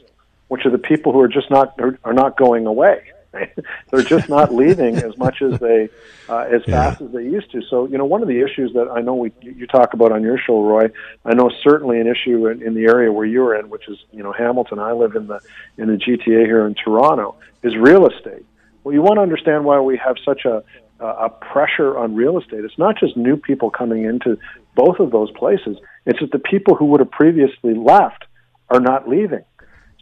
which 0.49 0.65
are 0.65 0.69
the 0.69 0.77
people 0.77 1.13
who 1.13 1.21
are 1.21 1.27
just 1.27 1.49
not, 1.49 1.73
are, 1.79 1.97
are 2.03 2.13
not 2.13 2.37
going 2.37 2.67
away. 2.67 3.11
They're 3.91 4.01
just 4.01 4.29
not 4.29 4.53
leaving 4.53 4.97
as 4.97 5.17
much 5.17 5.41
as 5.41 5.59
they, 5.59 5.89
uh, 6.29 6.39
as 6.39 6.61
yeah. 6.65 6.89
fast 6.89 7.01
as 7.01 7.11
they 7.11 7.23
used 7.23 7.51
to. 7.51 7.61
So, 7.69 7.87
you 7.87 7.97
know, 7.97 8.05
one 8.05 8.21
of 8.21 8.27
the 8.27 8.41
issues 8.41 8.73
that 8.73 8.89
I 8.89 9.01
know 9.01 9.15
we 9.15 9.31
you 9.41 9.67
talk 9.67 9.93
about 9.93 10.11
on 10.11 10.23
your 10.23 10.37
show, 10.37 10.61
Roy, 10.61 10.89
I 11.25 11.33
know 11.33 11.51
certainly 11.63 11.99
an 11.99 12.07
issue 12.07 12.47
in, 12.47 12.61
in 12.61 12.73
the 12.73 12.85
area 12.85 13.11
where 13.11 13.25
you're 13.25 13.55
in, 13.55 13.69
which 13.69 13.87
is 13.87 13.97
you 14.11 14.23
know 14.23 14.31
Hamilton. 14.31 14.79
I 14.79 14.93
live 14.93 15.15
in 15.15 15.27
the 15.27 15.39
in 15.77 15.87
the 15.87 15.97
GTA 15.97 16.45
here 16.45 16.65
in 16.65 16.75
Toronto. 16.75 17.35
Is 17.63 17.75
real 17.75 18.07
estate. 18.07 18.45
Well, 18.83 18.93
you 18.93 19.01
want 19.01 19.17
to 19.17 19.21
understand 19.21 19.65
why 19.65 19.79
we 19.79 19.97
have 19.97 20.15
such 20.23 20.45
a 20.45 20.63
a 20.99 21.29
pressure 21.29 21.97
on 21.97 22.15
real 22.15 22.39
estate. 22.39 22.63
It's 22.63 22.77
not 22.77 22.97
just 22.99 23.15
new 23.15 23.37
people 23.37 23.69
coming 23.69 24.05
into 24.05 24.39
both 24.75 24.99
of 24.99 25.11
those 25.11 25.29
places. 25.31 25.77
It's 26.05 26.19
that 26.19 26.31
the 26.31 26.39
people 26.39 26.75
who 26.75 26.85
would 26.85 27.01
have 27.01 27.11
previously 27.11 27.73
left 27.73 28.25
are 28.69 28.79
not 28.79 29.07
leaving. 29.07 29.43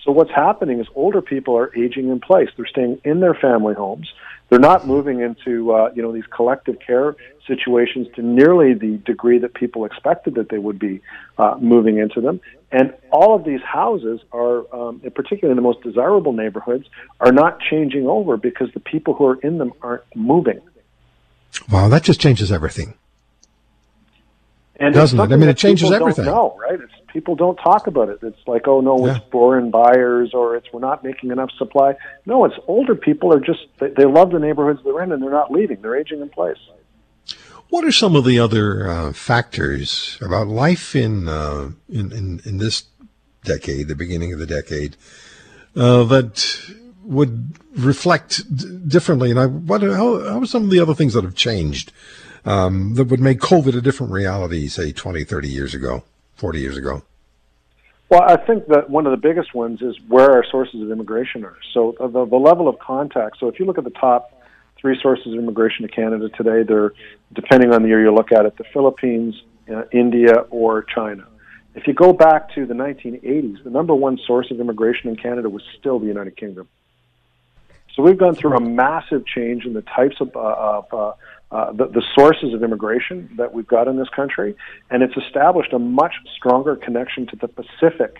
So 0.05 0.11
what's 0.11 0.31
happening 0.31 0.79
is 0.79 0.85
older 0.93 1.21
people 1.21 1.57
are 1.57 1.75
aging 1.75 2.09
in 2.09 2.19
place. 2.19 2.49
They're 2.55 2.67
staying 2.67 3.01
in 3.03 3.21
their 3.21 3.33
family 3.33 3.73
homes. 3.73 4.13
They're 4.49 4.59
not 4.59 4.85
moving 4.85 5.21
into 5.21 5.73
uh, 5.73 5.91
you 5.95 6.03
know 6.03 6.13
these 6.13 6.27
collective 6.27 6.77
care 6.79 7.15
situations 7.47 8.07
to 8.15 8.21
nearly 8.21 8.75
the 8.75 8.97
degree 8.97 9.39
that 9.39 9.55
people 9.55 9.83
expected 9.83 10.35
that 10.35 10.49
they 10.49 10.59
would 10.59 10.77
be 10.77 11.01
uh, 11.39 11.55
moving 11.59 11.97
into 11.97 12.21
them. 12.21 12.39
And 12.71 12.93
all 13.11 13.35
of 13.35 13.43
these 13.43 13.61
houses 13.61 14.19
are, 14.31 14.65
um, 14.75 14.99
particularly 14.99 15.51
in 15.51 15.55
the 15.55 15.61
most 15.61 15.81
desirable 15.81 16.33
neighborhoods, 16.33 16.87
are 17.19 17.31
not 17.31 17.59
changing 17.59 18.07
over 18.07 18.37
because 18.37 18.71
the 18.73 18.79
people 18.79 19.15
who 19.15 19.25
are 19.25 19.39
in 19.39 19.57
them 19.57 19.73
aren't 19.81 20.03
moving. 20.15 20.61
Wow, 21.71 21.87
that 21.89 22.03
just 22.03 22.19
changes 22.19 22.51
everything. 22.51 22.93
And 24.75 24.93
doesn't 24.93 25.19
it? 25.19 25.31
I 25.31 25.35
mean, 25.35 25.49
it 25.49 25.57
changes 25.57 25.91
everything. 25.91 26.25
No, 26.25 26.55
right? 26.59 26.79
It's, 26.79 26.93
people 27.15 27.37
don't 27.37 27.55
talk 27.55 27.87
about 27.87 28.09
it. 28.09 28.19
It's 28.21 28.45
like, 28.45 28.67
oh 28.67 28.81
no, 28.81 29.05
yeah. 29.05 29.15
it's 29.15 29.25
foreign 29.31 29.71
buyers, 29.71 30.31
or 30.33 30.57
it's 30.57 30.67
we're 30.73 30.81
not 30.81 31.01
making 31.01 31.31
enough 31.31 31.49
supply. 31.57 31.95
No, 32.25 32.43
it's 32.43 32.55
older 32.67 32.93
people 32.93 33.33
are 33.33 33.39
just 33.39 33.61
they, 33.79 33.87
they 33.87 34.03
love 34.03 34.31
the 34.31 34.39
neighborhoods 34.39 34.81
they're 34.83 35.01
in, 35.01 35.13
and 35.13 35.23
they're 35.23 35.31
not 35.31 35.49
leaving. 35.49 35.81
They're 35.81 35.95
aging 35.95 36.21
in 36.21 36.29
place. 36.29 36.57
What 37.69 37.85
are 37.85 37.91
some 37.93 38.17
of 38.17 38.25
the 38.25 38.37
other 38.37 38.89
uh, 38.89 39.13
factors 39.13 40.19
about 40.21 40.47
life 40.47 40.93
in, 40.93 41.29
uh, 41.29 41.71
in, 41.89 42.11
in 42.11 42.41
in 42.43 42.57
this 42.57 42.83
decade, 43.45 43.87
the 43.87 43.95
beginning 43.95 44.33
of 44.33 44.39
the 44.39 44.45
decade, 44.45 44.97
uh, 45.75 46.03
that 46.03 46.59
would 47.01 47.55
reflect 47.77 48.43
d- 48.53 48.77
differently? 48.85 49.31
And 49.31 49.39
I, 49.39 49.45
what 49.45 49.81
how, 49.81 50.21
how 50.25 50.41
are 50.41 50.45
some 50.45 50.65
of 50.65 50.69
the 50.69 50.81
other 50.81 50.93
things 50.93 51.13
that 51.13 51.23
have 51.23 51.35
changed? 51.35 51.93
um, 52.45 52.93
that 52.93 53.05
would 53.05 53.19
make 53.19 53.39
COVID 53.39 53.75
a 53.75 53.81
different 53.81 54.13
reality, 54.13 54.67
say 54.67 54.91
20, 54.91 55.23
30 55.23 55.49
years 55.49 55.73
ago, 55.73 56.03
40 56.35 56.59
years 56.59 56.77
ago? 56.77 57.03
Well, 58.09 58.21
I 58.21 58.37
think 58.37 58.67
that 58.67 58.89
one 58.89 59.07
of 59.07 59.11
the 59.11 59.17
biggest 59.17 59.55
ones 59.55 59.81
is 59.81 59.95
where 60.07 60.31
our 60.31 60.45
sources 60.51 60.81
of 60.81 60.91
immigration 60.91 61.43
are. 61.43 61.57
So 61.73 61.95
uh, 61.99 62.07
the, 62.07 62.25
the 62.25 62.35
level 62.35 62.67
of 62.67 62.77
contact. 62.79 63.37
So 63.39 63.47
if 63.47 63.59
you 63.59 63.65
look 63.65 63.79
at 63.79 63.83
the 63.83 63.89
top 63.89 64.31
three 64.79 64.97
sources 65.01 65.33
of 65.33 65.39
immigration 65.39 65.87
to 65.87 65.93
Canada 65.93 66.29
today, 66.29 66.63
they're 66.63 66.93
depending 67.33 67.73
on 67.73 67.81
the 67.81 67.87
year 67.87 68.03
you 68.03 68.13
look 68.13 68.31
at 68.31 68.45
it, 68.45 68.57
the 68.57 68.63
Philippines, 68.71 69.35
uh, 69.73 69.83
India, 69.91 70.33
or 70.51 70.83
China. 70.83 71.25
If 71.73 71.87
you 71.87 71.93
go 71.93 72.13
back 72.13 72.53
to 72.53 72.65
the 72.65 72.73
1980s, 72.75 73.63
the 73.63 73.69
number 73.69 73.95
one 73.95 74.19
source 74.25 74.51
of 74.51 74.59
immigration 74.59 75.09
in 75.09 75.15
Canada 75.17 75.49
was 75.49 75.63
still 75.77 75.99
the 75.99 76.05
United 76.05 76.37
Kingdom. 76.37 76.69
So 77.95 78.03
we've 78.03 78.17
gone 78.17 78.35
through 78.35 78.55
a 78.55 78.61
massive 78.61 79.25
change 79.25 79.65
in 79.65 79.73
the 79.73 79.81
types 79.81 80.17
of, 80.19 80.35
uh, 80.35 80.39
of 80.39 80.93
uh, 80.93 81.13
uh, 81.51 81.71
the, 81.71 81.87
the 81.87 82.03
sources 82.13 82.53
of 82.53 82.63
immigration 82.63 83.29
that 83.37 83.53
we've 83.53 83.67
got 83.67 83.87
in 83.87 83.97
this 83.97 84.09
country, 84.09 84.55
and 84.89 85.03
it's 85.03 85.15
established 85.17 85.73
a 85.73 85.79
much 85.79 86.13
stronger 86.35 86.75
connection 86.75 87.27
to 87.27 87.35
the 87.35 87.47
Pacific 87.47 88.17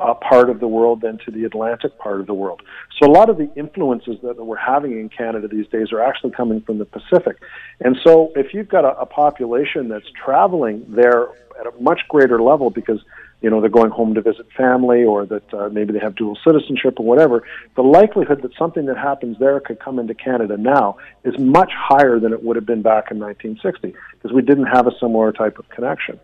uh, 0.00 0.14
part 0.14 0.48
of 0.48 0.60
the 0.60 0.66
world 0.66 1.02
than 1.02 1.18
to 1.18 1.30
the 1.30 1.44
Atlantic 1.44 1.96
part 1.98 2.20
of 2.20 2.26
the 2.26 2.34
world. 2.34 2.62
So 2.98 3.08
a 3.08 3.12
lot 3.12 3.28
of 3.28 3.36
the 3.36 3.52
influences 3.54 4.16
that 4.22 4.36
we're 4.36 4.56
having 4.56 4.92
in 4.92 5.10
Canada 5.10 5.46
these 5.48 5.68
days 5.68 5.92
are 5.92 6.00
actually 6.00 6.30
coming 6.30 6.62
from 6.62 6.78
the 6.78 6.86
Pacific. 6.86 7.36
And 7.80 7.98
so 8.02 8.32
if 8.34 8.54
you've 8.54 8.68
got 8.68 8.84
a, 8.84 8.98
a 8.98 9.06
population 9.06 9.88
that's 9.88 10.10
traveling 10.24 10.84
there 10.88 11.28
at 11.60 11.66
a 11.66 11.72
much 11.80 12.00
greater 12.08 12.40
level 12.40 12.70
because 12.70 13.00
you 13.40 13.48
know 13.48 13.60
they're 13.60 13.70
going 13.70 13.90
home 13.90 14.14
to 14.14 14.20
visit 14.20 14.46
family 14.56 15.04
or 15.04 15.26
that 15.26 15.54
uh, 15.54 15.68
maybe 15.70 15.92
they 15.92 15.98
have 15.98 16.14
dual 16.14 16.38
citizenship 16.44 16.98
or 16.98 17.06
whatever 17.06 17.44
the 17.76 17.82
likelihood 17.82 18.42
that 18.42 18.54
something 18.58 18.86
that 18.86 18.96
happens 18.96 19.38
there 19.38 19.60
could 19.60 19.78
come 19.80 19.98
into 19.98 20.14
canada 20.14 20.56
now 20.56 20.96
is 21.24 21.38
much 21.38 21.70
higher 21.74 22.18
than 22.18 22.32
it 22.32 22.42
would 22.42 22.56
have 22.56 22.66
been 22.66 22.82
back 22.82 23.10
in 23.10 23.18
1960 23.18 23.94
because 24.12 24.32
we 24.32 24.42
didn't 24.42 24.66
have 24.66 24.86
a 24.86 24.92
similar 25.00 25.32
type 25.32 25.58
of 25.58 25.68
connection 25.70 26.18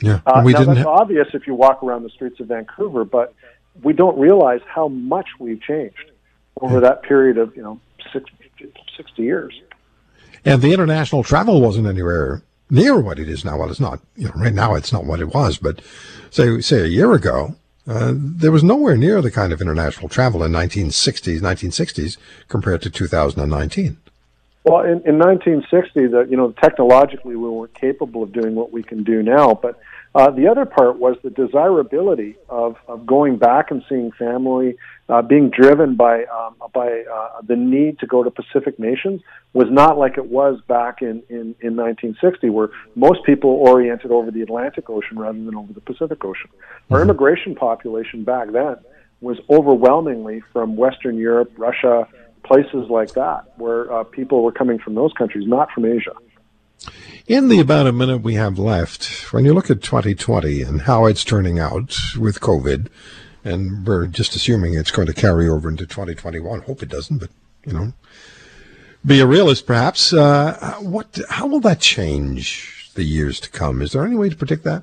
yeah 0.00 0.20
uh, 0.26 0.42
we 0.44 0.52
now 0.52 0.60
didn't 0.60 0.74
that's 0.74 0.86
ha- 0.86 0.94
obvious 1.00 1.28
if 1.34 1.46
you 1.46 1.54
walk 1.54 1.82
around 1.82 2.02
the 2.02 2.10
streets 2.10 2.40
of 2.40 2.46
vancouver 2.46 3.04
but 3.04 3.34
we 3.82 3.92
don't 3.92 4.18
realize 4.18 4.60
how 4.66 4.88
much 4.88 5.28
we've 5.38 5.60
changed 5.62 6.10
over 6.60 6.74
yeah. 6.74 6.80
that 6.80 7.02
period 7.02 7.38
of 7.38 7.54
you 7.56 7.62
know 7.62 7.80
60, 8.12 8.30
60 8.96 9.22
years 9.22 9.60
and 10.44 10.62
the 10.62 10.72
international 10.72 11.22
travel 11.22 11.60
wasn't 11.60 11.86
anywhere 11.86 12.42
near 12.70 13.00
what 13.00 13.18
it 13.18 13.28
is 13.28 13.44
now. 13.44 13.58
Well, 13.58 13.70
it's 13.70 13.80
not, 13.80 14.00
you 14.16 14.26
know, 14.26 14.34
right 14.34 14.54
now 14.54 14.74
it's 14.74 14.92
not 14.92 15.04
what 15.04 15.20
it 15.20 15.34
was, 15.34 15.58
but 15.58 15.80
say, 16.30 16.60
say 16.60 16.82
a 16.82 16.86
year 16.86 17.12
ago, 17.12 17.56
uh, 17.86 18.12
there 18.14 18.52
was 18.52 18.62
nowhere 18.62 18.96
near 18.96 19.20
the 19.20 19.30
kind 19.30 19.52
of 19.52 19.60
international 19.60 20.08
travel 20.08 20.44
in 20.44 20.52
1960s, 20.52 21.40
1960s 21.40 22.18
compared 22.48 22.82
to 22.82 22.90
2019. 22.90 23.96
Well, 24.64 24.82
in, 24.82 25.00
in 25.06 25.18
1960, 25.18 26.06
the, 26.08 26.26
you 26.30 26.36
know, 26.36 26.52
technologically 26.52 27.34
we 27.34 27.48
weren't 27.48 27.74
capable 27.74 28.22
of 28.22 28.32
doing 28.32 28.54
what 28.54 28.72
we 28.72 28.82
can 28.82 29.02
do 29.02 29.22
now, 29.22 29.54
but 29.54 29.80
uh, 30.12 30.30
the 30.30 30.48
other 30.48 30.66
part 30.66 30.98
was 30.98 31.16
the 31.22 31.30
desirability 31.30 32.36
of, 32.48 32.76
of 32.88 33.06
going 33.06 33.36
back 33.36 33.70
and 33.70 33.82
seeing 33.88 34.10
family, 34.12 34.76
uh, 35.08 35.22
being 35.22 35.50
driven 35.50 35.94
by 35.94 36.24
um, 36.24 36.56
by 36.74 37.04
uh, 37.12 37.40
the 37.46 37.54
need 37.54 37.98
to 38.00 38.06
go 38.06 38.24
to 38.24 38.30
Pacific 38.30 38.78
nations 38.78 39.20
was 39.52 39.68
not 39.70 39.98
like 39.98 40.18
it 40.18 40.26
was 40.26 40.60
back 40.66 41.00
in, 41.00 41.22
in, 41.28 41.54
in 41.60 41.76
1960, 41.76 42.50
where 42.50 42.70
most 42.96 43.24
people 43.24 43.50
oriented 43.50 44.10
over 44.10 44.32
the 44.32 44.42
Atlantic 44.42 44.90
Ocean 44.90 45.16
rather 45.18 45.38
than 45.38 45.54
over 45.54 45.72
the 45.72 45.80
Pacific 45.80 46.24
Ocean. 46.24 46.50
Our 46.90 46.98
mm-hmm. 46.98 47.10
immigration 47.10 47.54
population 47.54 48.24
back 48.24 48.50
then 48.50 48.76
was 49.20 49.38
overwhelmingly 49.48 50.42
from 50.52 50.76
Western 50.76 51.18
Europe, 51.18 51.52
Russia, 51.56 52.08
places 52.42 52.88
like 52.88 53.12
that, 53.12 53.44
where 53.58 53.92
uh, 53.92 54.04
people 54.04 54.42
were 54.42 54.52
coming 54.52 54.78
from 54.78 54.94
those 54.94 55.12
countries, 55.12 55.46
not 55.46 55.70
from 55.72 55.84
Asia. 55.84 56.14
In 57.26 57.48
the 57.48 57.60
about 57.60 57.86
a 57.86 57.92
minute 57.92 58.22
we 58.22 58.34
have 58.34 58.58
left, 58.58 59.32
when 59.32 59.44
you 59.44 59.54
look 59.54 59.70
at 59.70 59.82
2020 59.82 60.62
and 60.62 60.82
how 60.82 61.06
it's 61.06 61.24
turning 61.24 61.58
out 61.58 61.96
with 62.18 62.40
COVID, 62.40 62.88
and 63.44 63.86
we're 63.86 64.06
just 64.06 64.34
assuming 64.34 64.74
it's 64.74 64.90
going 64.90 65.06
to 65.06 65.14
carry 65.14 65.48
over 65.48 65.68
into 65.68 65.86
2021. 65.86 66.62
Hope 66.62 66.82
it 66.82 66.88
doesn't, 66.88 67.18
but 67.18 67.30
you 67.64 67.72
know, 67.72 67.92
be 69.04 69.20
a 69.20 69.26
realist 69.26 69.66
perhaps. 69.66 70.12
Uh, 70.12 70.76
what? 70.80 71.20
How 71.28 71.46
will 71.46 71.60
that 71.60 71.80
change 71.80 72.90
the 72.94 73.04
years 73.04 73.40
to 73.40 73.50
come? 73.50 73.80
Is 73.82 73.92
there 73.92 74.04
any 74.04 74.16
way 74.16 74.28
to 74.28 74.36
predict 74.36 74.64
that? 74.64 74.82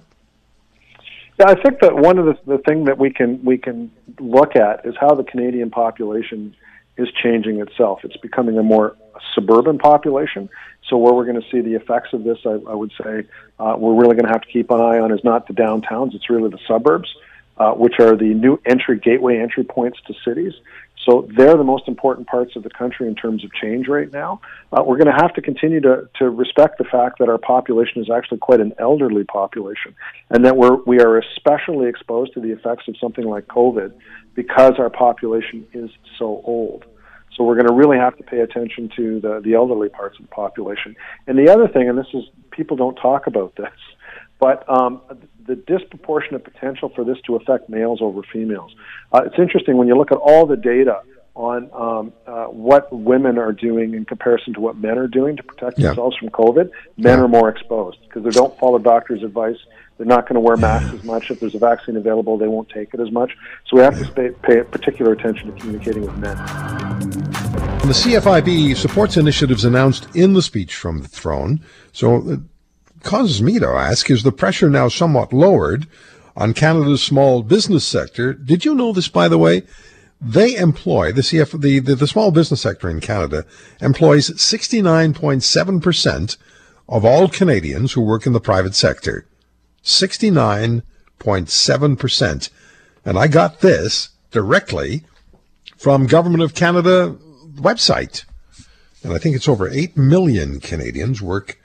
Yeah, 1.39 1.49
I 1.49 1.61
think 1.61 1.81
that 1.81 1.95
one 1.95 2.17
of 2.17 2.25
the 2.25 2.37
the 2.45 2.57
thing 2.59 2.85
that 2.85 2.97
we 2.97 3.11
can 3.11 3.43
we 3.43 3.57
can 3.57 3.91
look 4.19 4.55
at 4.55 4.85
is 4.85 4.95
how 4.99 5.13
the 5.13 5.23
Canadian 5.23 5.69
population 5.69 6.55
is 6.97 7.09
changing 7.11 7.59
itself. 7.61 7.99
It's 8.03 8.17
becoming 8.17 8.57
a 8.57 8.63
more 8.63 8.95
suburban 9.35 9.77
population. 9.77 10.49
So 10.89 10.97
where 10.97 11.13
we're 11.13 11.25
going 11.25 11.41
to 11.41 11.49
see 11.51 11.61
the 11.61 11.75
effects 11.75 12.13
of 12.13 12.23
this, 12.23 12.37
I, 12.45 12.51
I 12.69 12.73
would 12.73 12.91
say, 13.01 13.23
uh, 13.59 13.75
we're 13.77 13.95
really 13.95 14.15
going 14.15 14.25
to 14.25 14.31
have 14.31 14.41
to 14.41 14.51
keep 14.51 14.71
an 14.71 14.79
eye 14.79 14.99
on 14.99 15.11
is 15.11 15.23
not 15.23 15.47
the 15.47 15.53
downtowns; 15.53 16.15
it's 16.15 16.29
really 16.29 16.49
the 16.49 16.59
suburbs 16.67 17.13
uh, 17.59 17.71
which 17.71 17.95
are 17.99 18.15
the 18.15 18.33
new 18.33 18.59
entry 18.65 18.99
gateway 18.99 19.39
entry 19.39 19.63
points 19.63 19.99
to 20.07 20.13
cities. 20.25 20.53
So 21.05 21.27
they're 21.35 21.55
the 21.55 21.63
most 21.63 21.87
important 21.87 22.27
parts 22.27 22.55
of 22.55 22.63
the 22.63 22.69
country 22.69 23.07
in 23.07 23.15
terms 23.15 23.43
of 23.45 23.53
change 23.53 23.87
right 23.87 24.11
now. 24.11 24.41
Uh, 24.71 24.83
we're 24.83 24.97
going 24.97 25.13
to 25.15 25.21
have 25.21 25.33
to 25.35 25.41
continue 25.41 25.79
to, 25.81 26.09
to 26.19 26.29
respect 26.29 26.79
the 26.79 26.83
fact 26.83 27.19
that 27.19 27.29
our 27.29 27.37
population 27.37 28.01
is 28.01 28.09
actually 28.09 28.39
quite 28.39 28.59
an 28.59 28.73
elderly 28.77 29.23
population, 29.23 29.95
and 30.29 30.45
that 30.45 30.57
we're 30.57 30.75
we 30.85 30.99
are 30.99 31.17
especially 31.17 31.87
exposed 31.87 32.33
to 32.33 32.41
the 32.41 32.51
effects 32.51 32.87
of 32.87 32.95
something 32.97 33.25
like 33.25 33.47
COVID 33.47 33.93
because 34.35 34.73
our 34.77 34.89
population 34.89 35.65
is 35.73 35.89
so 36.19 36.41
old. 36.43 36.85
So 37.35 37.43
we're 37.43 37.55
going 37.55 37.67
to 37.67 37.73
really 37.73 37.97
have 37.97 38.17
to 38.17 38.23
pay 38.23 38.39
attention 38.39 38.89
to 38.95 39.19
the, 39.19 39.41
the 39.43 39.53
elderly 39.53 39.89
parts 39.89 40.17
of 40.19 40.25
the 40.25 40.29
population. 40.29 40.95
And 41.27 41.37
the 41.37 41.51
other 41.51 41.67
thing, 41.67 41.87
and 41.87 41.97
this 41.97 42.07
is 42.13 42.23
people 42.51 42.77
don't 42.77 42.95
talk 42.95 43.27
about 43.27 43.55
this, 43.55 43.73
but 44.39 44.67
um, 44.69 45.01
the 45.45 45.55
disproportionate 45.55 46.43
potential 46.43 46.91
for 46.95 47.03
this 47.03 47.17
to 47.25 47.35
affect 47.35 47.69
males 47.69 47.99
over 48.01 48.21
females. 48.33 48.75
Uh, 49.11 49.21
it's 49.25 49.37
interesting 49.37 49.77
when 49.77 49.87
you 49.87 49.95
look 49.95 50.11
at 50.11 50.17
all 50.17 50.45
the 50.45 50.57
data 50.57 51.01
on 51.35 51.69
um, 51.73 52.13
uh, 52.25 52.45
what 52.45 52.91
women 52.91 53.37
are 53.37 53.51
doing 53.51 53.93
in 53.93 54.03
comparison 54.03 54.53
to 54.55 54.59
what 54.59 54.75
men 54.75 54.97
are 54.97 55.07
doing 55.07 55.37
to 55.37 55.43
protect 55.43 55.77
yeah. 55.77 55.87
themselves 55.87 56.17
from 56.17 56.29
COVID. 56.29 56.71
Men 56.97 57.19
yeah. 57.19 57.23
are 57.23 57.27
more 57.27 57.49
exposed 57.49 57.99
because 58.03 58.23
they 58.23 58.31
don't 58.31 58.57
follow 58.57 58.79
doctors' 58.79 59.21
advice. 59.21 59.57
They're 59.97 60.05
not 60.05 60.27
going 60.27 60.35
to 60.35 60.39
wear 60.39 60.57
masks 60.57 60.93
as 60.93 61.03
much. 61.03 61.31
If 61.31 61.39
there's 61.39 61.55
a 61.55 61.59
vaccine 61.59 61.97
available, 61.97 62.37
they 62.37 62.47
won't 62.47 62.69
take 62.69 62.93
it 62.93 62.99
as 62.99 63.11
much. 63.11 63.35
So 63.65 63.77
we 63.77 63.83
have 63.83 63.97
to 63.97 64.11
pay, 64.11 64.29
pay 64.43 64.61
particular 64.61 65.13
attention 65.13 65.51
to 65.51 65.59
communicating 65.59 66.03
with 66.03 66.15
men. 66.17 66.37
The 67.87 67.93
CFIB 67.93 68.75
supports 68.75 69.17
initiatives 69.17 69.65
announced 69.65 70.07
in 70.15 70.33
the 70.33 70.43
speech 70.43 70.75
from 70.75 71.01
the 71.01 71.07
throne. 71.07 71.61
So 71.93 72.29
uh, 72.29 72.35
causes 73.01 73.41
me 73.41 73.57
to 73.59 73.67
ask 73.67 74.11
is 74.11 74.23
the 74.23 74.31
pressure 74.31 74.69
now 74.69 74.87
somewhat 74.87 75.33
lowered 75.33 75.87
on 76.35 76.53
Canada's 76.53 77.01
small 77.01 77.41
business 77.41 77.85
sector. 77.85 78.33
Did 78.33 78.65
you 78.65 78.75
know 78.75 78.93
this, 78.93 79.07
by 79.07 79.27
the 79.27 79.39
way? 79.39 79.63
They 80.21 80.55
employ 80.55 81.11
the 81.11 81.21
CF, 81.21 81.59
the, 81.59 81.79
the, 81.79 81.95
the 81.95 82.07
small 82.07 82.29
business 82.31 82.61
sector 82.61 82.89
in 82.89 82.99
Canada 82.99 83.45
employs 83.81 84.29
69.7% 84.29 86.37
of 86.89 87.05
all 87.05 87.27
Canadians 87.27 87.93
who 87.93 88.01
work 88.01 88.27
in 88.27 88.33
the 88.33 88.39
private 88.39 88.75
sector. 88.75 89.25
69.7%. 89.87 92.49
And 93.05 93.17
I 93.17 93.27
got 93.27 93.61
this 93.61 94.09
directly 94.31 95.03
from 95.77 96.07
Government 96.07 96.43
of 96.43 96.53
Canada 96.53 97.15
website. 97.55 98.25
And 99.01 99.13
I 99.13 99.17
think 99.17 99.33
it's 99.35 99.47
over 99.47 99.69
8 99.69 99.95
million 99.95 100.59
Canadians 100.59 101.21
work 101.21 101.57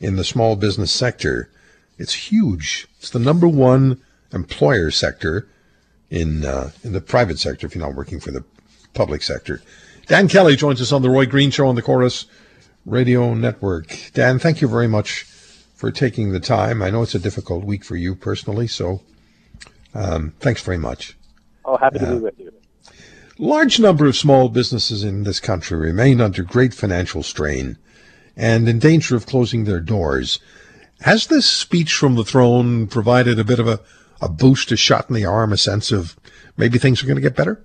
in 0.00 0.16
the 0.16 0.24
small 0.24 0.56
business 0.56 0.90
sector. 0.90 1.50
It's 1.98 2.30
huge. 2.30 2.88
It's 2.98 3.10
the 3.10 3.18
number 3.18 3.46
one 3.46 4.00
employer 4.32 4.90
sector 4.90 5.46
in 6.10 6.46
uh, 6.46 6.70
in 6.82 6.92
the 6.92 7.00
private 7.00 7.38
sector 7.38 7.66
if 7.66 7.74
you're 7.74 7.84
not 7.84 7.96
working 7.96 8.20
for 8.20 8.30
the 8.30 8.44
public 8.94 9.22
sector. 9.22 9.60
Dan 10.06 10.28
Kelly 10.28 10.56
joins 10.56 10.80
us 10.80 10.92
on 10.92 11.02
the 11.02 11.10
Roy 11.10 11.26
Green 11.26 11.50
Show 11.50 11.68
on 11.68 11.74
the 11.74 11.82
Corus 11.82 12.24
Radio 12.86 13.34
Network. 13.34 14.10
Dan, 14.14 14.38
thank 14.38 14.62
you 14.62 14.68
very 14.68 14.88
much 14.88 15.26
for 15.78 15.92
taking 15.92 16.32
the 16.32 16.40
time. 16.40 16.82
I 16.82 16.90
know 16.90 17.02
it's 17.02 17.14
a 17.14 17.20
difficult 17.20 17.62
week 17.62 17.84
for 17.84 17.94
you 17.94 18.16
personally, 18.16 18.66
so 18.66 19.00
um, 19.94 20.34
thanks 20.40 20.60
very 20.60 20.76
much. 20.76 21.16
Oh, 21.64 21.76
happy 21.76 22.00
to 22.00 22.06
uh, 22.06 22.14
be 22.14 22.18
with 22.18 22.38
you. 22.40 22.52
Large 23.38 23.78
number 23.78 24.06
of 24.06 24.16
small 24.16 24.48
businesses 24.48 25.04
in 25.04 25.22
this 25.22 25.38
country 25.38 25.78
remain 25.78 26.20
under 26.20 26.42
great 26.42 26.74
financial 26.74 27.22
strain 27.22 27.78
and 28.36 28.68
in 28.68 28.80
danger 28.80 29.14
of 29.14 29.26
closing 29.26 29.64
their 29.64 29.78
doors. 29.78 30.40
Has 31.02 31.28
this 31.28 31.46
speech 31.46 31.94
from 31.94 32.16
the 32.16 32.24
throne 32.24 32.88
provided 32.88 33.38
a 33.38 33.44
bit 33.44 33.60
of 33.60 33.68
a, 33.68 33.78
a 34.20 34.28
boost, 34.28 34.72
a 34.72 34.76
shot 34.76 35.08
in 35.08 35.14
the 35.14 35.24
arm, 35.24 35.52
a 35.52 35.56
sense 35.56 35.92
of 35.92 36.16
maybe 36.56 36.80
things 36.80 37.00
are 37.00 37.06
going 37.06 37.14
to 37.14 37.22
get 37.22 37.36
better? 37.36 37.64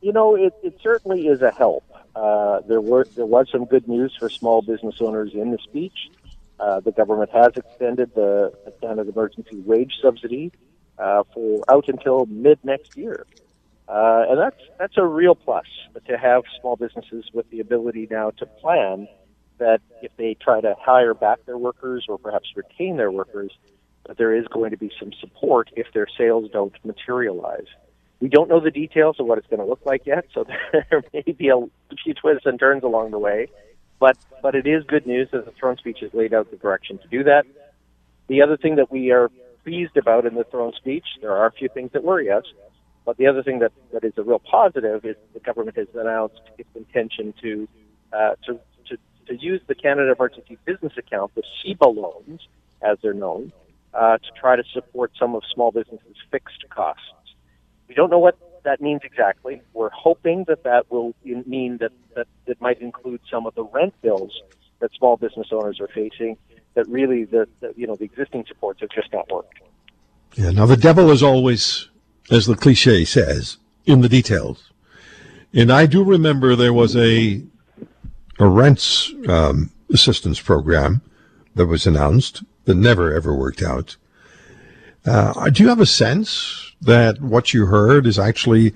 You 0.00 0.14
know, 0.14 0.36
it, 0.36 0.54
it 0.62 0.78
certainly 0.82 1.26
is 1.26 1.42
a 1.42 1.50
help. 1.50 1.84
Uh, 2.14 2.60
there 2.60 2.80
were 2.80 3.06
there 3.14 3.26
was 3.26 3.46
some 3.52 3.66
good 3.66 3.86
news 3.86 4.16
for 4.18 4.30
small 4.30 4.62
business 4.62 4.94
owners 5.00 5.34
in 5.34 5.50
the 5.50 5.58
speech. 5.58 6.10
Uh, 6.58 6.80
the 6.80 6.92
government 6.92 7.30
has 7.30 7.52
extended 7.56 8.14
the 8.14 8.52
Canada 8.80 9.10
Emergency 9.10 9.60
Wage 9.60 9.94
Subsidy 10.00 10.52
uh, 10.98 11.22
for 11.34 11.62
out 11.68 11.88
until 11.88 12.26
mid 12.26 12.58
next 12.64 12.96
year, 12.96 13.26
uh, 13.88 14.24
and 14.28 14.38
that's 14.38 14.62
that's 14.78 14.96
a 14.96 15.04
real 15.04 15.34
plus 15.34 15.66
to 16.06 16.16
have 16.16 16.44
small 16.60 16.76
businesses 16.76 17.24
with 17.32 17.48
the 17.50 17.60
ability 17.60 18.08
now 18.10 18.30
to 18.30 18.46
plan 18.46 19.06
that 19.58 19.80
if 20.02 20.12
they 20.16 20.34
try 20.34 20.60
to 20.60 20.74
hire 20.78 21.14
back 21.14 21.44
their 21.46 21.58
workers 21.58 22.06
or 22.08 22.18
perhaps 22.18 22.48
retain 22.54 22.96
their 22.96 23.10
workers, 23.10 23.52
that 24.06 24.18
there 24.18 24.34
is 24.34 24.46
going 24.48 24.70
to 24.70 24.76
be 24.76 24.90
some 24.98 25.12
support 25.20 25.70
if 25.76 25.86
their 25.92 26.06
sales 26.16 26.50
don't 26.52 26.74
materialize. 26.84 27.66
We 28.20 28.28
don't 28.28 28.48
know 28.48 28.60
the 28.60 28.70
details 28.70 29.16
of 29.18 29.26
what 29.26 29.38
it's 29.38 29.46
going 29.46 29.60
to 29.60 29.66
look 29.66 29.84
like 29.84 30.06
yet, 30.06 30.26
so 30.32 30.46
there 30.72 31.02
may 31.12 31.22
be 31.22 31.48
a 31.48 31.60
few 32.02 32.14
twists 32.14 32.46
and 32.46 32.58
turns 32.58 32.82
along 32.82 33.10
the 33.10 33.18
way. 33.18 33.48
But 33.98 34.16
but 34.42 34.54
it 34.54 34.66
is 34.66 34.84
good 34.84 35.06
news 35.06 35.28
that 35.32 35.44
the 35.44 35.52
throne 35.52 35.76
speech 35.76 35.98
has 36.02 36.12
laid 36.12 36.34
out 36.34 36.50
the 36.50 36.56
direction 36.56 36.98
to 36.98 37.08
do 37.08 37.24
that. 37.24 37.44
The 38.28 38.42
other 38.42 38.56
thing 38.56 38.76
that 38.76 38.90
we 38.90 39.10
are 39.10 39.30
pleased 39.64 39.96
about 39.96 40.26
in 40.26 40.34
the 40.34 40.44
throne 40.44 40.72
speech, 40.76 41.04
there 41.20 41.32
are 41.32 41.46
a 41.46 41.52
few 41.52 41.68
things 41.68 41.90
that 41.92 42.04
worry 42.04 42.30
us, 42.30 42.44
but 43.04 43.16
the 43.16 43.26
other 43.26 43.42
thing 43.42 43.60
that, 43.60 43.72
that 43.92 44.04
is 44.04 44.12
a 44.16 44.22
real 44.22 44.40
positive 44.40 45.04
is 45.04 45.16
the 45.32 45.40
government 45.40 45.76
has 45.76 45.88
announced 45.94 46.40
its 46.58 46.68
intention 46.74 47.32
to 47.42 47.68
uh, 48.12 48.34
to, 48.46 48.60
to 48.88 48.96
to 49.28 49.36
use 49.36 49.60
the 49.66 49.74
Canada 49.74 50.12
Emergency 50.12 50.58
Business 50.64 50.92
Account, 50.98 51.34
the 51.34 51.42
CEBA 51.64 51.94
loans, 51.94 52.40
as 52.82 52.98
they're 53.02 53.14
known, 53.14 53.52
uh, 53.94 54.18
to 54.18 54.30
try 54.38 54.56
to 54.56 54.64
support 54.72 55.12
some 55.18 55.34
of 55.34 55.42
small 55.52 55.70
businesses' 55.70 56.16
fixed 56.30 56.68
costs. 56.70 57.02
We 57.88 57.94
don't 57.94 58.10
know 58.10 58.18
what 58.18 58.36
that 58.66 58.80
means 58.80 59.00
exactly. 59.04 59.62
We're 59.74 59.90
hoping 59.90 60.44
that 60.48 60.64
that 60.64 60.90
will 60.90 61.14
mean 61.24 61.78
that, 61.78 61.92
that 62.16 62.26
it 62.46 62.60
might 62.60 62.80
include 62.82 63.20
some 63.30 63.46
of 63.46 63.54
the 63.54 63.62
rent 63.62 63.94
bills 64.02 64.42
that 64.80 64.90
small 64.98 65.16
business 65.16 65.46
owners 65.52 65.80
are 65.80 65.88
facing. 65.88 66.36
That 66.74 66.86
really, 66.88 67.24
the, 67.24 67.48
the 67.60 67.72
you 67.76 67.86
know 67.86 67.94
the 67.94 68.04
existing 68.04 68.44
supports 68.48 68.80
have 68.80 68.90
just 68.90 69.10
not 69.12 69.30
worked. 69.30 69.60
Yeah. 70.34 70.50
Now 70.50 70.66
the 70.66 70.76
devil 70.76 71.10
is 71.10 71.22
always, 71.22 71.88
as 72.30 72.46
the 72.46 72.56
cliche 72.56 73.04
says, 73.04 73.56
in 73.86 74.00
the 74.00 74.08
details. 74.08 74.72
And 75.54 75.72
I 75.72 75.86
do 75.86 76.02
remember 76.02 76.54
there 76.54 76.74
was 76.74 76.96
a 76.96 77.42
a 78.38 78.48
rents 78.48 79.14
um, 79.28 79.70
assistance 79.90 80.40
program 80.40 81.02
that 81.54 81.66
was 81.66 81.86
announced 81.86 82.42
that 82.64 82.74
never 82.74 83.14
ever 83.14 83.32
worked 83.34 83.62
out. 83.62 83.96
Uh, 85.06 85.48
do 85.50 85.62
you 85.62 85.68
have 85.68 85.80
a 85.80 85.86
sense 85.86 86.74
that 86.86 87.20
what 87.20 87.52
you 87.52 87.66
heard 87.66 88.06
is 88.06 88.18
actually 88.18 88.74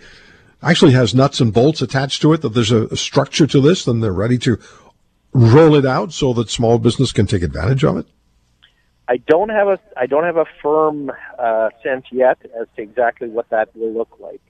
actually 0.63 0.93
has 0.93 1.15
nuts 1.15 1.41
and 1.41 1.53
bolts 1.53 1.81
attached 1.83 2.23
to 2.23 2.33
it? 2.33 2.43
That 2.43 2.51
there's 2.51 2.73
a, 2.73 2.87
a 2.87 2.97
structure 2.97 3.47
to 3.47 3.61
this, 3.61 3.87
and 3.87 4.03
they're 4.03 4.13
ready 4.13 4.39
to 4.39 4.59
roll 5.33 5.75
it 5.75 5.87
out 5.87 6.13
so 6.13 6.33
that 6.35 6.51
small 6.51 6.79
business 6.79 7.13
can 7.13 7.27
take 7.27 7.43
advantage 7.43 7.85
of 7.85 7.97
it? 7.97 8.07
I 9.09 9.17
don't 9.17 9.49
have 9.49 9.67
a 9.67 9.79
I 9.97 10.07
don't 10.07 10.25
have 10.25 10.37
a 10.37 10.47
firm 10.63 11.11
uh, 11.39 11.71
sense 11.83 12.07
yet 12.13 12.39
as 12.61 12.69
to 12.77 12.83
exactly 12.83 13.29
what 13.29 13.51
that 13.51 13.75
will 13.75 13.93
look 13.93 14.21
like. 14.21 14.41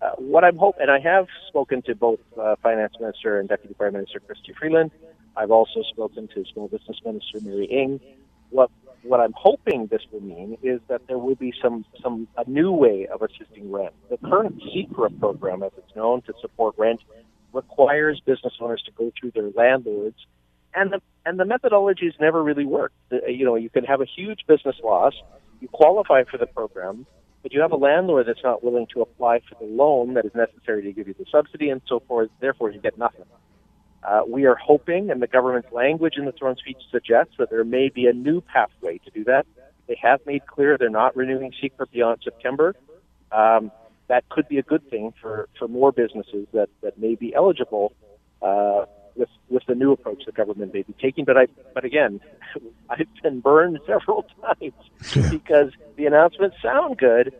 Uh, 0.00 0.10
what 0.18 0.44
I'm 0.44 0.56
hoping, 0.56 0.82
and 0.82 0.90
I 0.90 1.00
have 1.00 1.26
spoken 1.48 1.82
to 1.82 1.94
both 1.94 2.20
uh, 2.40 2.56
Finance 2.62 2.94
Minister 3.00 3.40
and 3.40 3.48
Deputy 3.48 3.74
Prime 3.74 3.94
Minister 3.94 4.20
Chrystia 4.20 4.54
Freeland. 4.56 4.92
I've 5.36 5.50
also 5.50 5.82
spoken 5.82 6.28
to 6.28 6.44
Small 6.52 6.68
Business 6.68 6.98
Minister 7.04 7.40
Mary 7.42 7.66
Ng. 7.70 8.00
What 8.50 8.70
what 9.04 9.20
I'm 9.20 9.34
hoping 9.36 9.86
this 9.90 10.02
will 10.10 10.22
mean 10.22 10.56
is 10.62 10.80
that 10.88 11.06
there 11.06 11.18
will 11.18 11.34
be 11.34 11.52
some, 11.62 11.84
some 12.02 12.26
a 12.36 12.48
new 12.48 12.72
way 12.72 13.06
of 13.06 13.22
assisting 13.22 13.70
rent. 13.70 13.94
The 14.10 14.16
current 14.16 14.60
CECRA 14.62 15.18
program, 15.20 15.62
as 15.62 15.72
it's 15.76 15.94
known, 15.94 16.22
to 16.22 16.32
support 16.40 16.74
rent, 16.78 17.00
requires 17.52 18.20
business 18.24 18.54
owners 18.60 18.82
to 18.86 18.92
go 18.92 19.12
through 19.18 19.32
their 19.32 19.50
landlords, 19.50 20.16
and 20.74 20.92
the 20.92 21.00
and 21.24 21.38
the 21.38 21.44
methodology 21.44 22.06
has 22.06 22.14
never 22.20 22.42
really 22.42 22.64
worked. 22.64 22.96
The, 23.10 23.20
you 23.28 23.44
know, 23.44 23.54
you 23.54 23.70
can 23.70 23.84
have 23.84 24.00
a 24.00 24.06
huge 24.06 24.40
business 24.46 24.76
loss, 24.82 25.14
you 25.60 25.68
qualify 25.68 26.24
for 26.24 26.36
the 26.36 26.46
program, 26.46 27.06
but 27.42 27.52
you 27.52 27.60
have 27.60 27.72
a 27.72 27.76
landlord 27.76 28.26
that's 28.26 28.42
not 28.42 28.64
willing 28.64 28.86
to 28.94 29.02
apply 29.02 29.40
for 29.48 29.54
the 29.60 29.70
loan 29.70 30.14
that 30.14 30.24
is 30.24 30.34
necessary 30.34 30.82
to 30.82 30.92
give 30.92 31.08
you 31.08 31.14
the 31.14 31.26
subsidy 31.30 31.70
and 31.70 31.80
so 31.86 32.00
forth. 32.00 32.30
Therefore, 32.40 32.70
you 32.70 32.80
get 32.80 32.98
nothing. 32.98 33.24
Uh, 34.04 34.20
we 34.28 34.44
are 34.44 34.54
hoping, 34.56 35.10
and 35.10 35.22
the 35.22 35.26
government's 35.26 35.72
language 35.72 36.14
in 36.18 36.26
the 36.26 36.32
throne 36.32 36.56
speech 36.56 36.76
suggests 36.90 37.34
that 37.38 37.48
there 37.50 37.64
may 37.64 37.88
be 37.88 38.06
a 38.06 38.12
new 38.12 38.40
pathway 38.42 38.98
to 38.98 39.10
do 39.10 39.24
that. 39.24 39.46
They 39.86 39.98
have 40.02 40.20
made 40.26 40.46
clear 40.46 40.76
they're 40.76 40.90
not 40.90 41.16
renewing 41.16 41.52
CECRA 41.62 41.90
beyond 41.90 42.20
September. 42.22 42.74
Um, 43.32 43.72
that 44.08 44.28
could 44.28 44.46
be 44.48 44.58
a 44.58 44.62
good 44.62 44.88
thing 44.90 45.14
for, 45.20 45.48
for 45.58 45.68
more 45.68 45.90
businesses 45.90 46.46
that, 46.52 46.68
that 46.82 46.98
may 46.98 47.14
be 47.14 47.34
eligible 47.34 47.94
uh, 48.42 48.84
with 49.16 49.28
with 49.48 49.62
the 49.66 49.74
new 49.74 49.92
approach 49.92 50.24
the 50.26 50.32
government 50.32 50.74
may 50.74 50.82
be 50.82 50.92
taking. 51.00 51.24
But 51.24 51.38
I 51.38 51.46
but 51.72 51.84
again, 51.84 52.20
I've 52.90 53.06
been 53.22 53.40
burned 53.40 53.78
several 53.86 54.26
times 54.42 55.30
because 55.30 55.70
the 55.96 56.06
announcements 56.06 56.56
sound 56.60 56.98
good, 56.98 57.32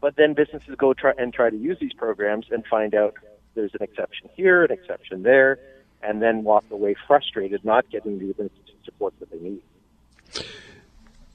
but 0.00 0.16
then 0.16 0.34
businesses 0.34 0.76
go 0.78 0.94
try 0.94 1.12
and 1.18 1.34
try 1.34 1.50
to 1.50 1.56
use 1.56 1.78
these 1.80 1.92
programs 1.92 2.46
and 2.50 2.64
find 2.64 2.94
out 2.94 3.14
there's 3.54 3.74
an 3.74 3.82
exception 3.82 4.30
here, 4.34 4.64
an 4.64 4.70
exception 4.70 5.22
there 5.22 5.58
and 6.02 6.22
then 6.22 6.44
walk 6.44 6.64
away 6.70 6.94
frustrated, 7.06 7.64
not 7.64 7.88
getting 7.90 8.18
the 8.18 8.50
support 8.84 9.14
that 9.20 9.30
they 9.30 9.38
need. 9.38 9.60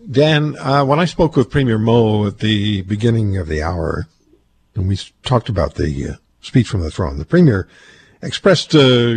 Dan, 0.09 0.57
uh, 0.57 0.83
when 0.83 0.99
I 0.99 1.05
spoke 1.05 1.35
with 1.35 1.49
Premier 1.49 1.77
Moe 1.77 2.25
at 2.25 2.39
the 2.39 2.81
beginning 2.83 3.37
of 3.37 3.47
the 3.47 3.61
hour, 3.61 4.07
and 4.75 4.87
we 4.87 4.97
talked 5.23 5.49
about 5.49 5.75
the 5.75 6.09
uh, 6.09 6.13
speech 6.41 6.67
from 6.67 6.81
the 6.81 6.91
throne, 6.91 7.17
the 7.17 7.25
Premier 7.25 7.67
expressed 8.21 8.73
uh, 8.75 9.15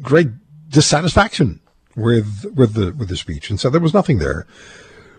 great 0.00 0.28
dissatisfaction 0.68 1.60
with 1.96 2.46
with 2.54 2.74
the 2.74 2.92
with 2.92 3.08
the 3.08 3.16
speech 3.16 3.50
and 3.50 3.58
said 3.58 3.72
there 3.72 3.80
was 3.80 3.94
nothing 3.94 4.18
there 4.18 4.46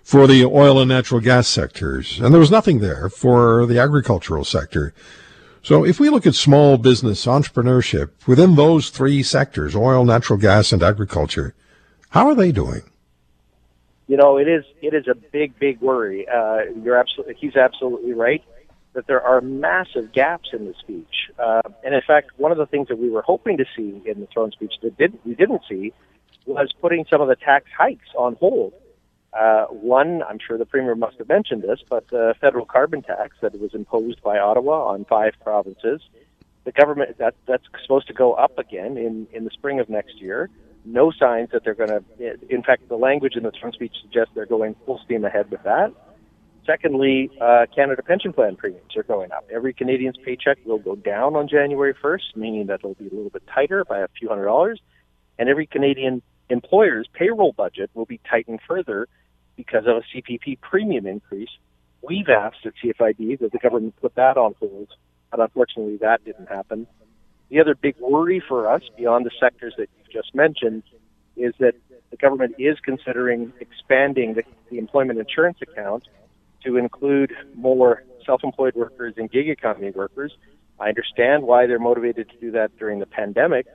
for 0.04 0.28
the 0.28 0.46
oil 0.46 0.80
and 0.80 0.90
natural 0.90 1.20
gas 1.20 1.48
sectors, 1.48 2.20
and 2.20 2.34
there 2.34 2.40
was 2.40 2.50
nothing 2.50 2.80
there 2.80 3.10
for 3.10 3.66
the 3.68 3.78
agricultural 3.78 4.44
sector. 4.44 4.94
So 5.62 5.86
if 5.86 6.00
we 6.00 6.10
look 6.10 6.26
at 6.26 6.36
small 6.36 6.78
business 6.78 7.26
entrepreneurship 7.26 8.12
within 8.26 8.56
those 8.56 8.90
three 8.90 9.24
sectors, 9.24 9.76
oil, 9.76 10.06
natural 10.06 10.40
gas, 10.40 10.72
and 10.72 10.82
agriculture, 10.82 11.54
how 12.10 12.28
are 12.28 12.36
they 12.36 12.52
doing? 12.52 12.84
You 14.08 14.18
know, 14.18 14.38
it 14.38 14.48
is 14.48 14.64
it 14.82 14.94
is 14.94 15.08
a 15.08 15.14
big, 15.14 15.58
big 15.60 15.82
worry. 15.82 16.28
Uh, 16.28 16.62
you're 16.84 16.98
absolutely 16.98 17.36
he's 17.36 17.56
absolutely 17.56 18.14
right 18.14 18.44
that 18.94 19.06
there 19.06 19.22
are 19.22 19.40
massive 19.40 20.12
gaps 20.12 20.50
in 20.52 20.66
the 20.66 20.74
speech. 20.80 21.30
Uh, 21.38 21.62
and 21.84 21.94
in 21.94 22.02
fact, 22.08 22.32
one 22.38 22.52
of 22.52 22.58
the 22.58 22.66
things 22.66 22.88
that 22.88 22.98
we 22.98 23.10
were 23.10 23.22
hoping 23.22 23.58
to 23.58 23.66
see 23.76 24.02
in 24.06 24.20
the 24.20 24.28
throne 24.34 24.52
speech 24.52 24.74
that 24.82 24.98
did 24.98 25.18
we 25.26 25.36
didn't 25.36 25.62
see 25.70 25.94
was 26.46 26.74
putting 26.82 27.06
some 27.10 27.22
of 27.22 27.28
the 27.28 27.36
tax 27.36 27.66
hikes 27.78 28.08
on 28.18 28.36
hold. 28.36 28.74
Uh, 29.34 29.66
one, 29.66 30.24
I'm 30.24 30.40
sure 30.40 30.58
the 30.58 30.66
Premier 30.66 30.96
must 30.96 31.18
have 31.20 31.30
mentioned 31.30 31.62
this, 31.62 31.80
but 31.88 32.08
the 32.08 32.34
federal 32.42 32.66
carbon 32.66 33.02
tax 33.04 33.36
that 33.42 33.60
was 33.60 33.74
imposed 33.74 34.22
by 34.24 34.40
Ottawa 34.40 34.88
on 34.88 35.06
five 35.06 35.34
provinces, 35.44 36.02
the 36.64 36.72
government 36.72 37.18
that 37.20 37.36
that's 37.48 37.64
supposed 37.84 38.08
to 38.08 38.14
go 38.14 38.34
up 38.34 38.58
again 38.58 38.98
in 38.98 39.28
in 39.32 39.44
the 39.44 39.52
spring 39.52 39.80
of 39.80 39.90
next 39.90 40.20
year. 40.20 40.50
No 40.86 41.12
signs 41.12 41.50
that 41.52 41.64
they're 41.64 41.76
going 41.76 41.90
to. 41.90 42.04
In 42.50 42.64
fact, 42.64 42.88
the 42.90 42.96
language 42.96 43.36
in 43.36 43.44
the 43.44 43.52
throne 43.52 43.74
speech 43.74 43.94
suggests 44.02 44.34
they're 44.34 44.46
going 44.46 44.76
full 44.86 45.00
steam 45.06 45.26
ahead 45.26 45.52
with 45.52 45.62
that. 45.64 45.94
Secondly, 46.66 47.32
uh, 47.42 47.66
Canada 47.74 48.04
Pension 48.04 48.32
Plan 48.32 48.56
premiums 48.56 48.96
are 48.96 49.04
going 49.04 49.32
up. 49.32 49.46
Every 49.52 49.74
Canadian's 49.74 50.18
paycheck 50.24 50.58
will 50.66 50.78
go 50.78 50.96
down 50.96 51.36
on 51.36 51.48
January 51.48 51.96
1st, 51.96 52.36
meaning 52.36 52.68
that 52.68 52.76
it'll 52.76 52.94
be 52.94 53.08
a 53.08 53.14
little 53.14 53.32
bit 53.32 53.44
tighter 53.48 53.84
by 53.84 54.00
a 54.00 54.08
few 54.20 54.30
hundred 54.30 54.46
dollars. 54.46 54.80
And 55.40 55.50
every 55.50 55.66
Canadian 55.66 56.22
employer's 56.50 57.08
payroll 57.14 57.54
budget 57.54 57.90
will 57.94 58.06
be 58.06 58.20
tightened 58.30 58.60
further 58.68 59.08
because 59.56 59.86
of 59.86 59.98
a 59.98 60.02
CPP 60.14 60.60
premium 60.62 61.06
increase. 61.06 61.50
We've 62.02 62.30
asked 62.30 62.66
at 62.66 62.74
CFIB 62.84 63.40
that 63.40 63.52
the 63.52 63.58
government 63.60 63.96
put 64.02 64.16
that 64.16 64.38
on 64.38 64.56
hold, 64.60 64.90
but 65.32 65.40
unfortunately 65.40 65.98
that 65.98 66.24
didn't 66.24 66.48
happen. 66.48 66.88
The 67.50 67.60
other 67.60 67.76
big 67.76 67.96
worry 68.00 68.42
for 68.48 68.70
us, 68.70 68.84
beyond 68.96 69.26
the 69.26 69.32
sectors 69.40 69.74
that 69.78 69.90
you've 69.98 70.12
just 70.12 70.34
mentioned, 70.36 70.84
is 71.36 71.54
that 71.60 71.74
the 72.12 72.18
government 72.18 72.56
is 72.58 72.78
considering 72.84 73.54
expanding 73.60 74.36
the, 74.36 74.44
the 74.70 74.78
employment 74.78 75.20
insurance 75.20 75.58
account 75.62 76.08
to 76.64 76.78
include 76.78 77.34
more 77.56 78.04
self-employed 78.26 78.76
workers 78.76 79.16
and 79.18 79.32
gig 79.32 79.50
economy 79.50 79.92
workers. 79.92 80.34
I 80.80 80.90
understand 80.90 81.44
why 81.44 81.68
they're 81.68 81.80
motivated 81.80 82.30
to 82.30 82.38
do 82.38 82.52
that 82.52 82.78
during 82.78 83.00
the 83.00 83.06
pandemic, 83.06 83.68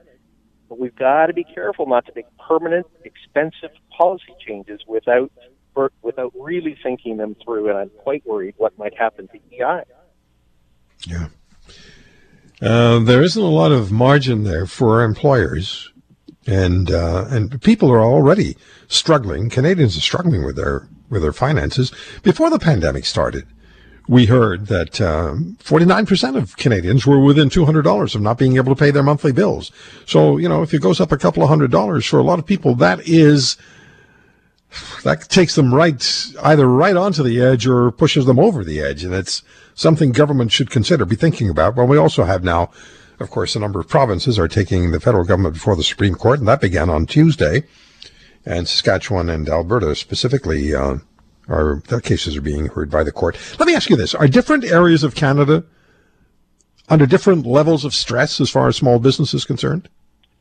but 0.69 0.79
we've 0.79 0.95
got 0.95 1.27
to 1.27 1.33
be 1.33 1.43
careful 1.43 1.85
not 1.85 2.05
to 2.05 2.11
make 2.15 2.25
permanent, 2.37 2.87
expensive 3.03 3.71
policy 3.97 4.33
changes 4.45 4.81
without 4.87 5.31
without 6.01 6.31
really 6.39 6.77
thinking 6.81 7.17
them 7.17 7.35
through. 7.43 7.69
And 7.69 7.77
I'm 7.77 7.89
quite 7.97 8.25
worried 8.25 8.55
what 8.57 8.77
might 8.77 8.97
happen 8.97 9.27
to 9.27 9.37
EI. 9.53 9.83
Yeah. 11.05 11.27
Uh, 12.61 12.99
there 12.99 13.21
isn't 13.21 13.41
a 13.41 13.47
lot 13.47 13.73
of 13.73 13.91
margin 13.91 14.43
there 14.43 14.65
for 14.65 15.03
employers, 15.03 15.91
and 16.47 16.89
uh, 16.89 17.25
and 17.29 17.61
people 17.61 17.91
are 17.91 18.01
already 18.01 18.55
struggling. 18.87 19.49
Canadians 19.49 19.97
are 19.97 20.01
struggling 20.01 20.45
with 20.45 20.55
their 20.55 20.87
with 21.09 21.21
their 21.21 21.33
finances. 21.33 21.91
Before 22.23 22.49
the 22.49 22.59
pandemic 22.59 23.05
started, 23.05 23.45
we 24.07 24.27
heard 24.27 24.67
that 24.67 25.01
um, 25.01 25.57
49% 25.63 26.37
of 26.37 26.55
Canadians 26.57 27.05
were 27.05 27.19
within 27.19 27.49
$200 27.49 28.15
of 28.15 28.21
not 28.21 28.37
being 28.37 28.57
able 28.57 28.75
to 28.75 28.79
pay 28.79 28.91
their 28.91 29.03
monthly 29.03 29.31
bills. 29.31 29.71
So, 30.05 30.37
you 30.37 30.47
know, 30.47 30.61
if 30.61 30.73
it 30.73 30.81
goes 30.81 31.01
up 31.01 31.11
a 31.11 31.17
couple 31.17 31.41
of 31.41 31.49
hundred 31.49 31.71
dollars 31.71 32.05
for 32.05 32.19
a 32.19 32.23
lot 32.23 32.37
of 32.37 32.45
people, 32.45 32.75
that 32.75 33.07
is, 33.07 33.57
that 35.03 35.27
takes 35.29 35.55
them 35.55 35.73
right, 35.73 36.27
either 36.43 36.67
right 36.67 36.95
onto 36.95 37.23
the 37.23 37.41
edge 37.41 37.65
or 37.65 37.91
pushes 37.91 38.25
them 38.25 38.37
over 38.37 38.63
the 38.63 38.79
edge. 38.79 39.03
And 39.03 39.13
it's 39.13 39.41
something 39.73 40.11
government 40.11 40.51
should 40.51 40.69
consider, 40.69 41.05
be 41.05 41.15
thinking 41.15 41.49
about. 41.49 41.75
Well, 41.75 41.87
we 41.87 41.97
also 41.97 42.25
have 42.25 42.43
now, 42.43 42.69
of 43.19 43.31
course, 43.31 43.55
a 43.55 43.59
number 43.59 43.79
of 43.79 43.87
provinces 43.87 44.37
are 44.37 44.47
taking 44.47 44.91
the 44.91 44.99
federal 44.99 45.25
government 45.25 45.55
before 45.55 45.75
the 45.75 45.83
Supreme 45.83 46.15
Court, 46.15 46.39
and 46.39 46.47
that 46.47 46.61
began 46.61 46.89
on 46.89 47.07
Tuesday. 47.07 47.63
And 48.45 48.67
Saskatchewan 48.67 49.29
and 49.29 49.49
Alberta 49.49 49.95
specifically, 49.95 50.75
uh, 50.75 50.97
are 51.47 51.81
their 51.87 52.01
cases 52.01 52.35
are 52.35 52.41
being 52.41 52.67
heard 52.67 52.89
by 52.89 53.03
the 53.03 53.11
court. 53.11 53.37
Let 53.59 53.67
me 53.67 53.75
ask 53.75 53.89
you 53.89 53.95
this: 53.95 54.13
Are 54.15 54.27
different 54.27 54.63
areas 54.65 55.03
of 55.03 55.15
Canada 55.15 55.63
under 56.89 57.05
different 57.05 57.45
levels 57.45 57.85
of 57.85 57.93
stress 57.93 58.39
as 58.39 58.49
far 58.49 58.67
as 58.67 58.75
small 58.75 58.99
business 58.99 59.33
is 59.33 59.45
concerned? 59.45 59.89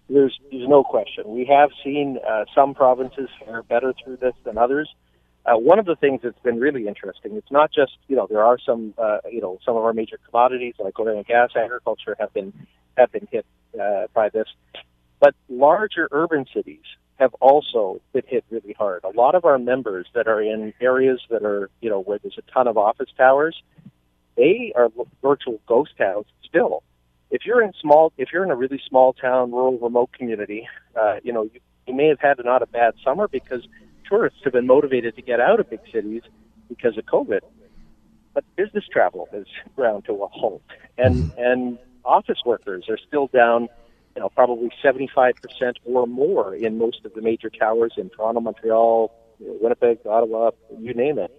There's, 0.08 0.38
there's 0.50 0.68
no 0.68 0.84
question. 0.84 1.24
We 1.26 1.46
have 1.46 1.70
seen 1.82 2.18
uh, 2.28 2.44
some 2.54 2.74
provinces 2.74 3.28
fare 3.44 3.62
better 3.62 3.94
through 4.02 4.18
this 4.18 4.34
than 4.44 4.58
others. 4.58 4.88
Uh, 5.46 5.56
one 5.56 5.78
of 5.78 5.86
the 5.86 5.96
things 5.96 6.20
that's 6.22 6.38
been 6.40 6.58
really 6.58 6.86
interesting, 6.86 7.36
it's 7.36 7.50
not 7.50 7.70
just, 7.72 7.92
you 8.08 8.16
know, 8.16 8.26
there 8.28 8.42
are 8.42 8.58
some, 8.58 8.94
uh, 8.96 9.18
you 9.30 9.40
know, 9.40 9.58
some 9.64 9.76
of 9.76 9.84
our 9.84 9.92
major 9.92 10.18
commodities 10.26 10.74
like 10.78 10.98
oil 10.98 11.16
and 11.16 11.26
gas, 11.26 11.50
agriculture 11.56 12.16
have 12.18 12.32
been, 12.32 12.52
have 12.96 13.12
been 13.12 13.28
hit 13.30 13.44
uh, 13.80 14.06
by 14.14 14.28
this. 14.30 14.48
But 15.20 15.34
larger 15.48 16.08
urban 16.12 16.46
cities 16.54 16.84
have 17.18 17.34
also 17.34 18.00
been 18.12 18.24
hit 18.26 18.44
really 18.50 18.74
hard. 18.76 19.04
A 19.04 19.16
lot 19.16 19.34
of 19.34 19.44
our 19.44 19.58
members 19.58 20.06
that 20.14 20.26
are 20.26 20.42
in 20.42 20.72
areas 20.80 21.20
that 21.30 21.44
are, 21.44 21.70
you 21.80 21.88
know, 21.88 22.00
where 22.00 22.18
there's 22.18 22.38
a 22.38 22.52
ton 22.52 22.66
of 22.66 22.76
office 22.76 23.10
towers, 23.16 23.62
they 24.36 24.72
are 24.74 24.88
virtual 25.22 25.60
ghost 25.66 25.92
towns 25.96 26.26
still. 26.44 26.82
If 27.30 27.46
you're 27.46 27.62
in 27.62 27.72
small, 27.80 28.12
if 28.18 28.32
you're 28.32 28.44
in 28.44 28.50
a 28.50 28.56
really 28.56 28.80
small 28.88 29.12
town, 29.12 29.52
rural, 29.52 29.78
remote 29.78 30.12
community, 30.12 30.68
uh, 31.00 31.16
you 31.22 31.32
know, 31.32 31.44
you, 31.44 31.60
you 31.86 31.94
may 31.94 32.08
have 32.08 32.20
had 32.20 32.44
not 32.44 32.62
a 32.62 32.66
bad 32.66 32.94
summer 33.04 33.28
because 33.28 33.66
tourists 34.08 34.40
have 34.44 34.52
been 34.52 34.66
motivated 34.66 35.16
to 35.16 35.22
get 35.22 35.40
out 35.40 35.60
of 35.60 35.70
big 35.70 35.80
cities 35.92 36.22
because 36.68 36.98
of 36.98 37.04
COVID. 37.06 37.40
But 38.32 38.44
business 38.56 38.84
travel 38.92 39.28
is 39.32 39.46
ground 39.76 40.04
to 40.06 40.12
a 40.24 40.26
halt, 40.26 40.62
and 40.98 41.30
and 41.38 41.78
office 42.04 42.42
workers 42.44 42.86
are 42.88 42.98
still 42.98 43.28
down 43.28 43.68
you 44.14 44.22
know, 44.22 44.28
probably 44.28 44.70
75% 44.82 45.34
or 45.84 46.06
more 46.06 46.54
in 46.54 46.78
most 46.78 47.04
of 47.04 47.14
the 47.14 47.22
major 47.22 47.50
towers 47.50 47.94
in 47.96 48.10
Toronto, 48.10 48.40
Montreal, 48.40 49.12
Winnipeg, 49.40 49.98
Ottawa, 50.06 50.50
you 50.78 50.94
name 50.94 51.18
it. 51.18 51.30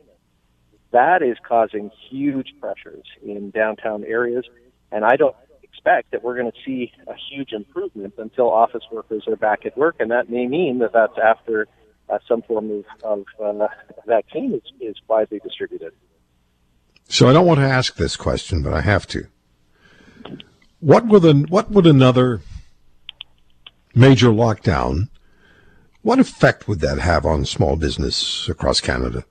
That 0.91 1.21
is 1.21 1.37
causing 1.45 1.91
huge 2.09 2.53
pressures 2.59 3.05
in 3.23 3.49
downtown 3.51 4.03
areas, 4.03 4.45
and 4.91 5.03
I 5.03 5.15
don't 5.15 5.35
expect 5.63 6.11
that 6.11 6.23
we're 6.23 6.35
going 6.35 6.51
to 6.51 6.57
see 6.65 6.91
a 7.07 7.15
huge 7.29 7.51
improvement 7.51 8.13
until 8.17 8.49
office 8.49 8.83
workers 8.91 9.23
are 9.27 9.35
back 9.35 9.65
at 9.65 9.77
work, 9.77 9.95
and 9.99 10.11
that 10.11 10.29
may 10.29 10.47
mean 10.47 10.79
that 10.79 10.93
that's 10.93 11.17
after 11.17 11.67
uh, 12.09 12.19
some 12.27 12.41
form 12.43 12.71
of, 13.03 13.25
of 13.41 13.61
uh, 13.61 13.67
vaccine 14.05 14.53
is, 14.53 14.61
is 14.79 14.95
widely 15.07 15.39
distributed. 15.39 15.93
So 17.07 17.27
I 17.29 17.33
don't 17.33 17.45
want 17.45 17.59
to 17.59 17.65
ask 17.65 17.95
this 17.95 18.15
question, 18.15 18.63
but 18.63 18.73
I 18.73 18.81
have 18.81 19.07
to. 19.07 19.27
What 20.79 21.07
would 21.07 21.23
an, 21.23 21.45
what 21.45 21.71
would 21.71 21.87
another 21.87 22.41
major 23.95 24.27
lockdown, 24.27 25.09
what 26.01 26.19
effect 26.19 26.67
would 26.67 26.81
that 26.81 26.99
have 26.99 27.25
on 27.25 27.45
small 27.45 27.75
business 27.75 28.47
across 28.49 28.81
Canada? 28.81 29.25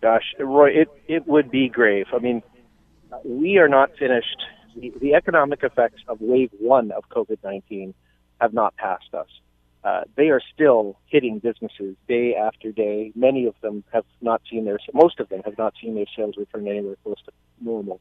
Gosh, 0.00 0.34
Roy, 0.38 0.70
it, 0.70 0.88
it 1.08 1.26
would 1.26 1.50
be 1.50 1.68
grave. 1.68 2.06
I 2.14 2.18
mean, 2.18 2.42
we 3.24 3.58
are 3.58 3.68
not 3.68 3.90
finished. 3.98 4.42
The, 4.74 4.92
the 5.00 5.14
economic 5.14 5.62
effects 5.62 6.02
of 6.08 6.20
wave 6.20 6.50
one 6.58 6.92
of 6.92 7.04
COVID 7.10 7.38
19 7.44 7.92
have 8.40 8.54
not 8.54 8.74
passed 8.76 9.12
us. 9.12 9.28
Uh, 9.82 10.02
they 10.16 10.28
are 10.28 10.40
still 10.54 10.98
hitting 11.06 11.38
businesses 11.38 11.96
day 12.06 12.34
after 12.34 12.70
day. 12.70 13.12
Many 13.14 13.46
of 13.46 13.54
them 13.62 13.82
have 13.92 14.04
not 14.20 14.42
seen 14.50 14.64
their, 14.64 14.78
most 14.94 15.20
of 15.20 15.28
them 15.28 15.42
have 15.44 15.58
not 15.58 15.74
seen 15.82 15.94
their 15.94 16.06
sales 16.16 16.36
return 16.36 16.68
anywhere 16.68 16.96
close 17.02 17.20
to 17.24 17.32
normal 17.60 18.00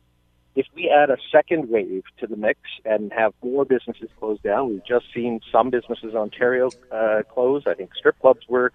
if 0.56 0.66
we 0.76 0.90
add 0.90 1.10
a 1.10 1.18
second 1.32 1.70
wave 1.70 2.04
to 2.20 2.28
the 2.28 2.36
mix 2.36 2.60
and 2.86 3.12
have 3.14 3.34
more 3.44 3.66
businesses 3.66 4.10
close 4.20 4.40
down, 4.42 4.70
we've 4.70 4.86
just 4.86 5.06
seen 5.14 5.40
some 5.52 5.70
businesses 5.70 6.12
in 6.12 6.18
Ontario 6.18 6.70
uh, 6.92 7.22
close. 7.30 7.64
I 7.68 7.76
think 7.76 7.92
strip 7.96 8.20
clubs 8.20 8.42
were 8.48 8.72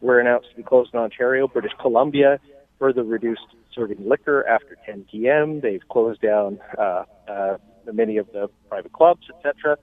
were 0.00 0.18
announced 0.18 0.50
to 0.50 0.56
be 0.56 0.62
closed 0.62 0.94
in 0.94 1.00
Ontario. 1.00 1.46
British 1.46 1.72
Columbia 1.78 2.40
further 2.78 3.04
reduced 3.04 3.46
serving 3.74 4.08
liquor 4.08 4.46
after 4.48 4.76
10 4.86 5.06
p.m. 5.10 5.60
They've 5.60 5.86
closed 5.88 6.22
down 6.22 6.58
uh, 6.78 7.04
uh, 7.28 7.56
many 7.92 8.16
of 8.16 8.32
the 8.32 8.48
private 8.68 8.92
clubs, 8.92 9.26
etc. 9.36 9.76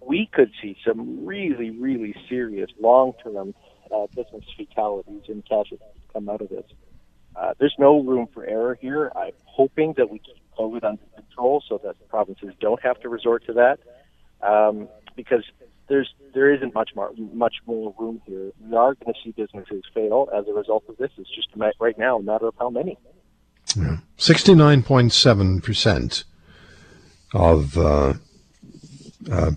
We 0.00 0.30
could 0.32 0.52
see 0.62 0.76
some 0.86 1.26
really, 1.26 1.70
really 1.70 2.14
serious 2.28 2.70
long-term 2.80 3.54
uh, 3.94 4.06
business 4.14 4.44
fatalities 4.56 5.22
and 5.28 5.44
casualties 5.44 5.80
come 6.12 6.28
out 6.28 6.40
of 6.40 6.48
this. 6.48 6.64
Uh, 7.38 7.52
there's 7.58 7.74
no 7.78 8.00
room 8.00 8.26
for 8.32 8.44
error 8.46 8.78
here. 8.80 9.12
I'm 9.14 9.32
hoping 9.44 9.94
that 9.96 10.10
we 10.10 10.18
keep 10.18 10.36
COVID 10.58 10.84
under 10.84 11.02
control 11.14 11.62
so 11.68 11.78
that 11.84 11.96
provinces 12.08 12.54
don't 12.60 12.82
have 12.82 12.98
to 13.00 13.08
resort 13.08 13.44
to 13.46 13.52
that, 13.54 13.78
um, 14.42 14.88
because 15.16 15.44
there's 15.88 16.14
there 16.34 16.52
isn't 16.52 16.74
much 16.74 16.90
more 16.96 17.12
much 17.32 17.56
more 17.66 17.94
room 17.98 18.20
here. 18.26 18.52
We 18.60 18.76
are 18.76 18.94
going 18.94 19.12
to 19.12 19.20
see 19.22 19.32
businesses 19.32 19.82
fail 19.92 20.28
as 20.34 20.46
a 20.48 20.52
result 20.52 20.84
of 20.88 20.96
this. 20.96 21.10
It's 21.18 21.34
just 21.34 21.48
right 21.78 21.98
now 21.98 22.18
a 22.18 22.22
matter 22.22 22.48
of 22.48 22.54
how 22.58 22.70
many. 22.70 22.96
Seven 25.10 25.60
percent 25.60 26.24
of 27.34 27.76
uh, 27.76 28.14
uh, 29.30 29.50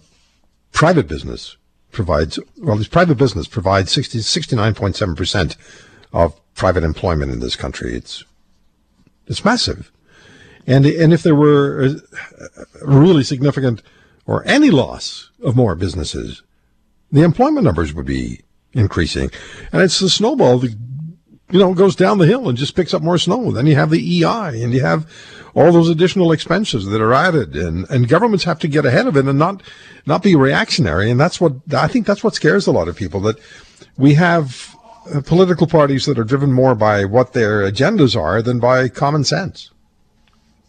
private 0.74 1.08
business 1.08 1.56
provides 1.92 2.40
well, 2.58 2.76
this 2.76 2.88
private 2.88 3.16
business 3.16 3.48
provides 3.48 3.96
69.7 3.96 5.16
percent 5.16 5.56
of 6.12 6.40
private 6.60 6.84
employment 6.84 7.32
in 7.32 7.40
this 7.40 7.56
country. 7.56 7.96
It's 7.96 8.24
it's 9.26 9.46
massive, 9.46 9.92
and 10.68 10.86
and 10.86 11.14
if 11.14 11.24
there 11.24 11.34
were 11.34 11.86
a, 11.86 11.96
really 12.86 13.24
significant 13.24 13.82
or 14.28 14.46
any 14.46 14.70
loss 14.70 15.32
of 15.42 15.56
more 15.56 15.74
businesses, 15.74 16.44
the 17.12 17.24
employment 17.24 17.64
numbers 17.64 17.94
would 17.94 18.06
be 18.06 18.42
increasing, 18.74 19.32
and 19.72 19.82
it's 19.82 20.00
the 20.00 20.10
snowball 20.10 20.60
that 20.60 20.76
you 21.50 21.60
know 21.60 21.74
goes 21.74 21.96
down 21.96 22.18
the 22.18 22.28
hill 22.28 22.50
and 22.50 22.58
just 22.58 22.76
picks 22.76 22.94
up 22.94 23.02
more 23.02 23.18
snow. 23.18 23.52
Then 23.52 23.66
you 23.66 23.76
have 23.76 23.90
the 23.90 24.22
EI, 24.22 24.62
and 24.62 24.74
you 24.74 24.82
have 24.82 25.10
all 25.56 25.72
those 25.72 25.90
additional 25.90 26.34
expenses 26.34 26.88
that 26.88 27.02
are 27.02 27.14
added, 27.14 27.56
and 27.56 27.90
and 27.90 28.10
governments 28.10 28.44
have 28.44 28.60
to 28.60 28.68
get 28.68 28.86
ahead 28.86 29.08
of 29.08 29.16
it 29.16 29.26
and 29.26 29.40
not 29.40 29.64
not 30.06 30.24
be 30.24 30.36
reactionary, 30.36 31.10
and 31.10 31.20
that's 31.20 31.40
what 31.40 31.54
I 31.74 31.88
think 31.88 32.06
that's 32.06 32.24
what 32.24 32.36
scares 32.36 32.68
a 32.68 32.74
lot 32.74 32.90
of 32.90 32.98
people 32.98 33.22
that 33.22 33.40
we 33.98 34.16
have 34.16 34.76
political 35.26 35.68
parties 35.68 36.06
that 36.06 36.18
are 36.20 36.24
driven 36.24 36.52
more 36.52 36.76
by 36.76 37.06
what 37.06 37.34
their 37.34 37.62
agendas 37.62 38.20
are 38.20 38.42
than 38.42 38.60
by 38.60 38.90
common 38.90 39.24
sense. 39.24 39.72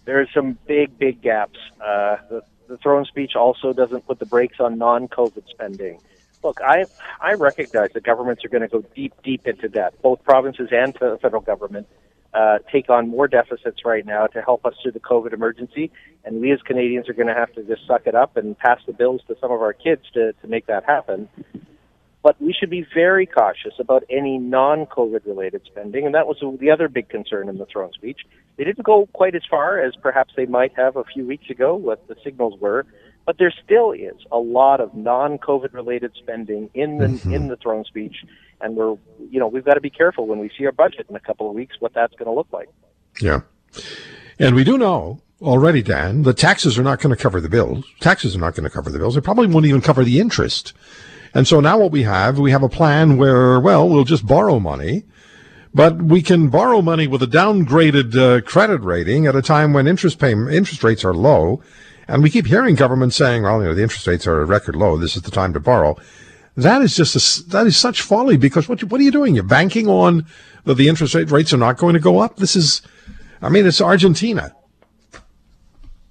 There 0.04 0.20
are 0.20 0.28
some 0.34 0.58
big, 0.66 0.98
big 0.98 1.20
gaps. 1.22 1.58
Uh, 1.80 2.16
the, 2.28 2.42
the 2.68 2.76
throne 2.78 3.04
speech 3.04 3.36
also 3.36 3.72
doesn't 3.72 4.06
put 4.06 4.18
the 4.18 4.26
brakes 4.26 4.60
on 4.60 4.78
non-COVID 4.78 5.48
spending. 5.48 6.00
Look, 6.42 6.60
I 6.62 6.86
I 7.20 7.34
recognize 7.34 7.92
that 7.92 8.02
governments 8.02 8.44
are 8.44 8.48
going 8.48 8.62
to 8.62 8.68
go 8.68 8.82
deep, 8.94 9.12
deep 9.22 9.46
into 9.46 9.68
debt. 9.68 9.94
Both 10.00 10.24
provinces 10.24 10.70
and 10.72 10.94
the 10.94 11.18
federal 11.20 11.42
government 11.42 11.86
uh, 12.32 12.58
take 12.72 12.88
on 12.88 13.08
more 13.08 13.28
deficits 13.28 13.84
right 13.84 14.06
now 14.06 14.26
to 14.28 14.40
help 14.40 14.64
us 14.64 14.74
through 14.82 14.92
the 14.92 15.00
COVID 15.00 15.34
emergency, 15.34 15.90
and 16.24 16.40
we 16.40 16.50
as 16.52 16.62
Canadians 16.62 17.08
are 17.08 17.12
going 17.12 17.26
to 17.26 17.34
have 17.34 17.52
to 17.54 17.62
just 17.64 17.86
suck 17.86 18.06
it 18.06 18.14
up 18.14 18.36
and 18.36 18.56
pass 18.56 18.80
the 18.86 18.92
bills 18.92 19.20
to 19.28 19.36
some 19.40 19.50
of 19.50 19.60
our 19.60 19.74
kids 19.74 20.02
to 20.14 20.32
to 20.32 20.46
make 20.46 20.66
that 20.66 20.84
happen. 20.84 21.28
But 22.22 22.40
we 22.40 22.52
should 22.52 22.68
be 22.68 22.86
very 22.94 23.24
cautious 23.24 23.72
about 23.78 24.04
any 24.10 24.36
non-COVID 24.36 25.24
related 25.24 25.62
spending, 25.64 26.04
and 26.04 26.14
that 26.14 26.26
was 26.26 26.36
the 26.60 26.70
other 26.70 26.88
big 26.88 27.08
concern 27.08 27.48
in 27.48 27.56
the 27.56 27.64
throne 27.64 27.92
speech. 27.94 28.20
They 28.58 28.64
didn't 28.64 28.84
go 28.84 29.08
quite 29.14 29.34
as 29.34 29.42
far 29.48 29.80
as 29.80 29.94
perhaps 29.96 30.34
they 30.36 30.44
might 30.44 30.76
have 30.76 30.96
a 30.96 31.04
few 31.04 31.26
weeks 31.26 31.48
ago, 31.48 31.74
what 31.74 32.06
the 32.08 32.16
signals 32.22 32.60
were, 32.60 32.84
but 33.24 33.38
there 33.38 33.52
still 33.64 33.92
is 33.92 34.16
a 34.30 34.38
lot 34.38 34.80
of 34.80 34.94
non-COVID 34.94 35.72
related 35.72 36.12
spending 36.16 36.68
in 36.74 36.98
the 36.98 37.06
mm-hmm. 37.06 37.32
in 37.32 37.48
the 37.48 37.56
throne 37.56 37.84
speech, 37.84 38.16
and 38.60 38.76
we're 38.76 38.96
you 39.30 39.38
know 39.40 39.46
we've 39.46 39.64
got 39.64 39.74
to 39.74 39.80
be 39.80 39.88
careful 39.88 40.26
when 40.26 40.38
we 40.40 40.50
see 40.58 40.66
our 40.66 40.72
budget 40.72 41.06
in 41.08 41.16
a 41.16 41.20
couple 41.20 41.48
of 41.48 41.54
weeks 41.54 41.76
what 41.80 41.94
that's 41.94 42.14
going 42.16 42.26
to 42.26 42.34
look 42.34 42.48
like. 42.52 42.68
Yeah. 43.20 43.40
And 44.38 44.54
we 44.54 44.64
do 44.64 44.76
know 44.76 45.20
already, 45.42 45.82
Dan, 45.82 46.22
the 46.22 46.34
taxes 46.34 46.78
are 46.78 46.82
not 46.82 47.00
going 47.00 47.14
to 47.14 47.22
cover 47.22 47.40
the 47.40 47.48
bills. 47.48 47.84
Taxes 48.00 48.34
are 48.36 48.40
not 48.40 48.54
going 48.54 48.64
to 48.64 48.70
cover 48.70 48.90
the 48.90 48.98
bills. 48.98 49.14
They 49.14 49.20
probably 49.20 49.46
won't 49.46 49.66
even 49.66 49.80
cover 49.80 50.04
the 50.04 50.20
interest. 50.20 50.72
And 51.34 51.46
so 51.46 51.60
now 51.60 51.78
what 51.78 51.92
we 51.92 52.02
have, 52.02 52.38
we 52.38 52.50
have 52.50 52.62
a 52.62 52.68
plan 52.68 53.16
where, 53.16 53.60
well, 53.60 53.88
we'll 53.88 54.04
just 54.04 54.26
borrow 54.26 54.58
money, 54.58 55.04
but 55.72 56.02
we 56.02 56.22
can 56.22 56.48
borrow 56.48 56.82
money 56.82 57.06
with 57.06 57.22
a 57.22 57.26
downgraded 57.26 58.16
uh, 58.16 58.40
credit 58.42 58.82
rating 58.82 59.26
at 59.26 59.36
a 59.36 59.42
time 59.42 59.72
when 59.72 59.86
interest 59.86 60.22
interest 60.22 60.82
rates 60.82 61.04
are 61.04 61.14
low. 61.14 61.62
And 62.08 62.24
we 62.24 62.30
keep 62.30 62.46
hearing 62.46 62.74
government 62.74 63.14
saying, 63.14 63.44
well, 63.44 63.62
you 63.62 63.68
know, 63.68 63.74
the 63.74 63.82
interest 63.82 64.06
rates 64.08 64.26
are 64.26 64.42
at 64.42 64.48
record 64.48 64.74
low. 64.74 64.96
This 64.96 65.14
is 65.14 65.22
the 65.22 65.30
time 65.30 65.52
to 65.52 65.60
borrow. 65.60 65.96
That 66.56 66.82
is 66.82 66.96
just 66.96 67.14
a, 67.14 67.48
that 67.50 67.66
is 67.68 67.76
such 67.76 68.02
folly 68.02 68.36
because 68.36 68.68
what 68.68 68.82
what 68.84 69.00
are 69.00 69.04
you 69.04 69.12
doing? 69.12 69.36
You're 69.36 69.44
banking 69.44 69.88
on 69.88 70.26
that 70.64 70.74
the 70.74 70.88
interest 70.88 71.14
rate 71.14 71.30
rates 71.30 71.54
are 71.54 71.58
not 71.58 71.78
going 71.78 71.94
to 71.94 72.00
go 72.00 72.18
up. 72.18 72.36
This 72.36 72.56
is, 72.56 72.82
I 73.40 73.48
mean, 73.48 73.64
it's 73.64 73.80
Argentina. 73.80 74.54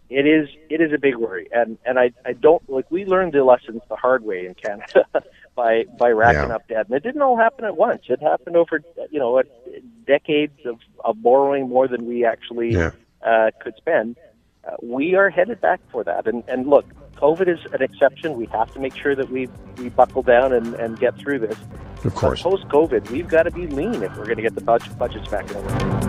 It 0.10 0.26
is 0.26 0.50
it 0.70 0.82
is 0.82 0.92
a 0.92 0.98
big 0.98 1.16
worry, 1.18 1.48
and 1.52 1.78
and 1.86 2.00
I 2.00 2.12
I 2.26 2.34
don't 2.34 2.68
like 2.70 2.90
we 2.90 3.06
learned 3.06 3.34
the 3.34 3.44
lessons 3.44 3.82
the 3.90 3.96
hard 3.96 4.24
way 4.24 4.46
in 4.48 4.56
Canada 4.56 5.06
by 5.56 5.86
by 6.00 6.10
racking 6.10 6.50
Yeah. 6.50 6.56
up 6.56 6.68
debt, 6.68 6.88
and 6.88 6.96
it 6.96 7.04
didn't 7.04 7.22
all 7.22 7.38
happen 7.38 7.66
at 7.66 7.78
once. 7.78 8.04
It 8.10 8.22
happened 8.22 8.56
over 8.56 8.82
you 9.12 9.20
know 9.20 9.42
decades 10.08 10.66
of 10.66 10.80
of 11.06 11.22
borrowing 11.22 11.70
more 11.70 11.88
than 11.88 12.06
we 12.08 12.26
actually 12.26 12.72
Yeah. 12.74 12.92
uh, 13.26 13.52
could 13.62 13.76
spend. 13.78 14.18
Uh, 14.68 14.72
we 14.82 15.16
are 15.16 15.30
headed 15.30 15.62
back 15.62 15.80
for 15.92 16.04
that, 16.04 16.26
and 16.28 16.44
and 16.48 16.66
look, 16.68 16.86
COVID 17.18 17.48
is 17.48 17.60
an 17.72 17.82
exception. 17.84 18.36
We 18.36 18.48
have 18.48 18.74
to 18.74 18.80
make 18.80 18.96
sure 18.96 19.14
that 19.16 19.30
we 19.30 19.48
we 19.78 19.90
buckle 19.90 20.24
down 20.24 20.54
and 20.54 20.74
and 20.76 21.00
get 21.00 21.18
through 21.18 21.40
this. 21.40 21.58
Of 22.04 22.16
course. 22.16 22.42
Post 22.42 22.68
COVID, 22.70 23.12
we've 23.12 23.28
got 23.28 23.44
to 23.44 23.52
be 23.52 23.68
lean 23.68 24.02
if 24.02 24.16
we're 24.18 24.24
going 24.24 24.38
to 24.38 24.42
get 24.42 24.56
the 24.56 24.62
budget, 24.62 24.98
budgets 24.98 25.28
back 25.28 25.50
in 25.52 25.58
order. 25.58 26.09